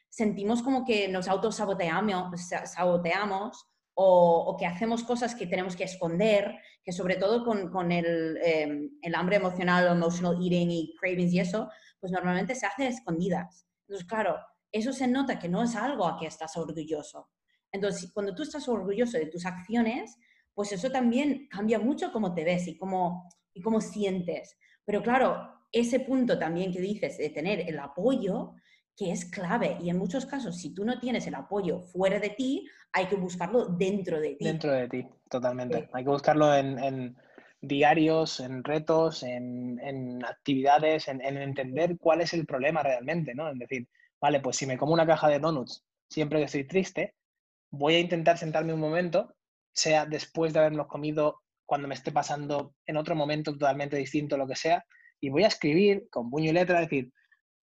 sentimos 0.09 0.61
como 0.61 0.85
que 0.85 1.07
nos 1.07 1.27
autosaboteamos 1.27 2.41
saboteamos 2.65 3.65
o, 3.93 4.55
que 4.57 4.65
hacemos 4.65 5.03
cosas 5.03 5.35
que 5.35 5.47
tenemos 5.47 5.75
que 5.75 5.83
esconder, 5.83 6.55
que 6.83 6.91
sobre 6.91 7.15
todo 7.15 7.43
con, 7.43 7.69
con 7.69 7.91
el, 7.91 8.37
em, 8.43 8.89
el, 9.01 9.15
hambre 9.15 9.35
emocional, 9.35 9.87
emotional 9.87 10.37
eating 10.41 10.71
y 10.71 10.95
cravings 10.99 11.33
y 11.33 11.39
eso, 11.39 11.69
pues 11.99 12.11
normalmente 12.11 12.55
se 12.55 12.65
hace 12.65 12.87
escondidas. 12.87 13.67
Entonces, 13.87 14.07
claro, 14.07 14.37
eso 14.71 14.93
se 14.93 15.07
nota 15.07 15.37
que 15.37 15.49
no 15.49 15.63
es 15.63 15.75
algo 15.75 16.07
a 16.07 16.17
que 16.17 16.25
estás 16.25 16.55
orgulloso. 16.57 17.29
Entonces, 17.71 18.11
cuando 18.11 18.33
tú 18.33 18.43
estás 18.43 18.67
orgulloso 18.67 19.17
de 19.17 19.27
tus 19.27 19.45
acciones, 19.45 20.17
pues 20.53 20.71
eso 20.71 20.91
también 20.91 21.47
cambia 21.49 21.79
mucho 21.79 22.11
cómo 22.11 22.33
te 22.33 22.43
ves 22.43 22.67
y 22.67 22.77
cómo, 22.77 23.29
y 23.53 23.61
cómo 23.61 23.81
sientes. 23.81 24.57
Pero 24.85 25.01
claro, 25.01 25.61
ese 25.71 26.01
punto 26.01 26.37
también 26.37 26.71
que 26.71 26.81
dices 26.81 27.17
de 27.17 27.29
tener 27.29 27.61
el 27.61 27.79
apoyo, 27.79 28.53
que 28.95 29.11
es 29.11 29.25
clave. 29.25 29.77
Y 29.81 29.89
en 29.89 29.97
muchos 29.97 30.25
casos, 30.25 30.57
si 30.57 30.73
tú 30.73 30.85
no 30.85 30.99
tienes 30.99 31.25
el 31.27 31.35
apoyo 31.35 31.79
fuera 31.79 32.19
de 32.19 32.29
ti, 32.29 32.67
hay 32.91 33.07
que 33.07 33.15
buscarlo 33.15 33.65
dentro 33.65 34.19
de 34.19 34.35
ti. 34.35 34.45
Dentro 34.45 34.71
de 34.71 34.87
ti, 34.89 35.07
totalmente. 35.29 35.89
Hay 35.93 36.03
que 36.03 36.09
buscarlo 36.09 36.53
en, 36.53 37.15
diarios, 37.61 38.39
en 38.39 38.63
retos, 38.63 39.23
en, 39.23 40.23
actividades, 40.25 41.07
en, 41.07 41.21
entender 41.21 41.97
cuál 41.99 42.21
es 42.21 42.33
el 42.33 42.45
problema 42.45 42.83
realmente, 42.83 43.33
¿no? 43.33 43.49
En 43.49 43.59
decir, 43.59 43.87
vale, 44.19 44.39
pues 44.39 44.57
si 44.57 44.65
me 44.65 44.77
como 44.77 44.93
una 44.93 45.07
caja 45.07 45.29
de 45.29 45.39
donuts 45.39 45.85
siempre 46.09 46.39
que 46.39 46.45
estoy 46.45 46.65
triste, 46.65 47.15
voy 47.69 47.95
a 47.95 47.99
intentar 47.99 48.37
sentarme 48.37 48.73
un 48.73 48.81
momento, 48.81 49.33
sea 49.73 50.05
después 50.05 50.53
de 50.53 50.59
haberlos 50.59 50.87
comido, 50.87 51.41
cuando 51.65 51.87
me 51.87 51.95
esté 51.95 52.11
pasando 52.11 52.75
en 52.85 52.97
otro 52.97 53.15
momento 53.15 53.53
totalmente 53.53 53.97
distinto, 53.97 54.37
lo 54.37 54.47
que 54.47 54.55
sea, 54.55 54.83
y 55.21 55.29
voy 55.29 55.43
a 55.43 55.47
escribir 55.47 56.07
con 56.09 56.29
puño 56.29 56.49
y 56.49 56.53
letra, 56.53 56.81
decir, 56.81 57.11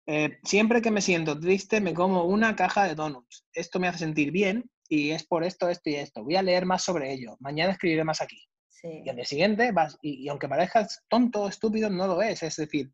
eh, 0.06 0.38
siempre 0.42 0.82
que 0.82 0.90
me 0.90 1.00
siento 1.00 1.38
triste 1.38 1.80
me 1.80 1.94
como 1.94 2.24
una 2.24 2.54
caja 2.56 2.84
de 2.84 2.94
donuts. 2.94 3.46
Esto 3.52 3.80
me 3.80 3.88
hace 3.88 4.00
sentir 4.00 4.30
bien 4.30 4.70
y 4.88 5.10
es 5.12 5.24
por 5.24 5.44
esto, 5.44 5.68
esto 5.70 5.88
y 5.88 5.94
esto. 5.94 6.22
Voy 6.22 6.36
a 6.36 6.42
leer 6.42 6.66
más 6.66 6.82
sobre 6.82 7.12
ello. 7.12 7.36
Mañana 7.40 7.72
escribiré 7.72 8.04
más 8.04 8.20
aquí. 8.20 8.46
Y 8.82 9.08
al 9.08 9.16
día 9.16 9.24
siguiente 9.24 9.72
vas, 9.72 9.96
y, 10.02 10.28
aunque 10.28 10.46
parezcas 10.46 11.02
tonto, 11.08 11.48
estúpido, 11.48 11.88
no 11.88 12.06
lo 12.06 12.20
es. 12.20 12.42
Es 12.42 12.56
decir, 12.56 12.92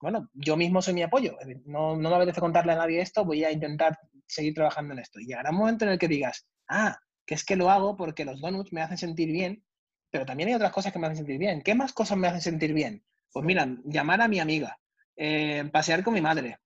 bueno, 0.00 0.30
yo 0.32 0.56
mismo 0.56 0.80
soy 0.80 0.94
mi 0.94 1.02
apoyo. 1.02 1.36
No, 1.66 1.94
no 1.94 2.08
me 2.08 2.16
apetece 2.16 2.40
contarle 2.40 2.72
a 2.72 2.76
nadie 2.76 3.02
esto, 3.02 3.22
voy 3.22 3.44
a 3.44 3.52
intentar 3.52 3.98
seguir 4.26 4.54
trabajando 4.54 4.94
en 4.94 5.00
esto. 5.00 5.20
Y 5.20 5.26
llegará 5.26 5.50
un 5.50 5.58
momento 5.58 5.84
en 5.84 5.90
el 5.90 5.98
que 5.98 6.08
digas, 6.08 6.46
ah, 6.70 6.98
que 7.26 7.34
es 7.34 7.44
que 7.44 7.56
lo 7.56 7.70
hago 7.70 7.96
porque 7.96 8.24
los 8.24 8.40
donuts 8.40 8.72
me 8.72 8.82
hacen 8.82 8.98
sentir 8.98 9.30
bien, 9.30 9.64
pero 10.10 10.24
también 10.24 10.48
hay 10.48 10.54
otras 10.54 10.72
cosas 10.72 10.92
que 10.92 10.98
me 10.98 11.06
hacen 11.06 11.18
sentir 11.18 11.38
bien. 11.38 11.62
¿Qué 11.62 11.74
más 11.74 11.92
cosas 11.92 12.16
me 12.16 12.28
hacen 12.28 12.40
sentir 12.40 12.72
bien? 12.72 13.04
Pues 13.32 13.44
mira, 13.44 13.68
llamar 13.84 14.20
a 14.22 14.28
mi 14.28 14.40
amiga, 14.40 14.78
eh, 15.16 15.68
pasear 15.72 16.02
con 16.02 16.14
mi 16.14 16.20
madre, 16.20 16.58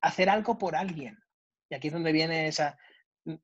hacer 0.00 0.28
algo 0.28 0.58
por 0.58 0.76
alguien. 0.76 1.18
Y 1.70 1.74
aquí 1.74 1.88
es 1.88 1.94
donde 1.94 2.12
viene 2.12 2.48
esa... 2.48 2.78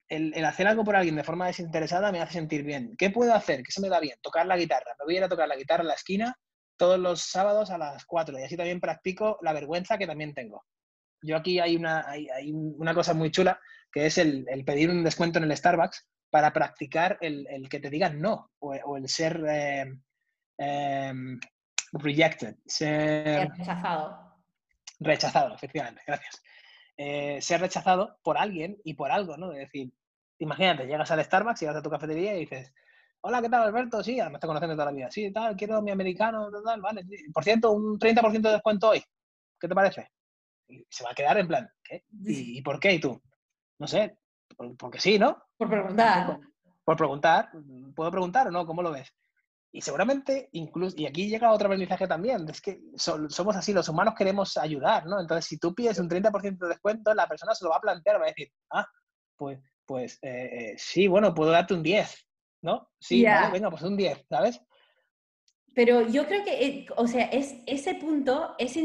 El, 0.08 0.44
hacer 0.44 0.66
algo 0.66 0.84
por 0.84 0.94
alguien 0.94 1.16
de 1.16 1.24
forma 1.24 1.46
desinteresada 1.46 2.12
me 2.12 2.20
hace 2.20 2.34
sentir 2.34 2.64
bien. 2.64 2.94
¿Qué 2.98 3.08
puedo 3.08 3.32
hacer? 3.32 3.62
¿Qué 3.62 3.72
se 3.72 3.80
me 3.80 3.88
da 3.88 3.98
bien? 3.98 4.18
Tocar 4.20 4.44
la 4.44 4.58
guitarra. 4.58 4.94
Me 4.98 5.06
voy 5.06 5.14
a 5.14 5.18
ir 5.18 5.24
a 5.24 5.28
tocar 5.28 5.48
la 5.48 5.56
guitarra 5.56 5.80
en 5.82 5.88
la 5.88 5.94
esquina 5.94 6.36
todos 6.76 6.98
los 6.98 7.22
sábados 7.22 7.70
a 7.70 7.76
las 7.76 8.06
4 8.06 8.38
y 8.38 8.42
así 8.42 8.56
también 8.56 8.80
practico 8.80 9.38
la 9.42 9.52
vergüenza 9.52 9.98
que 9.98 10.06
también 10.06 10.32
tengo. 10.32 10.64
Yo 11.22 11.36
aquí 11.36 11.60
hay 11.60 11.76
una, 11.76 12.08
hay, 12.08 12.26
una 12.52 12.94
cosa 12.94 13.12
muy 13.12 13.30
chula 13.30 13.60
que 13.92 14.06
es 14.06 14.16
el, 14.16 14.46
pedir 14.64 14.88
un 14.88 15.04
descuento 15.04 15.38
en 15.38 15.44
el 15.44 15.56
Starbucks 15.56 16.08
para 16.30 16.52
practicar 16.52 17.18
el, 17.20 17.68
que 17.68 17.80
te 17.80 17.90
digan 17.90 18.20
no 18.20 18.52
o, 18.60 18.96
el 18.96 19.08
ser 19.08 19.44
eh, 19.48 19.94
em, 20.58 21.38
rejected, 21.92 22.56
ser 22.66 23.50
rechazado 23.50 24.30
rechazado, 25.00 25.54
efectivamente, 25.54 26.02
gracias. 26.06 26.42
Eh, 26.96 27.40
ser 27.40 27.60
rechazado 27.60 28.18
por 28.22 28.36
alguien 28.36 28.78
y 28.84 28.94
por 28.94 29.10
algo, 29.10 29.36
¿no? 29.36 29.52
Es 29.52 29.60
decir, 29.60 29.92
imagínate, 30.38 30.86
llegas 30.86 31.10
al 31.10 31.24
Starbucks, 31.24 31.60
llegas 31.60 31.76
a 31.76 31.82
tu 31.82 31.90
cafetería 31.90 32.36
y 32.36 32.40
dices, 32.40 32.72
hola, 33.22 33.40
¿qué 33.40 33.48
tal, 33.48 33.62
Alberto? 33.62 34.02
Sí, 34.02 34.16
me 34.16 34.34
está 34.34 34.46
conociendo 34.46 34.74
toda 34.74 34.86
la 34.86 34.92
vida. 34.92 35.10
Sí, 35.10 35.32
tal, 35.32 35.56
quiero 35.56 35.80
mi 35.80 35.90
americano, 35.90 36.50
tal, 36.62 36.80
vale. 36.80 37.04
Por 37.32 37.42
cierto, 37.42 37.72
un 37.72 37.98
30% 37.98 38.40
de 38.42 38.52
descuento 38.52 38.90
hoy. 38.90 39.02
¿Qué 39.58 39.66
te 39.66 39.74
parece? 39.74 40.10
Y 40.68 40.86
se 40.88 41.04
va 41.04 41.10
a 41.10 41.14
quedar 41.14 41.38
en 41.38 41.48
plan, 41.48 41.70
¿qué? 41.82 42.04
¿Y, 42.24 42.62
por 42.62 42.78
qué? 42.78 42.92
¿Y 42.92 43.00
tú? 43.00 43.20
No 43.78 43.86
sé, 43.86 44.18
porque 44.78 45.00
sí, 45.00 45.18
¿no? 45.18 45.42
Por 45.60 45.68
preguntar. 45.68 46.40
por 46.84 46.96
preguntar. 46.96 47.50
¿Puedo 47.94 48.10
preguntar 48.10 48.48
o 48.48 48.50
no? 48.50 48.64
¿Cómo 48.64 48.80
lo 48.80 48.92
ves? 48.92 49.12
Y 49.70 49.82
seguramente, 49.82 50.48
incluso, 50.52 50.96
y 50.98 51.04
aquí 51.04 51.28
llega 51.28 51.52
otro 51.52 51.66
aprendizaje 51.66 52.08
también, 52.08 52.48
es 52.48 52.62
que 52.62 52.80
somos 52.96 53.54
así, 53.54 53.74
los 53.74 53.88
humanos 53.90 54.14
queremos 54.16 54.56
ayudar, 54.56 55.04
¿no? 55.04 55.20
Entonces, 55.20 55.44
si 55.44 55.58
tú 55.58 55.74
pides 55.74 55.98
un 55.98 56.08
30% 56.08 56.58
de 56.58 56.68
descuento, 56.68 57.12
la 57.12 57.28
persona 57.28 57.54
se 57.54 57.64
lo 57.64 57.70
va 57.70 57.76
a 57.76 57.80
plantear, 57.80 58.18
va 58.18 58.24
a 58.24 58.28
decir, 58.28 58.50
ah, 58.70 58.86
pues, 59.36 59.60
pues 59.84 60.18
eh, 60.22 60.48
eh, 60.50 60.74
sí, 60.78 61.06
bueno, 61.08 61.34
puedo 61.34 61.50
darte 61.50 61.74
un 61.74 61.82
10, 61.82 62.26
¿no? 62.62 62.88
Sí, 62.98 63.22
venga, 63.52 63.70
pues 63.70 63.82
un 63.82 63.98
10, 63.98 64.24
¿sabes? 64.30 64.62
Pero 65.74 66.08
yo 66.08 66.26
creo 66.26 66.42
que, 66.42 66.66
eh, 66.66 66.86
o 66.96 67.06
sea, 67.06 67.26
es, 67.26 67.54
ese 67.66 67.96
punto 67.96 68.54
es, 68.58 68.76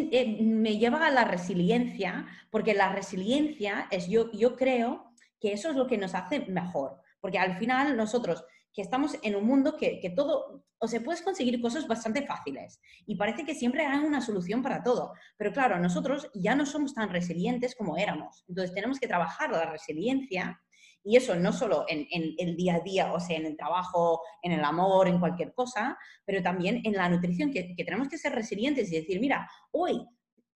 me 0.41 0.78
lleva 0.78 1.07
a 1.07 1.11
la 1.11 1.23
resiliencia, 1.23 2.28
porque 2.51 2.73
la 2.73 2.91
resiliencia 2.91 3.88
es, 3.91 4.09
yo, 4.09 4.30
yo 4.34 4.57
creo 4.57 5.05
que 5.46 5.54
eso 5.54 5.70
es 5.70 5.76
lo 5.76 5.86
que 5.86 6.00
nos 6.00 6.16
hace 6.16 6.39
mejor, 6.48 6.98
porque 7.22 7.38
al 7.38 7.60
final 7.60 7.96
nosotros 7.96 8.43
que 8.74 8.82
estamos 8.82 9.16
en 9.22 9.36
un 9.36 9.46
mundo 9.46 9.78
que, 9.78 10.00
que, 10.00 10.10
todo, 10.10 10.66
o 10.80 10.88
sea, 10.88 11.02
puedes 11.02 11.22
conseguir 11.22 11.62
cosas 11.62 11.88
bastante 11.88 12.26
fáciles 12.26 12.82
y 13.06 13.16
parece 13.16 13.46
que 13.46 13.54
siempre 13.54 13.86
hay 13.86 14.00
una 14.00 14.22
solución 14.22 14.64
para 14.64 14.82
todo. 14.82 15.14
Pero 15.38 15.54
claro, 15.54 15.80
nosotros 15.80 16.32
ya 16.34 16.56
no 16.56 16.66
somos 16.66 16.96
tan 16.96 17.10
resilientes 17.10 17.76
como 17.76 17.96
éramos. 17.96 18.43
Entonces 18.50 18.74
tenemos 18.74 19.00
que 19.00 19.08
trabajar 19.08 19.52
la 19.52 19.72
resiliencia 19.72 20.60
y 21.06 21.18
eso 21.18 21.36
no 21.36 21.54
solo 21.54 21.86
en, 21.88 22.08
el 22.39 22.58
día 22.58 22.78
a 22.78 22.80
día, 22.80 23.14
o 23.14 23.20
sea, 23.20 23.38
en 23.38 23.46
el 23.46 23.56
trabajo, 23.56 24.22
en 24.41 24.54
el 24.54 24.64
amor, 24.64 25.08
en 25.08 25.20
cualquier 25.20 25.54
cosa, 25.54 25.96
pero 26.26 26.41
también 26.41 26.82
en 26.84 26.93
la 26.93 27.08
nutrición, 27.08 27.52
que, 27.52 27.76
tenemos 27.78 28.10
que 28.10 28.18
ser 28.18 28.34
resilientes 28.34 28.91
y 28.91 28.96
decir, 28.96 29.20
mira, 29.22 29.48
hoy 29.70 30.04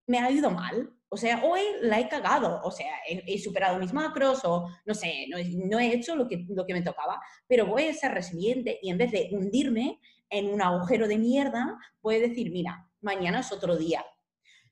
me 0.08 0.18
ha 0.18 0.32
ido 0.32 0.50
mal, 0.50 0.92
o 1.12 1.18
sea, 1.18 1.44
hoy 1.44 1.62
la 1.82 2.00
he 2.00 2.08
cagado, 2.08 2.62
o 2.64 2.72
sea, 2.72 2.92
he, 3.08 3.40
superado 3.40 3.80
mis 3.80 3.94
macros 3.94 4.46
o 4.46 4.70
no 4.86 4.94
sé, 4.94 5.26
no, 5.28 5.80
he 5.80 5.94
hecho 5.94 6.16
lo 6.16 6.28
que, 6.28 6.46
lo 6.50 6.66
que 6.66 6.74
me 6.74 6.84
tocaba, 6.84 7.20
pero 7.48 7.66
voy 7.66 7.88
a 7.88 7.94
ser 7.94 8.12
resiliente 8.12 8.80
y 8.82 8.92
en 8.92 8.98
vez 9.00 9.12
de 9.12 9.30
hundirme 9.32 10.00
en 10.30 10.50
un 10.50 10.62
agujero 10.62 11.08
de 11.08 11.18
mierda, 11.18 11.78
voy 12.02 12.16
a 12.16 12.20
decir, 12.20 12.52
mira, 12.52 12.88
mañana 13.02 13.40
es 13.40 13.52
otro 13.52 13.76
día. 13.76 14.06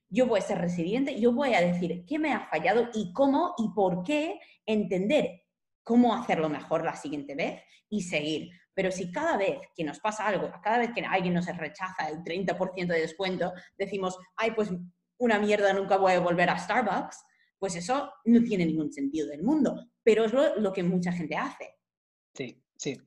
Yo 0.09 0.27
voy 0.27 0.39
a 0.39 0.43
ser 0.43 0.59
resiliente, 0.59 1.19
yo 1.19 1.33
voy 1.33 1.55
a 1.55 1.61
decir 1.61 2.05
qué 2.05 2.19
me 2.19 2.31
ha 2.31 2.47
fallado 2.47 2.89
y 2.93 3.11
cómo 3.13 3.55
y 3.57 3.69
por 3.73 4.03
qué 4.03 4.39
entender 4.65 5.43
cómo 5.83 6.13
hacerlo 6.13 6.49
mejor 6.49 6.85
la 6.85 6.95
siguiente 6.95 7.33
vez 7.33 7.63
y 7.89 8.03
seguir. 8.03 8.51
Pero 8.73 8.91
si 8.91 9.11
cada 9.11 9.37
vez 9.37 9.57
que 9.75 9.83
nos 9.83 9.99
pasa 9.99 10.27
algo, 10.27 10.51
cada 10.61 10.77
vez 10.77 10.91
que 10.93 11.01
alguien 11.03 11.33
nos 11.33 11.47
rechaza 11.47 12.09
el 12.09 12.23
30% 12.23 12.87
de 12.87 13.01
descuento, 13.01 13.51
decimos, 13.75 14.17
ay, 14.35 14.51
pues 14.51 14.69
una 15.17 15.39
mierda, 15.39 15.73
nunca 15.73 15.97
voy 15.97 16.13
a 16.13 16.19
volver 16.19 16.49
a 16.49 16.57
Starbucks, 16.57 17.23
pues 17.59 17.75
eso 17.75 18.11
no 18.25 18.43
tiene 18.43 18.65
ningún 18.65 18.91
sentido 18.91 19.27
del 19.27 19.43
mundo. 19.43 19.87
Pero 20.03 20.25
es 20.25 20.33
lo, 20.57 20.73
que 20.73 20.83
mucha 20.83 21.11
gente 21.11 21.35
hace. 21.35 21.75
Sí, 22.33 22.63
sí, 22.75 22.99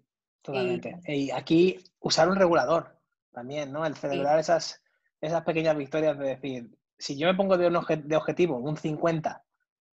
totalmente. 0.43 1.01
Y, 1.07 1.31
aquí 1.31 1.79
usar 2.01 2.29
un 2.29 2.37
regulador 2.37 2.99
también, 3.33 3.73
¿no? 3.73 3.87
El 3.87 3.95
celebrar 3.95 4.39
esas, 4.39 4.83
esas 5.21 5.43
pequeñas 5.45 5.77
victorias 5.77 6.19
de 6.19 6.27
decir, 6.27 6.77
si 6.99 7.17
yo 7.17 7.27
me 7.27 7.35
pongo 7.35 7.57
de, 7.57 7.69
un 7.69 7.79
de 8.05 8.17
objetivo 8.17 8.59
un 8.59 8.77
50 8.77 9.43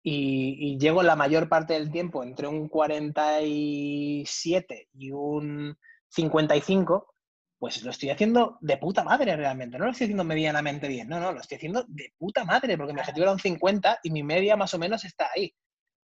y, 0.02 0.78
llego 0.78 1.02
la 1.02 1.16
mayor 1.16 1.48
parte 1.48 1.74
del 1.74 1.90
tiempo 1.90 2.22
entre 2.22 2.46
un 2.46 2.68
47 2.68 4.88
y 4.94 5.10
un 5.10 5.76
55, 6.08 7.14
pues 7.58 7.82
lo 7.82 7.90
estoy 7.90 8.10
haciendo 8.10 8.58
de 8.60 8.76
puta 8.76 9.02
madre 9.02 9.36
realmente. 9.36 9.78
No 9.78 9.86
lo 9.86 9.90
estoy 9.90 10.06
haciendo 10.06 10.24
medianamente 10.24 10.88
bien, 10.88 11.08
no, 11.08 11.20
no, 11.20 11.32
lo 11.32 11.40
estoy 11.40 11.56
haciendo 11.56 11.84
de 11.88 12.12
puta 12.18 12.44
madre, 12.44 12.76
porque 12.76 12.92
mi 12.92 13.00
objetivo 13.00 13.24
era 13.24 13.32
un 13.32 13.38
50 13.38 14.00
y 14.02 14.10
mi 14.10 14.22
media 14.22 14.56
más 14.56 14.74
o 14.74 14.78
menos 14.78 15.04
está 15.04 15.30
ahí. 15.34 15.52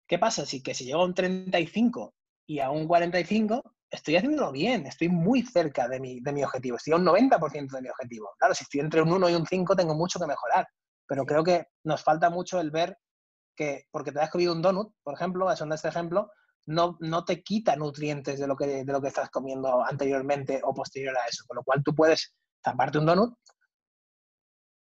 ¿Qué 0.08 0.18
pasa? 0.18 0.46
Si 0.46 0.62
que 0.62 0.74
si 0.74 0.84
llego 0.84 1.02
a 1.02 1.04
un 1.04 1.14
35 1.14 2.14
y 2.46 2.60
a 2.60 2.70
un 2.70 2.86
45, 2.86 3.62
estoy 3.90 4.16
haciéndolo 4.16 4.52
bien, 4.52 4.86
estoy 4.86 5.08
muy 5.08 5.42
cerca 5.42 5.88
de 5.88 6.00
mi, 6.00 6.20
de 6.20 6.32
mi 6.32 6.44
objetivo, 6.44 6.76
estoy 6.76 6.94
a 6.94 6.96
un 6.96 7.04
90% 7.04 7.70
de 7.70 7.82
mi 7.82 7.88
objetivo. 7.88 8.30
Claro, 8.38 8.54
si 8.54 8.64
estoy 8.64 8.80
entre 8.80 9.02
un 9.02 9.12
1 9.12 9.30
y 9.30 9.34
un 9.34 9.46
5 9.46 9.76
tengo 9.76 9.94
mucho 9.94 10.18
que 10.18 10.26
mejorar, 10.26 10.66
pero 11.06 11.24
creo 11.24 11.44
que 11.44 11.66
nos 11.84 12.02
falta 12.02 12.30
mucho 12.30 12.60
el 12.60 12.70
ver 12.70 12.96
que 13.56 13.84
porque 13.90 14.12
te 14.12 14.20
has 14.20 14.30
comido 14.30 14.52
un 14.52 14.62
donut, 14.62 14.92
por 15.02 15.14
ejemplo, 15.14 15.50
es 15.50 15.60
un 15.60 15.72
este 15.72 15.88
ejemplo, 15.88 16.30
no, 16.66 16.96
no 17.00 17.24
te 17.24 17.42
quita 17.42 17.76
nutrientes 17.76 18.38
de 18.38 18.46
lo, 18.46 18.56
que, 18.56 18.84
de 18.84 18.92
lo 18.92 19.00
que 19.00 19.08
estás 19.08 19.30
comiendo 19.30 19.84
anteriormente 19.84 20.60
o 20.62 20.74
posterior 20.74 21.16
a 21.16 21.26
eso. 21.26 21.44
Con 21.46 21.56
lo 21.56 21.62
cual 21.62 21.82
tú 21.82 21.94
puedes 21.94 22.34
taparte 22.60 22.98
un 22.98 23.06
donut, 23.06 23.34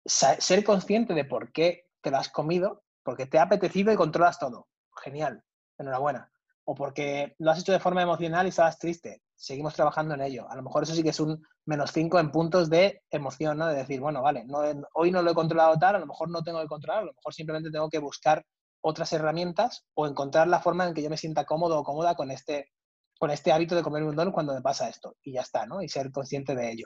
ser 0.05 0.63
consciente 0.63 1.13
de 1.13 1.25
por 1.25 1.51
qué 1.51 1.87
te 2.01 2.11
lo 2.11 2.17
has 2.17 2.29
comido, 2.29 2.83
porque 3.03 3.25
te 3.25 3.39
ha 3.39 3.43
apetecido 3.43 3.91
y 3.91 3.95
controlas 3.95 4.39
todo. 4.39 4.67
Genial, 5.03 5.43
enhorabuena. 5.77 6.31
O 6.65 6.73
porque 6.73 7.35
lo 7.37 7.51
has 7.51 7.59
hecho 7.59 7.71
de 7.71 7.79
forma 7.79 8.01
emocional 8.01 8.45
y 8.45 8.49
estabas 8.49 8.79
triste. 8.79 9.21
Seguimos 9.35 9.75
trabajando 9.75 10.15
en 10.15 10.21
ello. 10.21 10.49
A 10.49 10.55
lo 10.55 10.63
mejor 10.63 10.83
eso 10.83 10.95
sí 10.95 11.03
que 11.03 11.09
es 11.09 11.19
un 11.19 11.43
menos 11.65 11.91
5 11.91 12.19
en 12.19 12.31
puntos 12.31 12.69
de 12.69 13.03
emoción, 13.11 13.57
¿no? 13.57 13.67
De 13.67 13.75
decir, 13.75 13.99
bueno, 13.99 14.21
vale, 14.21 14.45
no, 14.45 14.61
hoy 14.93 15.11
no 15.11 15.21
lo 15.21 15.31
he 15.31 15.35
controlado 15.35 15.77
tal, 15.77 15.95
a 15.95 15.99
lo 15.99 16.07
mejor 16.07 16.29
no 16.29 16.43
tengo 16.43 16.61
que 16.61 16.67
controlar, 16.67 17.03
a 17.03 17.05
lo 17.05 17.13
mejor 17.13 17.33
simplemente 17.33 17.71
tengo 17.71 17.89
que 17.89 17.99
buscar 17.99 18.43
otras 18.87 19.11
herramientas 19.13 19.83
o 19.95 20.05
encontrar 20.05 20.47
la 20.47 20.61
forma 20.61 20.87
en 20.87 20.93
que 20.93 21.01
yo 21.01 21.09
me 21.09 21.17
sienta 21.17 21.43
cómodo 21.43 21.79
o 21.79 21.83
cómoda 21.83 22.13
con 22.13 22.29
este, 22.29 22.71
con 23.17 23.31
este 23.31 23.51
hábito 23.51 23.75
de 23.75 23.81
comer 23.81 24.03
un 24.03 24.15
don 24.15 24.31
cuando 24.31 24.53
me 24.53 24.61
pasa 24.61 24.87
esto. 24.87 25.17
Y 25.23 25.33
ya 25.33 25.41
está, 25.41 25.65
¿no? 25.65 25.81
Y 25.81 25.89
ser 25.89 26.11
consciente 26.11 26.53
de 26.53 26.71
ello. 26.71 26.85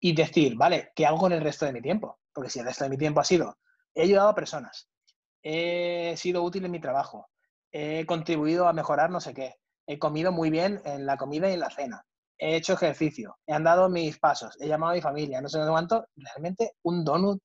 Y 0.00 0.14
decir, 0.14 0.56
vale, 0.56 0.90
¿qué 0.96 1.04
hago 1.04 1.18
con 1.18 1.32
el 1.32 1.42
resto 1.42 1.66
de 1.66 1.74
mi 1.74 1.82
tiempo? 1.82 2.18
Porque 2.32 2.48
si 2.48 2.60
el 2.60 2.64
resto 2.64 2.84
de 2.84 2.90
mi 2.90 2.96
tiempo 2.96 3.20
ha 3.20 3.24
sido, 3.24 3.58
he 3.94 4.04
ayudado 4.04 4.30
a 4.30 4.34
personas, 4.34 4.88
he 5.42 6.14
sido 6.16 6.42
útil 6.42 6.64
en 6.64 6.70
mi 6.70 6.80
trabajo, 6.80 7.28
he 7.70 8.06
contribuido 8.06 8.66
a 8.66 8.72
mejorar 8.72 9.10
no 9.10 9.20
sé 9.20 9.34
qué, 9.34 9.56
he 9.86 9.98
comido 9.98 10.32
muy 10.32 10.48
bien 10.48 10.80
en 10.86 11.04
la 11.04 11.18
comida 11.18 11.50
y 11.50 11.52
en 11.52 11.60
la 11.60 11.70
cena, 11.70 12.06
he 12.38 12.56
hecho 12.56 12.72
ejercicio, 12.72 13.36
he 13.46 13.52
andado 13.52 13.90
mis 13.90 14.18
pasos, 14.18 14.56
he 14.60 14.66
llamado 14.66 14.92
a 14.92 14.94
mi 14.94 15.02
familia, 15.02 15.42
no 15.42 15.48
sé 15.50 15.58
cuánto, 15.68 16.06
realmente 16.16 16.72
un 16.82 17.04
donut 17.04 17.42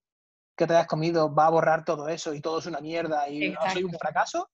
que 0.58 0.66
te 0.66 0.74
hayas 0.74 0.88
comido 0.88 1.34
va 1.34 1.46
a 1.46 1.52
borrar 1.52 1.86
todo 1.86 2.10
eso 2.10 2.34
y 2.34 2.42
todo 2.42 2.60
es 2.60 2.66
una 2.66 2.82
mierda 2.82 3.30
y 3.30 3.54
soy 3.72 3.84
un 3.84 3.94
fracaso, 3.94 4.50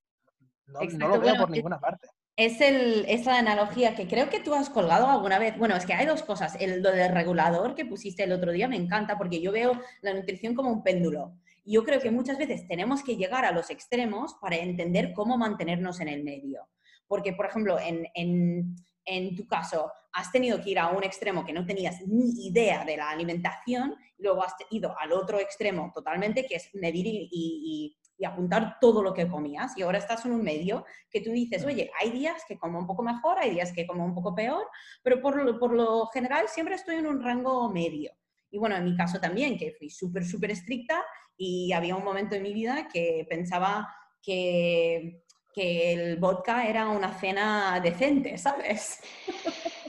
no, 0.68 1.08
lo 1.08 1.20
veo 1.20 1.36
por 1.38 1.50
ninguna 1.50 1.80
parte. 1.80 2.08
Es, 2.36 2.62
el, 2.62 3.06
esa 3.08 3.38
analogía 3.38 3.96
que 3.96 4.08
creo 4.08 4.30
que 4.30 4.40
tú 4.40 4.54
has 4.56 4.70
colgado 4.70 5.08
alguna 5.08 5.38
vez. 5.40 5.58
Bueno, 5.58 5.76
es 5.76 5.86
que 5.86 5.94
hay 5.94 6.06
dos 6.06 6.24
cosas. 6.24 6.56
El, 6.60 6.82
lo 6.82 6.92
del 6.92 7.14
regulador 7.14 7.76
que 7.76 7.86
pusiste 7.86 8.24
el 8.24 8.32
otro 8.32 8.52
día 8.52 8.68
me 8.68 8.76
encanta 8.76 9.18
porque 9.18 9.40
yo 9.40 9.52
veo 9.52 9.80
la 10.02 10.14
nutrición 10.14 10.56
como 10.56 10.72
un 10.72 10.84
péndulo. 10.84 11.36
Y 11.64 11.74
yo 11.74 11.84
creo 11.84 12.00
que 12.00 12.12
muchas 12.12 12.38
veces 12.38 12.68
tenemos 12.68 13.04
que 13.04 13.16
llegar 13.16 13.46
a 13.46 13.52
los 13.52 13.70
extremos 13.70 14.36
para 14.42 14.58
entender 14.58 15.14
cómo 15.14 15.38
mantenernos 15.38 16.00
en 16.02 16.08
el 16.10 16.24
medio. 16.24 16.68
Porque, 17.08 17.34
por 17.34 17.46
ejemplo, 17.46 17.80
en, 17.80 18.08
en, 18.16 18.76
en 19.06 19.36
tu 19.36 19.48
caso, 19.48 19.92
has 20.14 20.32
tenido 20.32 20.62
que 20.62 20.72
ir 20.72 20.80
a 20.80 20.90
un 20.90 21.04
extremo 21.04 21.44
que 21.44 21.54
no 21.54 21.66
tenías 21.66 22.02
ni 22.08 22.48
idea 22.48 22.86
de 22.86 22.98
la 22.98 23.10
alimentación, 23.10 23.96
y 24.18 24.24
luego 24.24 24.44
has 24.44 24.54
ido 24.70 24.98
al 24.98 25.12
otro 25.12 25.40
extremo 25.40 25.92
totalmente, 25.94 26.46
que 26.46 26.56
es 26.56 26.70
medir 26.74 27.06
y, 27.08 27.98
apuntar 28.24 28.78
todo 28.80 29.04
lo 29.04 29.14
que 29.14 29.28
comías, 29.28 29.78
y 29.78 29.82
ahora 29.82 29.98
estás 29.98 30.26
en 30.26 30.32
un 30.32 30.42
medio 30.42 30.86
que 31.10 31.20
tú 31.20 31.32
dices, 31.32 31.66
oye, 31.66 31.92
hay 32.00 32.10
días 32.10 32.42
que 32.48 32.58
como 32.58 32.80
un 32.80 32.88
poco 32.88 33.04
mejor, 33.04 33.38
hay 33.38 33.50
días 33.50 33.74
que 33.74 33.86
como 33.86 34.06
un 34.06 34.16
poco 34.16 34.34
peor, 34.34 34.66
pero 35.04 35.22
por 35.22 35.36
lo, 35.36 35.60
por 35.60 35.74
lo 35.74 36.08
general 36.08 36.48
siempre 36.48 36.76
estoy 36.76 36.96
en 36.96 37.08
un 37.08 37.22
rango 37.22 37.70
medio. 37.70 38.14
Y 38.50 38.60
bueno, 38.60 38.78
en 38.78 38.86
mi 38.86 38.96
caso 38.96 39.20
también, 39.20 39.58
que 39.58 39.74
fui 39.74 39.90
súper, 39.90 40.24
súper 40.24 40.52
estricta 40.52 41.04
y 41.36 41.74
había 41.74 41.98
un 41.98 42.06
momento 42.06 42.36
en 42.36 42.44
mi 42.44 42.54
vida 42.54 42.88
que 42.88 43.26
pensaba 43.30 43.94
que 44.22 45.26
que 45.54 45.94
el 45.94 46.18
vodka 46.18 46.68
era 46.68 46.90
una 46.90 47.14
cena 47.20 47.80
decente, 47.80 48.38
¿sabes? 48.38 49.00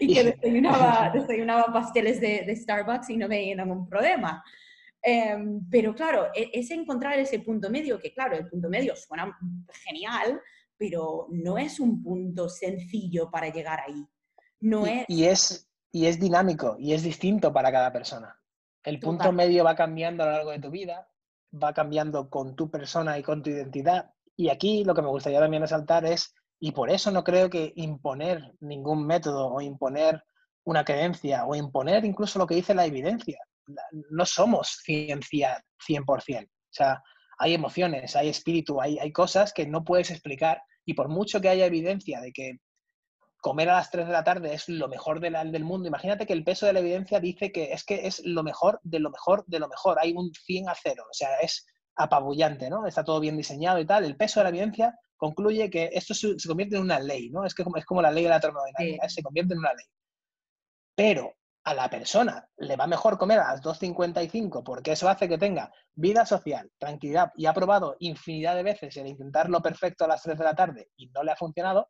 y 0.00 0.14
que 0.14 0.24
desayunaba, 1.12 1.72
pasteles 1.72 2.20
de, 2.20 2.54
Starbucks 2.54 3.10
y 3.10 3.16
no 3.16 3.28
veía 3.28 3.54
ningún 3.56 3.88
problema. 3.88 4.42
Em, 5.00 5.68
pero 5.68 5.94
claro, 5.94 6.28
e, 6.34 6.50
es 6.52 6.70
encontrar 6.70 7.18
ese 7.18 7.40
punto 7.40 7.70
medio, 7.70 7.98
que 7.98 8.12
claro, 8.12 8.36
el 8.36 8.48
punto 8.48 8.68
medio 8.68 8.94
suena 8.96 9.36
genial, 9.84 10.40
pero 10.76 11.28
no 11.30 11.58
es 11.58 11.80
un 11.80 12.02
punto 12.02 12.48
sencillo 12.48 13.30
para 13.30 13.48
llegar 13.48 13.80
ahí. 13.80 14.04
No 14.60 14.86
es... 14.86 15.04
Y, 15.08 15.24
es... 15.24 15.68
y 15.92 16.06
es 16.06 16.18
dinámico 16.18 16.76
y 16.78 16.92
es 16.92 17.02
distinto 17.02 17.52
para 17.52 17.70
cada 17.70 17.92
persona. 17.92 18.38
El 18.84 18.98
punto 18.98 19.30
medio 19.32 19.62
va 19.64 19.76
cambiando 19.76 20.24
a 20.24 20.26
lo 20.26 20.32
largo 20.32 20.50
de 20.50 20.58
tu 20.58 20.70
vida, 20.70 21.08
va 21.52 21.72
cambiando 21.72 22.28
con 22.28 22.56
tu 22.56 22.68
persona 22.68 23.16
y 23.16 23.22
con 23.22 23.42
tu 23.42 23.50
identidad 23.50 24.12
y 24.42 24.50
aquí 24.50 24.84
lo 24.84 24.94
que 24.94 25.02
me 25.02 25.08
gustaría 25.08 25.40
también 25.40 25.62
resaltar 25.62 26.04
es, 26.04 26.34
y 26.60 26.72
por 26.72 26.90
eso 26.90 27.10
no 27.10 27.22
creo 27.22 27.48
que 27.48 27.72
imponer 27.76 28.52
ningún 28.60 29.06
método 29.06 29.46
o 29.48 29.60
imponer 29.60 30.22
una 30.64 30.84
creencia 30.84 31.44
o 31.46 31.54
imponer 31.54 32.04
incluso 32.04 32.38
lo 32.38 32.46
que 32.46 32.56
dice 32.56 32.74
la 32.74 32.86
evidencia. 32.86 33.38
No 34.10 34.26
somos 34.26 34.80
ciencia 34.82 35.62
100%. 35.86 36.44
O 36.44 36.48
sea, 36.70 37.02
hay 37.38 37.54
emociones, 37.54 38.16
hay 38.16 38.28
espíritu, 38.28 38.80
hay, 38.80 38.98
hay 38.98 39.12
cosas 39.12 39.52
que 39.52 39.66
no 39.66 39.84
puedes 39.84 40.10
explicar 40.10 40.60
y 40.84 40.94
por 40.94 41.08
mucho 41.08 41.40
que 41.40 41.48
haya 41.48 41.66
evidencia 41.66 42.20
de 42.20 42.32
que 42.32 42.58
comer 43.40 43.70
a 43.70 43.74
las 43.74 43.90
3 43.90 44.06
de 44.06 44.12
la 44.12 44.24
tarde 44.24 44.54
es 44.54 44.68
lo 44.68 44.88
mejor 44.88 45.20
del 45.20 45.64
mundo, 45.64 45.88
imagínate 45.88 46.26
que 46.26 46.32
el 46.32 46.44
peso 46.44 46.64
de 46.64 46.72
la 46.72 46.78
evidencia 46.78 47.18
dice 47.18 47.50
que 47.50 47.72
es 47.72 47.84
que 47.84 48.06
es 48.06 48.24
lo 48.24 48.44
mejor 48.44 48.78
de 48.84 49.00
lo 49.00 49.10
mejor 49.10 49.44
de 49.46 49.58
lo 49.58 49.68
mejor. 49.68 49.98
Hay 50.00 50.12
un 50.12 50.32
100 50.32 50.68
a 50.68 50.74
0. 50.80 51.04
O 51.10 51.14
sea, 51.14 51.36
es 51.42 51.66
apabullante, 51.96 52.70
¿no? 52.70 52.86
Está 52.86 53.04
todo 53.04 53.20
bien 53.20 53.36
diseñado 53.36 53.78
y 53.78 53.86
tal. 53.86 54.04
El 54.04 54.16
peso 54.16 54.40
de 54.40 54.44
la 54.44 54.50
evidencia 54.50 54.98
concluye 55.16 55.70
que 55.70 55.90
esto 55.92 56.14
se, 56.14 56.36
convierte 56.46 56.76
en 56.76 56.82
una 56.82 56.98
ley, 56.98 57.30
¿no? 57.30 57.44
Es 57.44 57.54
que 57.54 57.62
es 57.76 57.84
como 57.84 58.02
la 58.02 58.10
ley 58.10 58.24
de 58.24 58.30
la 58.30 58.40
termodinámica, 58.40 59.08
se 59.08 59.22
convierte 59.22 59.54
en 59.54 59.60
una 59.60 59.74
ley. 59.74 59.86
Pero 60.94 61.34
a 61.64 61.74
la 61.74 61.88
persona 61.88 62.48
le 62.56 62.76
va 62.76 62.86
mejor 62.86 63.18
comer 63.18 63.38
a 63.38 63.52
las 63.52 63.62
2.55 63.62 64.64
porque 64.64 64.92
eso 64.92 65.08
hace 65.08 65.28
que 65.28 65.38
tenga 65.38 65.72
vida 65.94 66.26
social, 66.26 66.70
tranquilidad 66.76 67.30
y 67.36 67.46
ha 67.46 67.54
probado 67.54 67.96
infinidad 68.00 68.56
de 68.56 68.64
veces 68.64 68.96
el 68.96 69.06
intentarlo 69.06 69.62
perfecto 69.62 70.04
a 70.04 70.08
las 70.08 70.22
3 70.22 70.38
de 70.38 70.44
la 70.44 70.54
tarde 70.54 70.88
y 70.96 71.08
no 71.10 71.22
le 71.22 71.30
ha 71.30 71.36
funcionado, 71.36 71.88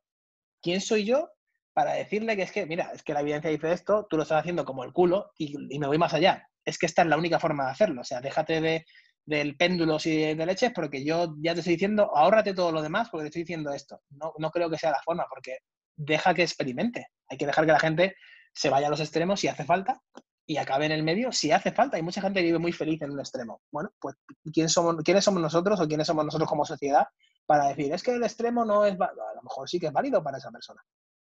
¿quién 0.60 0.82
soy 0.82 1.04
yo 1.04 1.30
para 1.72 1.94
decirle 1.94 2.36
que 2.36 2.42
es 2.42 2.52
que, 2.52 2.66
mira, 2.66 2.90
es 2.92 3.02
que 3.02 3.14
la 3.14 3.20
evidencia 3.20 3.50
dice 3.50 3.72
esto, 3.72 4.06
tú 4.10 4.18
lo 4.18 4.24
estás 4.24 4.40
haciendo 4.40 4.66
como 4.66 4.84
el 4.84 4.92
culo 4.92 5.32
y, 5.38 5.54
y 5.74 5.78
me 5.78 5.86
voy 5.86 5.96
más 5.96 6.12
allá? 6.12 6.46
Es 6.66 6.76
que 6.76 6.84
esta 6.84 7.00
es 7.00 7.08
la 7.08 7.16
única 7.16 7.40
forma 7.40 7.64
de 7.64 7.70
hacerlo. 7.70 8.02
O 8.02 8.04
sea, 8.04 8.20
déjate 8.20 8.60
de, 8.60 8.84
del 9.24 9.56
péndulo 9.56 9.98
y 10.04 10.34
de 10.34 10.46
leches, 10.46 10.72
porque 10.74 11.04
yo 11.04 11.34
ya 11.38 11.54
te 11.54 11.60
estoy 11.60 11.74
diciendo, 11.74 12.10
ahórrate 12.14 12.54
todo 12.54 12.72
lo 12.72 12.82
demás 12.82 13.08
porque 13.10 13.24
te 13.24 13.28
estoy 13.28 13.42
diciendo 13.42 13.72
esto. 13.72 14.00
No, 14.10 14.32
no 14.38 14.50
creo 14.50 14.68
que 14.68 14.78
sea 14.78 14.90
la 14.90 15.02
forma, 15.02 15.26
porque 15.28 15.58
deja 15.96 16.34
que 16.34 16.42
experimente. 16.42 17.08
Hay 17.28 17.38
que 17.38 17.46
dejar 17.46 17.66
que 17.66 17.72
la 17.72 17.80
gente 17.80 18.16
se 18.52 18.68
vaya 18.68 18.88
a 18.88 18.90
los 18.90 19.00
extremos 19.00 19.40
si 19.40 19.48
hace 19.48 19.64
falta 19.64 20.00
y 20.46 20.56
acabe 20.56 20.86
en 20.86 20.92
el 20.92 21.02
medio 21.02 21.32
si 21.32 21.52
hace 21.52 21.72
falta. 21.72 21.96
Hay 21.96 22.02
mucha 22.02 22.20
gente 22.20 22.40
que 22.40 22.46
vive 22.46 22.58
muy 22.58 22.72
feliz 22.72 23.00
en 23.02 23.12
un 23.12 23.20
extremo. 23.20 23.60
Bueno, 23.70 23.90
pues 24.00 24.16
¿quién 24.52 24.68
somos, 24.68 24.96
¿quiénes 25.04 25.24
somos 25.24 25.40
nosotros 25.40 25.80
o 25.80 25.86
quiénes 25.86 26.06
somos 26.06 26.24
nosotros 26.24 26.48
como 26.48 26.64
sociedad 26.64 27.06
para 27.46 27.68
decir, 27.68 27.92
es 27.92 28.02
que 28.02 28.12
el 28.12 28.22
extremo 28.22 28.64
no 28.64 28.86
es, 28.86 28.94
a 28.94 29.34
lo 29.34 29.42
mejor 29.42 29.68
sí 29.68 29.78
que 29.78 29.86
es 29.86 29.92
válido 29.92 30.22
para 30.22 30.38
esa 30.38 30.50
persona? 30.50 30.80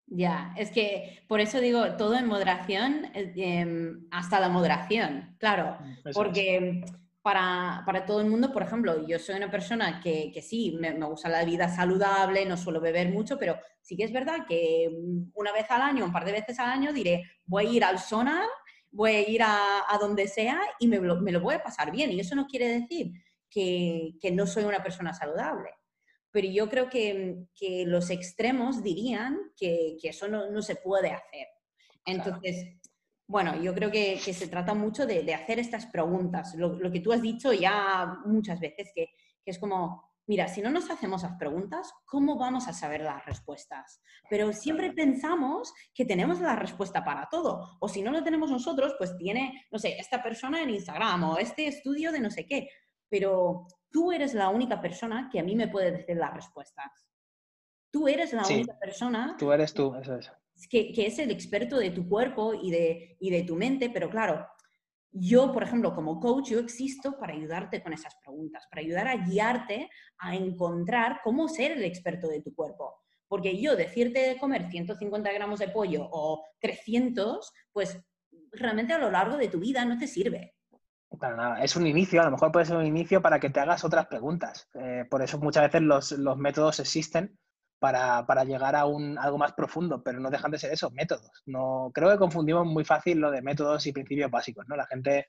Ya, 0.08 0.54
es 0.58 0.72
que 0.72 1.24
por 1.28 1.42
eso 1.42 1.60
digo, 1.60 1.96
todo 1.98 2.16
en 2.16 2.28
moderación, 2.28 3.06
eh, 3.14 3.34
em, 3.36 4.08
hasta 4.10 4.40
la 4.40 4.50
moderación, 4.50 5.36
claro, 5.38 5.78
porque 6.14 6.82
para, 7.28 8.06
todo 8.06 8.22
el 8.22 8.30
mundo, 8.30 8.54
por 8.54 8.64
ejemplo, 8.64 9.06
yo 9.06 9.20
soy 9.20 9.36
una 9.36 9.52
persona 9.52 10.00
que, 10.00 10.42
sí, 10.42 10.78
me, 10.80 10.94
gusta 10.94 11.28
la 11.28 11.44
vida 11.44 11.68
saludable, 11.68 12.46
no 12.46 12.56
suelo 12.56 12.80
beber 12.80 13.10
mucho, 13.10 13.38
pero 13.38 13.60
sí 13.82 13.98
que 13.98 14.06
es 14.06 14.14
verdad 14.14 14.46
que 14.48 14.90
mm, 14.90 15.32
una 15.34 15.52
vez 15.52 15.70
al 15.70 15.82
año, 15.82 16.06
un 16.06 16.14
par 16.14 16.24
de 16.24 16.32
veces 16.32 16.58
al 16.60 16.70
año, 16.70 16.94
diré, 16.94 17.24
voy 17.46 17.66
a 17.66 17.70
ir 17.70 17.84
al 17.84 18.00
sonar, 18.00 18.48
voy 18.92 19.12
a 19.12 19.30
ir 19.30 19.42
a, 19.44 19.84
donde 20.00 20.28
sea 20.30 20.58
y 20.80 20.88
me, 20.88 21.02
me, 21.02 21.32
lo 21.34 21.42
voy 21.42 21.56
a 21.56 21.64
pasar 21.64 21.92
bien. 21.92 22.14
Y 22.14 22.20
eso 22.22 22.34
no 22.34 22.48
quiere 22.48 22.80
decir 22.80 23.12
que, 23.50 24.14
que 24.22 24.32
no 24.32 24.48
soy 24.48 24.64
una 24.64 24.82
persona 24.82 25.14
saludable 25.14 25.72
pero 26.32 26.50
yo 26.50 26.70
creo 26.70 26.88
que, 26.90 27.48
los 27.88 28.10
extremos 28.10 28.84
dirían 28.84 29.40
que, 29.58 29.98
eso 30.04 30.28
no, 30.28 30.62
se 30.62 30.76
puede 30.76 31.10
hacer. 31.10 31.48
Entonces, 32.06 32.78
bueno, 33.28 33.62
yo 33.62 33.74
creo 33.74 33.92
que, 33.92 34.18
se 34.20 34.48
trata 34.48 34.74
mucho 34.74 35.06
de, 35.06 35.34
hacer 35.34 35.60
estas 35.60 35.86
preguntas, 35.86 36.56
lo, 36.56 36.92
que 36.92 37.02
tú 37.02 37.12
has 37.12 37.22
dicho 37.22 37.52
ya 37.52 38.20
muchas 38.26 38.60
veces, 38.60 38.92
que, 38.96 39.10
es 39.46 39.60
como, 39.60 40.12
mira, 40.28 40.48
si 40.48 40.62
no 40.62 40.70
nos 40.70 40.90
hacemos 40.90 41.24
las 41.24 41.38
preguntas, 41.38 41.94
¿cómo 42.06 42.38
vamos 42.38 42.68
a 42.68 42.74
saber 42.74 43.02
las 43.02 43.26
respuestas? 43.26 44.02
Pero 44.30 44.54
siempre 44.54 44.94
pensamos 44.94 45.74
que 45.94 46.06
tenemos 46.06 46.40
la 46.40 46.56
respuesta 46.56 47.04
para 47.04 47.28
todo, 47.30 47.78
o 47.80 47.90
si 47.90 48.02
no 48.02 48.12
lo 48.12 48.24
tenemos 48.24 48.50
nosotros, 48.50 48.96
pues 48.98 49.18
tiene, 49.18 49.66
no 49.72 49.80
sé, 49.80 49.98
esta 50.00 50.24
persona 50.24 50.62
en 50.62 50.70
Instagram 50.70 51.24
o 51.26 51.38
este 51.38 51.68
estudio 51.68 52.14
de 52.14 52.22
no 52.22 52.30
sé 52.30 52.46
qué, 52.46 52.70
pero 53.10 53.68
tú 53.90 54.12
eres 54.12 54.34
la 54.34 54.50
única 54.50 54.82
persona 54.82 55.30
que 55.32 55.40
a 55.40 55.44
mí 55.44 55.56
me 55.56 55.68
puede 55.68 55.92
decir 55.92 56.16
las 56.16 56.34
respuestas. 56.34 57.06
Tú 57.92 58.08
eres 58.08 58.32
la 58.32 58.46
única 58.46 58.78
persona. 58.78 59.36
Tú 59.38 59.52
eres 59.52 59.74
tú, 59.74 59.96
eso 59.96 60.16
es. 60.16 60.32
Que, 60.70 60.94
es 60.98 61.20
el 61.20 61.32
experto 61.32 61.78
de 61.78 61.92
tu 61.92 62.08
cuerpo 62.08 62.54
y 62.54 62.72
de, 62.72 63.18
y 63.20 63.30
de 63.30 63.44
tu 63.44 63.56
mente, 63.56 63.90
pero 63.90 64.10
claro, 64.10 64.48
yo, 65.12 65.52
por 65.52 65.64
ejemplo, 65.64 65.96
como 65.96 66.20
coach, 66.20 66.50
yo 66.50 66.60
existo 66.60 67.18
para 67.18 67.34
ayudarte 67.34 67.82
con 67.82 67.94
esas 67.94 68.16
preguntas, 68.24 68.66
para 68.70 68.82
ayudar 68.82 69.08
a 69.08 69.18
guiarte 69.18 69.90
a 70.20 70.36
encontrar 70.36 71.22
cómo 71.24 71.48
ser 71.48 71.72
el 71.72 71.84
experto 71.84 72.28
de 72.28 72.42
tu 72.42 72.54
cuerpo. 72.54 73.02
Porque 73.28 73.60
yo 73.60 73.76
decirte 73.76 74.20
de 74.20 74.38
comer 74.38 74.70
150 74.70 75.32
gramos 75.32 75.60
de 75.60 75.70
pollo 75.70 76.08
o 76.12 76.44
300, 76.60 77.52
pues 77.74 78.00
realmente 78.52 78.94
a 78.94 79.00
lo 79.00 79.12
largo 79.12 79.38
de 79.38 79.48
tu 79.48 79.60
vida 79.60 79.86
no 79.86 79.98
te 79.98 80.08
sirve. 80.08 80.56
Para 81.20 81.36
nada, 81.36 81.64
es 81.64 81.76
un 81.76 81.88
inicio, 81.88 82.22
a 82.22 82.26
lo 82.26 82.32
mejor 82.32 82.52
puede 82.52 82.66
ser 82.66 82.78
un 82.78 82.86
inicio 82.86 83.22
para 83.22 83.40
que 83.40 83.50
te 83.50 83.60
hagas 83.60 83.84
otras 83.84 84.08
preguntas. 84.08 84.70
Eh, 84.76 85.06
por 85.10 85.22
eso 85.22 85.40
muchas 85.40 85.64
veces 85.64 85.82
los, 85.82 86.38
métodos 86.38 86.80
existen 86.80 87.38
para, 87.80 88.44
llegar 88.44 88.76
a 88.76 88.86
un, 88.86 89.18
algo 89.18 89.38
más 89.38 89.54
profundo, 89.54 90.02
pero 90.04 90.20
no 90.20 90.30
dejan 90.30 90.52
de 90.52 90.60
ser 90.60 90.72
esos 90.72 90.92
métodos. 90.94 91.32
No, 91.46 91.92
creo 91.94 92.10
que 92.12 92.18
confundimos 92.18 92.66
muy 92.66 92.84
fácil 92.84 93.20
lo 93.20 93.32
de 93.32 93.42
métodos 93.42 93.86
y 93.86 93.92
principios 93.92 94.32
básicos, 94.32 94.66
¿no? 94.68 94.76
La 94.76 94.88
gente 94.88 95.28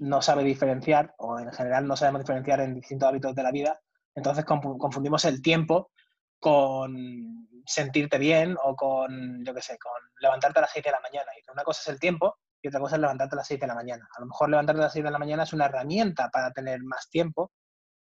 no 0.00 0.20
sabe 0.20 0.44
diferenciar, 0.44 1.14
o 1.18 1.38
en 1.38 1.52
general 1.52 1.86
no 1.86 1.96
sabemos 1.96 2.22
diferenciar 2.22 2.60
en 2.60 2.74
distintos 2.74 3.08
hábitos 3.08 3.34
de 3.34 3.42
la 3.42 3.50
vida, 3.50 3.80
entonces 4.14 4.44
confundimos 4.44 5.24
el 5.24 5.40
tiempo 5.40 5.90
con 6.38 7.48
sentirte 7.66 8.18
bien 8.18 8.56
o 8.62 8.74
con, 8.74 9.44
yo 9.44 9.54
qué 9.54 9.62
sé, 9.62 9.78
con 9.78 9.92
levantarte 10.20 10.58
a 10.58 10.62
las 10.62 10.72
6 10.72 10.84
de 10.84 10.90
la 10.90 11.00
mañana. 11.00 11.30
Y 11.36 11.50
una 11.50 11.62
cosa 11.62 11.82
es 11.82 11.88
el 11.88 12.00
tiempo 12.00 12.36
y 12.62 12.68
otra 12.68 12.80
cosa 12.80 12.96
es 12.96 13.00
levantarte 13.00 13.36
a 13.36 13.38
las 13.38 13.46
6 13.46 13.60
de 13.60 13.66
la 13.66 13.74
mañana. 13.74 14.08
A 14.16 14.20
lo 14.20 14.26
mejor 14.26 14.50
levantarte 14.50 14.80
a 14.80 14.84
las 14.84 14.92
6 14.92 15.04
de 15.04 15.10
la 15.10 15.18
mañana 15.18 15.42
es 15.44 15.52
una 15.52 15.66
herramienta 15.66 16.28
para 16.30 16.50
tener 16.50 16.82
más 16.82 17.08
tiempo, 17.08 17.52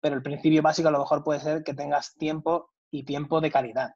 pero 0.00 0.16
el 0.16 0.22
principio 0.22 0.62
básico 0.62 0.88
a 0.88 0.92
lo 0.92 1.00
mejor 1.00 1.22
puede 1.22 1.40
ser 1.40 1.62
que 1.62 1.74
tengas 1.74 2.14
tiempo 2.14 2.70
y 2.90 3.04
tiempo 3.04 3.40
de 3.40 3.50
calidad. 3.50 3.90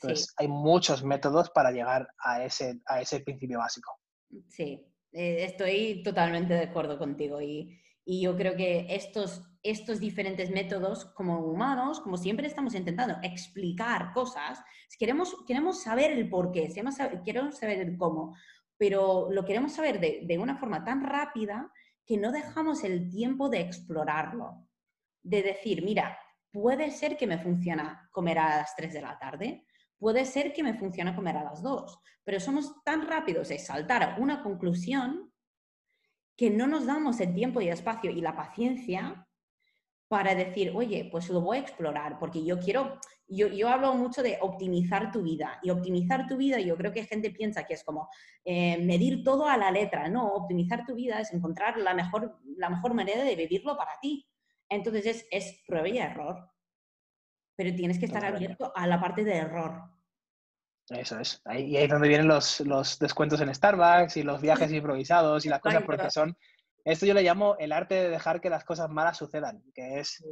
Entonces, 0.00 0.32
hay 0.36 0.48
muchos 0.48 1.02
métodos 1.02 1.50
para 1.50 1.72
llegar 1.72 2.08
a 2.18 2.44
ese, 2.44 2.80
a 2.86 3.00
ese 3.00 3.20
principio 3.20 3.58
básico. 3.58 3.98
Sí, 4.48 4.80
eh, 5.12 5.44
estoy 5.44 6.02
totalmente 6.04 6.54
de 6.54 6.64
acuerdo 6.64 6.98
contigo 6.98 7.40
y, 7.40 7.80
y 8.04 8.22
yo 8.22 8.36
creo 8.36 8.54
que 8.54 8.86
estos, 8.90 9.42
estos 9.62 9.98
diferentes 9.98 10.50
métodos, 10.50 11.06
como 11.16 11.40
humanos, 11.40 12.00
como 12.00 12.16
siempre 12.16 12.46
estamos 12.46 12.74
intentando 12.74 13.16
explicar 13.22 14.12
cosas, 14.12 14.60
queremos, 14.98 15.34
queremos 15.46 15.82
saber 15.82 16.12
el 16.12 16.30
por 16.30 16.52
qué, 16.52 16.72
queremos 17.24 17.58
saber 17.58 17.80
el 17.80 17.96
cómo 17.96 18.34
pero 18.78 19.28
lo 19.30 19.44
queremos 19.44 19.72
saber 19.72 20.00
de, 20.00 20.38
una 20.38 20.56
forma 20.56 20.84
tan 20.84 21.02
rápida 21.02 21.70
que 22.06 22.16
no 22.16 22.32
dejamos 22.32 22.84
el 22.84 23.10
tiempo 23.10 23.50
de 23.50 23.60
explorarlo, 23.60 24.66
de 25.22 25.42
decir, 25.42 25.82
mira, 25.82 26.16
puede 26.50 26.90
ser 26.90 27.16
que 27.16 27.26
me 27.26 27.38
funciona 27.38 28.08
comer 28.12 28.38
a 28.38 28.58
las 28.58 28.74
3 28.76 28.92
de 28.92 29.02
la 29.02 29.18
tarde, 29.18 29.66
puede 29.98 30.24
ser 30.24 30.52
que 30.52 30.62
me 30.62 30.74
funcione 30.74 31.14
comer 31.14 31.36
a 31.36 31.44
las 31.44 31.62
2, 31.62 31.98
pero 32.24 32.40
somos 32.40 32.82
tan 32.84 33.06
rápidos 33.06 33.48
de 33.48 33.58
saltar 33.58 34.02
a 34.02 34.16
una 34.18 34.42
conclusión 34.42 35.32
que 36.36 36.50
no 36.50 36.66
nos 36.66 36.86
damos 36.86 37.18
el 37.20 37.34
tiempo 37.34 37.60
y 37.60 37.66
el 37.66 37.74
espacio 37.74 38.10
y 38.10 38.20
la 38.20 38.36
paciencia 38.36 39.26
para 40.06 40.34
decir, 40.34 40.72
oye, 40.74 41.08
pues 41.10 41.28
lo 41.28 41.40
voy 41.40 41.58
a 41.58 41.60
explorar, 41.60 42.18
porque 42.18 42.42
yo 42.42 42.58
quiero, 42.58 42.98
yo, 43.26 43.48
yo, 43.48 43.68
hablo 43.68 43.92
mucho 43.94 44.22
de 44.22 44.38
optimizar 44.40 45.12
tu 45.12 45.22
vida, 45.22 45.58
y 45.62 45.68
optimizar 45.68 46.26
tu 46.26 46.36
vida, 46.36 46.60
yo 46.60 46.76
creo 46.76 46.92
que 46.92 47.04
gente 47.04 47.30
piensa 47.30 47.64
que 47.64 47.74
es 47.74 47.84
como 47.84 48.08
eh, 48.44 48.78
medir 48.78 49.22
todo 49.22 49.46
a 49.46 49.58
la 49.58 49.70
letra, 49.70 50.08
no, 50.08 50.28
optimizar 50.28 50.86
tu 50.86 50.94
vida 50.94 51.20
es 51.20 51.32
encontrar 51.34 51.76
la 51.76 51.92
mejor, 51.92 52.38
la 52.56 52.70
mejor 52.70 52.94
manera 52.94 53.22
de 53.22 53.36
vivirlo 53.36 53.76
para 53.76 53.98
ti. 54.00 54.26
Entonces 54.68 55.06
es, 55.06 55.26
es 55.30 55.62
prueba 55.66 55.88
y 55.88 55.98
error, 55.98 56.50
pero 57.56 57.74
tienes 57.74 57.98
que 57.98 58.06
estar 58.06 58.24
abierto 58.24 58.72
a 58.74 58.86
la 58.86 59.00
parte 59.00 59.24
de 59.24 59.36
error. 59.36 59.82
Eso 60.88 61.20
es. 61.20 61.42
Ahí, 61.44 61.64
y 61.64 61.76
ahí 61.76 61.84
es 61.84 61.90
donde 61.90 62.08
vienen 62.08 62.28
los, 62.28 62.60
los 62.60 62.98
descuentos 62.98 63.40
en 63.40 63.54
Starbucks 63.54 64.16
y 64.16 64.22
los 64.22 64.40
viajes 64.40 64.72
improvisados 64.72 65.44
y 65.44 65.48
las 65.48 65.60
cosas 65.60 65.82
porque 65.82 66.10
son 66.10 66.36
esto 66.88 67.04
yo 67.04 67.12
le 67.12 67.22
llamo 67.22 67.54
el 67.58 67.72
arte 67.72 67.94
de 67.96 68.08
dejar 68.08 68.40
que 68.40 68.48
las 68.48 68.64
cosas 68.64 68.88
malas 68.88 69.18
sucedan, 69.18 69.62
que 69.74 70.00
es, 70.00 70.24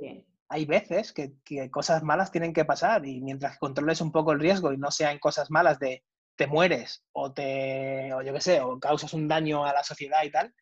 hay 0.48 0.64
veces 0.64 1.12
que, 1.12 1.34
cosas 1.70 2.02
malas 2.02 2.30
tienen 2.30 2.54
que 2.54 2.64
pasar 2.64 3.04
y 3.04 3.20
mientras 3.20 3.58
controles 3.58 4.00
un 4.00 4.10
poco 4.10 4.32
el 4.32 4.40
riesgo 4.40 4.72
y 4.72 4.78
no 4.78 4.90
sean 4.90 5.18
cosas 5.18 5.50
malas 5.50 5.78
de 5.78 6.02
te 6.34 6.46
mueres 6.46 7.04
o 7.12 7.30
te, 7.30 8.10
o 8.14 8.22
yo 8.22 8.32
qué 8.32 8.40
sé, 8.40 8.62
o 8.62 8.80
causas 8.80 9.12
un 9.12 9.28
daño 9.28 9.66
a 9.66 9.74
la 9.74 9.84
sociedad 9.84 10.22
y 10.24 10.30
tal, 10.30 10.54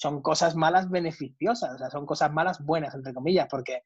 son 0.00 0.22
cosas 0.22 0.56
malas 0.56 0.88
beneficiosas, 0.88 1.74
o 1.74 1.78
sea, 1.78 1.90
son 1.90 2.06
cosas 2.06 2.32
malas 2.32 2.64
buenas, 2.64 2.94
entre 2.94 3.12
comillas, 3.12 3.46
porque 3.50 3.82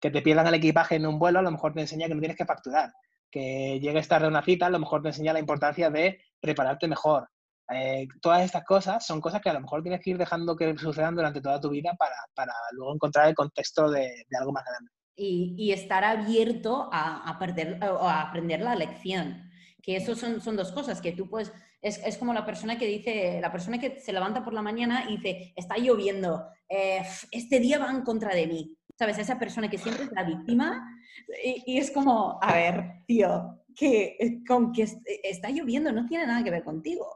que 0.00 0.10
te 0.10 0.22
pierdan 0.22 0.46
el 0.46 0.54
equipaje 0.54 0.96
en 0.96 1.06
un 1.06 1.18
vuelo 1.18 1.40
a 1.40 1.42
lo 1.42 1.50
mejor 1.50 1.74
te 1.74 1.80
enseña 1.80 2.06
que 2.06 2.14
no 2.14 2.20
tienes 2.20 2.36
que 2.36 2.44
facturar, 2.44 2.92
que 3.30 3.80
llegues 3.80 4.06
tarde 4.06 4.26
a 4.26 4.28
una 4.28 4.44
cita 4.44 4.66
a 4.66 4.70
lo 4.70 4.78
mejor 4.78 5.02
te 5.02 5.08
enseña 5.08 5.32
la 5.32 5.40
importancia 5.40 5.90
de 5.90 6.20
prepararte 6.40 6.86
mejor, 6.86 7.28
eh, 7.68 8.06
todas 8.22 8.44
estas 8.44 8.64
cosas 8.64 9.04
son 9.04 9.20
cosas 9.20 9.40
que 9.40 9.50
a 9.50 9.54
lo 9.54 9.60
mejor 9.60 9.82
tienes 9.82 10.00
que 10.00 10.10
ir 10.10 10.18
dejando 10.18 10.54
que 10.54 10.78
sucedan 10.78 11.16
durante 11.16 11.40
toda 11.40 11.60
tu 11.60 11.70
vida 11.70 11.96
para, 11.98 12.52
luego 12.72 12.94
encontrar 12.94 13.28
el 13.28 13.34
contexto 13.34 13.90
de, 13.90 14.24
algo 14.38 14.52
más 14.52 14.64
grande. 14.64 14.90
Y, 15.16 15.72
estar 15.72 16.04
abierto 16.04 16.88
a, 16.92 17.36
perder, 17.40 17.82
o 17.82 18.06
a 18.06 18.20
aprender 18.20 18.60
la 18.60 18.74
lección. 18.76 19.50
Que 19.86 19.96
eso 19.96 20.16
son, 20.16 20.40
son 20.40 20.56
dos 20.56 20.72
cosas, 20.72 21.00
que 21.00 21.12
tú 21.12 21.30
puedes, 21.30 21.52
es, 21.80 21.98
es, 22.04 22.18
como 22.18 22.34
la 22.34 22.44
persona 22.44 22.76
que 22.76 22.88
dice, 22.88 23.38
la 23.40 23.52
persona 23.52 23.78
que 23.78 24.00
se 24.00 24.12
levanta 24.12 24.44
por 24.44 24.52
la 24.52 24.60
mañana 24.60 25.06
y 25.08 25.16
dice, 25.16 25.52
está 25.54 25.78
lloviendo, 25.78 26.44
eh, 26.68 27.02
este 27.30 27.60
día 27.60 27.78
va 27.78 27.90
en 27.92 28.02
contra 28.02 28.34
de 28.34 28.48
mí. 28.48 28.76
¿Sabes? 28.98 29.18
Esa 29.18 29.38
persona 29.38 29.68
que 29.68 29.76
siempre 29.76 30.04
es 30.04 30.12
la 30.12 30.24
víctima 30.24 30.82
y, 31.44 31.78
es 31.78 31.90
como, 31.90 32.38
a 32.42 32.54
ver, 32.54 33.02
tío, 33.06 33.62
que 33.74 34.40
con 34.46 34.72
que 34.72 34.88
está 35.22 35.50
lloviendo 35.50 35.92
no 35.92 36.06
tiene 36.06 36.26
nada 36.26 36.42
que 36.42 36.50
ver 36.50 36.64
contigo. 36.64 37.06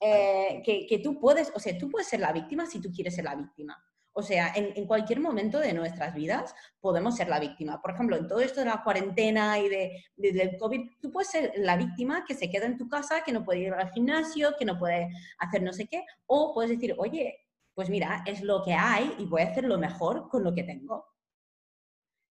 Eh, 0.00 0.62
que, 0.64 1.00
tú 1.02 1.18
puedes, 1.18 1.50
o 1.54 1.58
sea, 1.58 1.76
tú 1.76 1.90
puedes 1.90 2.08
ser 2.08 2.20
la 2.20 2.32
víctima 2.32 2.66
si 2.66 2.80
tú 2.80 2.90
quieres 2.92 3.14
ser 3.14 3.24
la 3.24 3.34
víctima. 3.34 3.76
O 4.18 4.22
sea, 4.22 4.50
en, 4.56 4.86
cualquier 4.86 5.20
momento 5.20 5.58
de 5.58 5.74
nuestras 5.74 6.14
vidas 6.14 6.54
podemos 6.80 7.16
ser 7.16 7.28
la 7.28 7.38
víctima. 7.38 7.82
Por 7.82 7.90
ejemplo, 7.90 8.16
en 8.16 8.26
todo 8.26 8.40
esto 8.40 8.60
de 8.60 8.66
la 8.66 8.82
cuarentena 8.82 9.58
y 9.58 9.68
de, 9.68 10.04
del 10.16 10.56
COVID, 10.56 10.90
tú 11.02 11.12
puedes 11.12 11.28
ser 11.28 11.52
la 11.56 11.76
víctima 11.76 12.24
que 12.26 12.34
se 12.34 12.48
queda 12.48 12.64
en 12.64 12.78
tu 12.78 12.88
casa, 12.88 13.22
que 13.22 13.32
no 13.32 13.44
puede 13.44 13.58
ir 13.60 13.74
al 13.74 13.90
gimnasio, 13.90 14.54
que 14.58 14.64
no 14.64 14.78
puede 14.78 15.10
hacer 15.38 15.62
no 15.62 15.74
sé 15.74 15.86
qué, 15.86 16.02
o 16.24 16.54
puedes 16.54 16.70
decir, 16.70 16.94
oye, 16.96 17.46
pues 17.74 17.90
mira, 17.90 18.24
es 18.26 18.40
lo 18.40 18.62
que 18.64 18.72
hay 18.72 19.12
y 19.18 19.26
voy 19.26 19.42
a 19.42 19.48
hacer 19.48 19.64
lo 19.64 19.76
mejor 19.76 20.30
con 20.30 20.42
lo 20.42 20.54
que 20.54 20.64
tengo. 20.64 21.04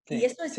y 0.07 0.23
esto 0.23 0.45
es 0.45 0.55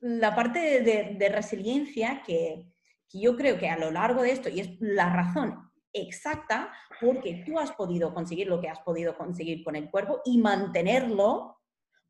la 0.00 0.32
parte 0.36 0.80
de, 0.80 1.28
resiliencia 1.28 2.22
que, 2.24 2.64
que 3.08 3.18
yo 3.20 3.36
creo 3.36 3.58
que 3.58 3.68
a 3.68 3.78
lo 3.78 3.90
largo 3.90 4.22
de 4.22 4.30
esto, 4.30 4.48
y 4.48 4.60
es 4.60 4.70
la 4.78 5.12
razón 5.12 5.65
exacta 5.96 6.72
porque 7.00 7.44
tú 7.46 7.58
has 7.58 7.72
podido 7.72 8.12
conseguir 8.14 8.46
lo 8.46 8.60
que 8.60 8.68
has 8.68 8.80
podido 8.80 9.16
conseguir 9.16 9.62
con 9.64 9.76
el 9.76 9.90
cuerpo 9.90 10.20
y 10.24 10.38
mantenerlo, 10.38 11.60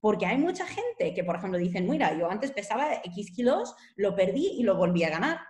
porque 0.00 0.26
hay 0.26 0.38
mucha 0.38 0.66
gente 0.66 1.14
que, 1.14 1.24
por 1.24 1.36
ejemplo, 1.36 1.58
dicen, 1.58 1.88
mira, 1.88 2.16
yo 2.16 2.30
antes 2.30 2.52
pesaba 2.52 2.94
X 3.04 3.32
kilos, 3.34 3.74
lo 3.96 4.14
perdí 4.14 4.56
y 4.58 4.62
lo 4.62 4.76
volví 4.76 5.04
a 5.04 5.10
ganar. 5.10 5.40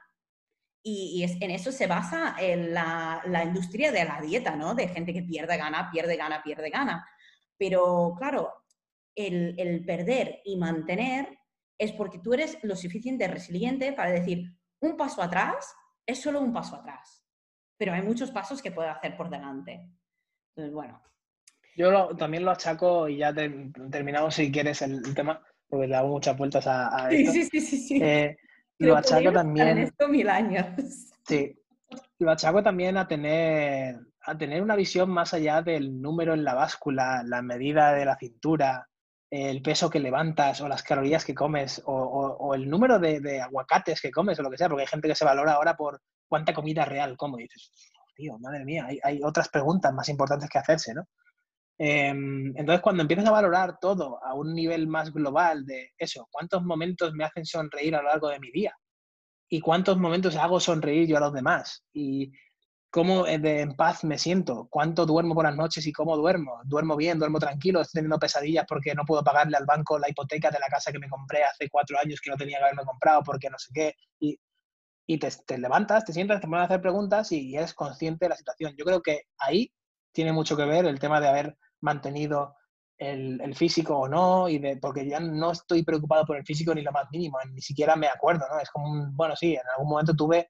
Y, 0.83 1.25
en 1.41 1.51
eso 1.51 1.73
se 1.73 1.89
basa 1.89 2.37
en 2.39 2.73
la, 2.73 3.21
la, 3.27 3.43
industria 3.43 3.91
de 3.91 4.05
la 4.05 4.21
dieta, 4.21 4.55
¿no? 4.55 4.75
De 4.75 4.87
gente 4.87 5.13
que 5.13 5.23
pierde 5.23 5.57
gana, 5.57 5.91
pierde 5.91 6.17
gana, 6.17 6.43
pierde 6.45 6.71
gana. 6.71 7.05
Pero 7.59 8.15
claro, 8.17 8.53
el, 9.17 9.59
el 9.59 9.85
perder 9.85 10.43
y 10.45 10.57
mantener 10.57 11.39
es 11.77 11.93
porque 11.93 12.21
tú 12.21 12.35
eres 12.35 12.59
lo 12.63 12.77
suficiente 12.77 13.27
resiliente 13.27 13.93
para 13.93 14.11
decir, 14.11 14.45
un 14.81 14.97
paso 14.97 15.23
atrás 15.23 15.75
es 16.07 16.21
solo 16.21 16.41
un 16.41 16.53
paso 16.53 16.77
atrás, 16.77 17.26
pero 17.79 17.93
hay 17.93 18.03
muchos 18.03 18.31
pasos 18.31 18.63
que 18.63 18.73
puedo 18.73 18.89
hacer 18.89 19.17
por 19.17 19.31
delante. 19.31 19.89
Entonces, 20.55 20.75
bueno. 20.75 21.03
Yo 21.77 22.17
también 22.17 22.45
lo 22.45 22.53
achaco 22.53 23.09
y 23.09 23.19
ya 23.19 23.35
terminamos 23.35 24.35
si 24.35 24.51
quieres 24.51 24.81
el, 24.81 25.15
tema, 25.15 25.43
porque 25.69 25.87
le 25.87 25.97
hago 25.97 26.09
muchas 26.09 26.37
vueltas 26.37 26.67
a, 26.67 27.09
esto. 27.11 27.33
Sí, 27.33 27.45
sí, 27.45 27.61
sí, 27.61 27.77
sí. 27.77 28.03
Eh, 28.03 28.37
lo 28.79 28.97
achaco 28.97 29.31
también... 29.33 29.79
Esto 29.79 30.09
mil 30.09 30.29
años. 30.29 30.67
Sí. 31.27 31.59
Lo 32.21 32.31
achaco 32.31 32.63
también 32.63 32.97
a 32.97 33.09
tener, 33.09 33.99
a 34.21 34.39
tener 34.39 34.63
una 34.63 34.77
visión 34.77 35.11
más 35.11 35.35
allá 35.35 35.61
del 35.61 36.01
número 36.01 36.35
en 36.35 36.45
la 36.45 36.55
báscula, 36.55 37.25
la 37.25 37.43
medida 37.43 37.93
de 37.95 38.05
la 38.05 38.17
cintura, 38.17 38.89
el 39.31 39.61
peso 39.63 39.91
que 39.91 39.99
levantas 39.99 40.61
o 40.61 40.69
las 40.69 40.83
calorías 40.83 41.25
que 41.25 41.35
comes 41.35 41.83
o, 41.85 42.55
el 42.55 42.71
número 42.71 42.99
de, 42.99 43.41
aguacates 43.41 44.01
que 44.01 44.11
comes 44.11 44.39
o 44.39 44.43
lo 44.43 44.51
que 44.51 44.57
sea, 44.57 44.69
porque 44.69 44.83
hay 44.83 44.89
gente 44.89 45.09
que 45.09 45.15
se 45.15 45.25
valora 45.25 45.55
ahora 45.55 45.77
por 45.77 46.01
cuánta 46.29 46.55
comida 46.55 46.85
real 46.85 47.17
como. 47.17 47.37
Dices, 47.37 47.73
tío, 48.15 48.39
madre 48.39 48.65
mía, 48.65 48.87
hay, 49.03 49.21
otras 49.23 49.49
preguntas 49.49 49.93
más 49.93 50.09
importantes 50.09 50.49
que 50.49 50.59
hacerse, 50.59 50.95
¿no? 50.95 51.05
Em, 51.79 52.57
entonces, 52.57 52.81
cuando 52.81 53.03
empiezas 53.03 53.27
a 53.27 53.33
valorar 53.33 53.79
todo 53.79 54.23
a 54.25 54.35
un 54.35 54.55
nivel 54.55 54.89
más 54.89 55.13
global 55.13 55.67
de 55.67 55.93
eso, 55.99 56.27
¿cuántos 56.31 56.65
momentos 56.65 57.13
me 57.13 57.25
hacen 57.25 57.45
sonreír 57.45 57.95
a 57.95 58.03
lo 58.03 58.09
largo 58.09 58.29
de 58.29 58.41
mi 58.41 58.51
día? 58.51 58.75
¿Y 59.49 59.61
cuántos 59.61 59.99
momentos 59.99 60.37
hago 60.37 60.59
sonreír 60.59 61.07
yo 61.07 61.19
a 61.19 61.21
los 61.21 61.35
demás? 61.35 61.85
Y 61.93 62.33
cómo 62.97 63.27
eh, 63.27 63.39
de, 63.39 63.61
en 63.61 63.77
paz 63.77 64.05
me 64.05 64.17
siento, 64.17 64.69
cuánto 64.71 65.05
duermo 65.05 65.35
por 65.35 65.45
las 65.45 65.55
noches 65.55 65.87
y 65.87 65.93
cómo 65.93 66.17
duermo. 66.17 66.61
Duermo 66.65 66.97
bien, 66.97 67.19
duermo 67.19 67.39
tranquilo, 67.39 67.83
estoy 67.83 67.99
teniendo 67.99 68.19
pesadillas 68.19 68.65
porque 68.67 68.95
no 68.95 69.05
puedo 69.05 69.23
pagarle 69.23 69.59
al 69.59 69.67
banco 69.67 69.99
la 69.99 70.09
hipoteca 70.09 70.51
de 70.51 70.59
la 70.59 70.67
casa 70.69 70.91
que 70.91 70.99
me 70.99 71.09
compré 71.09 71.45
hace 71.45 71.69
cuatro 71.69 71.99
años 71.99 72.21
que 72.23 72.31
no 72.31 72.37
tenía 72.37 72.57
que 72.57 72.65
haberme 72.65 72.85
comprado 72.85 73.23
porque 73.23 73.51
no 73.51 73.59
sé 73.59 73.71
qué. 73.75 73.95
Y, 74.21 74.39
y 75.07 75.19
te, 75.19 75.59
levantas, 75.59 76.05
te 76.05 76.13
sientas, 76.13 76.41
te 76.41 76.49
pones 76.49 76.63
a 76.63 76.65
hacer 76.65 76.81
preguntas 76.81 77.31
y, 77.33 77.57
eres 77.57 77.75
consciente 77.75 78.25
de 78.25 78.31
la 78.31 78.37
situación. 78.37 78.75
Yo 78.77 78.85
creo 78.85 79.03
que 79.03 79.23
ahí 79.39 79.73
tiene 80.13 80.33
mucho 80.33 80.57
que 80.57 80.65
ver 80.65 80.87
el 80.87 80.99
tema 80.99 81.21
de 81.21 81.29
haber 81.29 81.57
mantenido 81.81 82.55
el, 82.99 83.41
el, 83.41 83.55
físico 83.55 83.97
o 83.97 84.09
no, 84.09 84.49
y 84.49 84.59
de, 84.59 84.79
porque 84.79 85.07
ya 85.07 85.21
no 85.21 85.53
estoy 85.53 85.85
preocupado 85.85 86.25
por 86.25 86.37
el 86.37 86.45
físico 86.45 86.75
ni 86.75 86.83
lo 86.83 86.93
más 86.93 87.07
mínimo, 87.11 87.39
ni 87.53 87.61
siquiera 87.61 87.95
me 87.95 88.09
acuerdo, 88.09 88.47
¿no? 88.51 88.59
Es 88.59 88.71
como 88.71 88.91
un, 88.91 89.15
bueno, 89.15 89.37
sí, 89.37 89.55
en 89.55 89.69
algún 89.77 89.91
momento 89.91 90.15
tuve 90.15 90.49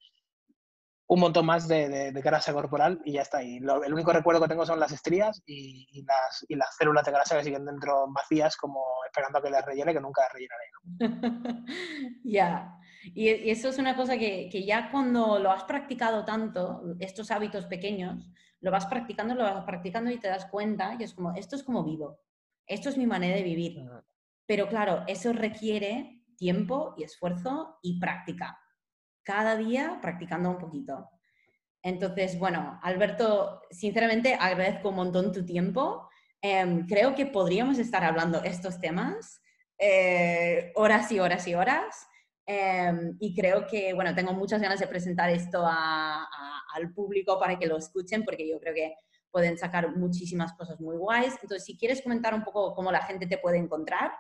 un 1.09 1.21
montón 1.21 1.47
más 1.47 1.69
de, 1.69 2.13
grasa 2.13 2.53
corporal 2.53 3.01
y 3.05 3.13
ya 3.13 3.23
está. 3.23 3.43
Y 3.43 3.59
el 3.59 3.95
único 3.95 4.13
recuerdo 4.13 4.41
que 4.43 4.49
tengo 4.49 4.67
son 4.67 4.81
las 4.81 4.93
estrías 4.93 5.43
y, 5.47 6.03
las, 6.05 6.45
y, 6.49 6.57
las, 6.57 6.75
células 6.77 7.05
de 7.05 7.13
grasa 7.13 7.37
que 7.37 7.45
siguen 7.45 7.65
dentro 7.65 8.07
vacías, 8.13 8.57
como 8.57 8.85
esperando 9.07 9.39
a 9.39 9.43
que 9.43 9.51
las 9.51 9.65
rellene, 9.65 9.93
que 9.93 10.01
nunca 10.01 10.23
las 10.23 10.33
rellenaré. 10.33 11.65
ya. 12.25 12.77
Y, 13.15 13.29
eso 13.51 13.69
es 13.69 13.79
una 13.79 13.97
cosa 13.97 14.19
que, 14.19 14.49
que, 14.51 14.65
ya 14.65 14.91
cuando 14.91 15.39
lo 15.39 15.51
has 15.51 15.65
practicado 15.65 16.25
tanto, 16.25 16.83
estos 16.99 17.31
hábitos 17.31 17.67
pequeños, 17.67 18.31
lo 18.61 18.71
vas 18.71 18.87
practicando, 18.87 19.35
lo 19.35 19.45
vas 19.45 19.65
practicando 19.65 20.11
y 20.11 20.19
te 20.19 20.29
das 20.29 20.47
cuenta 20.47 20.97
que 20.99 21.05
es 21.05 21.15
como, 21.15 21.35
esto 21.35 21.57
es 21.57 21.63
como 21.63 21.85
vivo, 21.85 22.21
esto 22.67 22.89
es 22.89 22.97
mi 22.97 23.07
manera 23.07 23.37
de 23.37 23.43
vivir. 23.43 23.83
Pero 24.47 24.69
claro, 24.69 25.05
eso 25.07 25.33
requiere 25.33 26.23
tiempo 26.37 26.95
y 26.97 27.05
esfuerzo 27.05 27.79
y 27.83 27.99
práctica 27.99 28.59
cada 29.27 29.57
día 29.57 29.99
practicando 30.01 30.49
un 30.51 30.59
poquito. 30.59 31.11
Entonces, 31.83 32.39
bueno, 32.39 32.79
Alberto, 32.83 33.61
sinceramente 33.71 34.35
agradezco 34.35 34.91
un 34.91 34.97
montón 34.97 35.33
tu 35.33 35.45
tiempo. 35.45 36.09
Em, 36.41 36.87
creo 36.87 37.15
que 37.15 37.27
podríamos 37.27 37.79
estar 37.79 38.05
hablando 38.05 38.43
estos 38.45 38.81
temas 38.81 39.43
eh, 39.79 40.73
horas 40.77 41.11
y 41.11 41.19
horas 41.19 41.47
y 41.49 41.55
horas. 41.55 42.09
Em, 42.47 43.17
y 43.19 43.35
creo 43.35 43.67
que, 43.67 43.93
bueno, 43.93 44.15
tengo 44.15 44.33
muchas 44.33 44.63
ganas 44.63 44.79
de 44.79 44.87
presentar 44.87 45.31
esto 45.31 45.67
al 45.67 46.95
público 46.95 47.39
para 47.41 47.59
que 47.59 47.67
lo 47.67 47.77
escuchen, 47.77 48.25
porque 48.25 48.49
yo 48.49 48.61
creo 48.61 48.73
que 48.73 48.95
pueden 49.31 49.59
sacar 49.59 49.97
muchísimas 49.97 50.53
cosas 50.55 50.81
muy 50.81 50.97
guays. 50.97 51.35
Entonces, 51.43 51.65
si 51.65 51.77
quieres 51.77 52.03
comentar 52.03 52.33
un 52.33 52.45
poco 52.45 52.75
cómo 52.75 52.93
la 52.93 53.03
gente 53.03 53.27
te 53.27 53.39
puede 53.39 53.59
encontrar. 53.59 54.13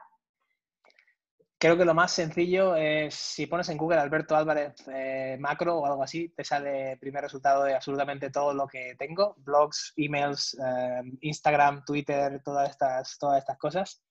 Creo 1.58 1.78
que 1.78 1.86
lo 1.86 1.94
más 1.94 2.12
sencillo 2.12 2.76
es 2.76 3.14
si 3.14 3.46
pones 3.46 3.70
en 3.70 3.78
Google 3.78 3.98
Alberto 3.98 4.36
Álvarez 4.36 4.74
eh, 4.92 5.38
macro 5.40 5.78
o 5.78 5.86
algo 5.86 6.02
así, 6.02 6.28
te 6.28 6.44
sale 6.44 6.92
el 6.92 6.98
primer 6.98 7.22
resultado 7.22 7.64
de 7.64 7.74
absolutamente 7.74 8.28
todo 8.28 8.52
lo 8.52 8.66
que 8.66 8.94
tengo, 8.98 9.36
blogs, 9.38 9.94
emails, 9.96 10.54
eh, 10.62 11.00
Instagram, 11.22 11.82
Twitter, 11.86 12.42
todas 12.44 12.68
estas, 12.68 13.16
todas 13.18 13.38
estas 13.38 13.56
cosas. 13.56 14.05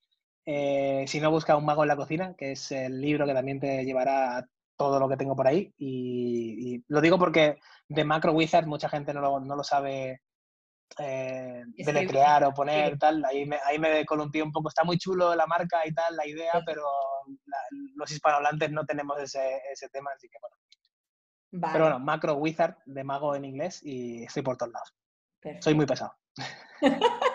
Eh, 0.45 1.05
si 1.07 1.19
no, 1.19 1.31
busca 1.31 1.55
Un 1.55 1.65
mago 1.65 1.83
en 1.83 1.87
la 1.87 1.95
cocina, 1.95 2.35
que 2.35 2.51
es 2.51 2.71
el 2.71 3.01
libro 3.01 3.25
que 3.25 3.33
también 3.33 3.59
te 3.59 3.83
llevará 3.83 4.37
a 4.37 4.45
todo 4.77 4.99
lo 4.99 5.09
que 5.09 5.17
tengo 5.17 5.35
por 5.35 5.47
ahí. 5.47 5.73
Y, 5.77 6.83
lo 6.87 7.01
digo 7.01 7.17
porque 7.17 7.57
de 7.87 8.03
Macro 8.03 8.33
Wizard 8.33 8.67
mucha 8.67 8.89
gente 8.89 9.13
no 9.13 9.21
lo, 9.21 9.39
no 9.39 9.55
lo 9.55 9.63
sabe 9.63 10.21
eh, 10.99 11.63
deletrear 11.77 12.43
o 12.43 12.53
poner 12.53 12.97
tal, 12.99 13.23
ahí 13.25 13.45
me, 13.45 13.57
ahí 13.65 13.79
me 13.79 14.05
columpié 14.05 14.43
un 14.43 14.51
poco. 14.51 14.69
Está 14.69 14.83
muy 14.83 14.97
chulo 14.97 15.35
la 15.35 15.47
marca 15.47 15.85
y 15.85 15.93
tal, 15.93 16.15
la 16.15 16.27
idea, 16.27 16.61
pero 16.65 16.83
los 17.95 18.11
hispanohablantes 18.11 18.71
no 18.71 18.85
tenemos 18.85 19.19
ese, 19.19 19.61
ese, 19.71 19.89
tema, 19.89 20.11
así 20.15 20.29
que 20.29 20.37
bueno. 20.39 20.55
Pero 21.71 21.85
bueno, 21.85 21.99
Macro 21.99 22.35
Wizard 22.35 22.75
de 22.85 23.03
mago 23.03 23.35
en 23.35 23.45
inglés 23.45 23.81
y 23.81 24.23
estoy 24.23 24.43
por 24.43 24.57
todos 24.57 24.73
lados. 24.73 24.93
Soy 25.61 25.73
muy 25.73 25.85
pesado. 25.85 26.13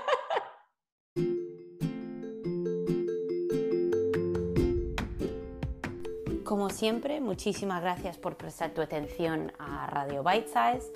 Como 6.50 6.68
siempre, 6.68 7.20
muchísimas 7.20 7.80
gracias 7.80 8.18
por 8.18 8.36
prestar 8.36 8.70
tu 8.70 8.80
atención 8.80 9.52
a 9.60 9.86
Radio 9.86 10.24
Bite 10.24 10.48
Size 10.48 10.92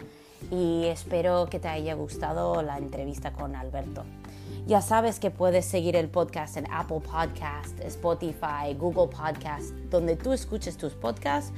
y 0.51 0.87
espero 0.87 1.47
que 1.49 1.61
te 1.61 1.69
haya 1.69 1.95
gustado 1.95 2.61
la 2.61 2.77
entrevista 2.77 3.33
con 3.33 3.55
Alberto. 3.55 4.03
Ya 4.67 4.81
sabes 4.81 5.21
que 5.21 5.31
puedes 5.31 5.65
seguir 5.65 5.95
el 5.95 6.09
podcast 6.09 6.57
en 6.57 6.67
Apple 6.73 6.99
Podcast, 6.99 7.79
Spotify, 7.85 8.75
Google 8.77 9.17
Podcast, 9.17 9.71
donde 9.91 10.17
tú 10.17 10.33
escuches 10.33 10.77
tus 10.77 10.95
podcasts. 10.95 11.53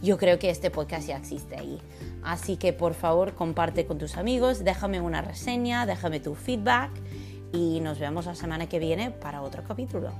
Yo 0.00 0.16
creo 0.16 0.38
que 0.38 0.48
este 0.48 0.70
podcast 0.70 1.08
ya 1.08 1.18
existe 1.18 1.54
ahí. 1.54 1.78
Así 2.22 2.56
que 2.56 2.72
por 2.72 2.94
favor 2.94 3.34
comparte 3.34 3.84
con 3.84 3.98
tus 3.98 4.16
amigos, 4.16 4.64
déjame 4.64 5.02
una 5.02 5.20
reseña, 5.20 5.84
déjame 5.84 6.20
tu 6.20 6.34
feedback 6.34 6.90
y 7.52 7.80
nos 7.80 7.98
vemos 7.98 8.24
la 8.24 8.34
semana 8.34 8.66
que 8.66 8.78
viene 8.78 9.10
para 9.10 9.42
otro 9.42 9.62
capítulo. 9.62 10.10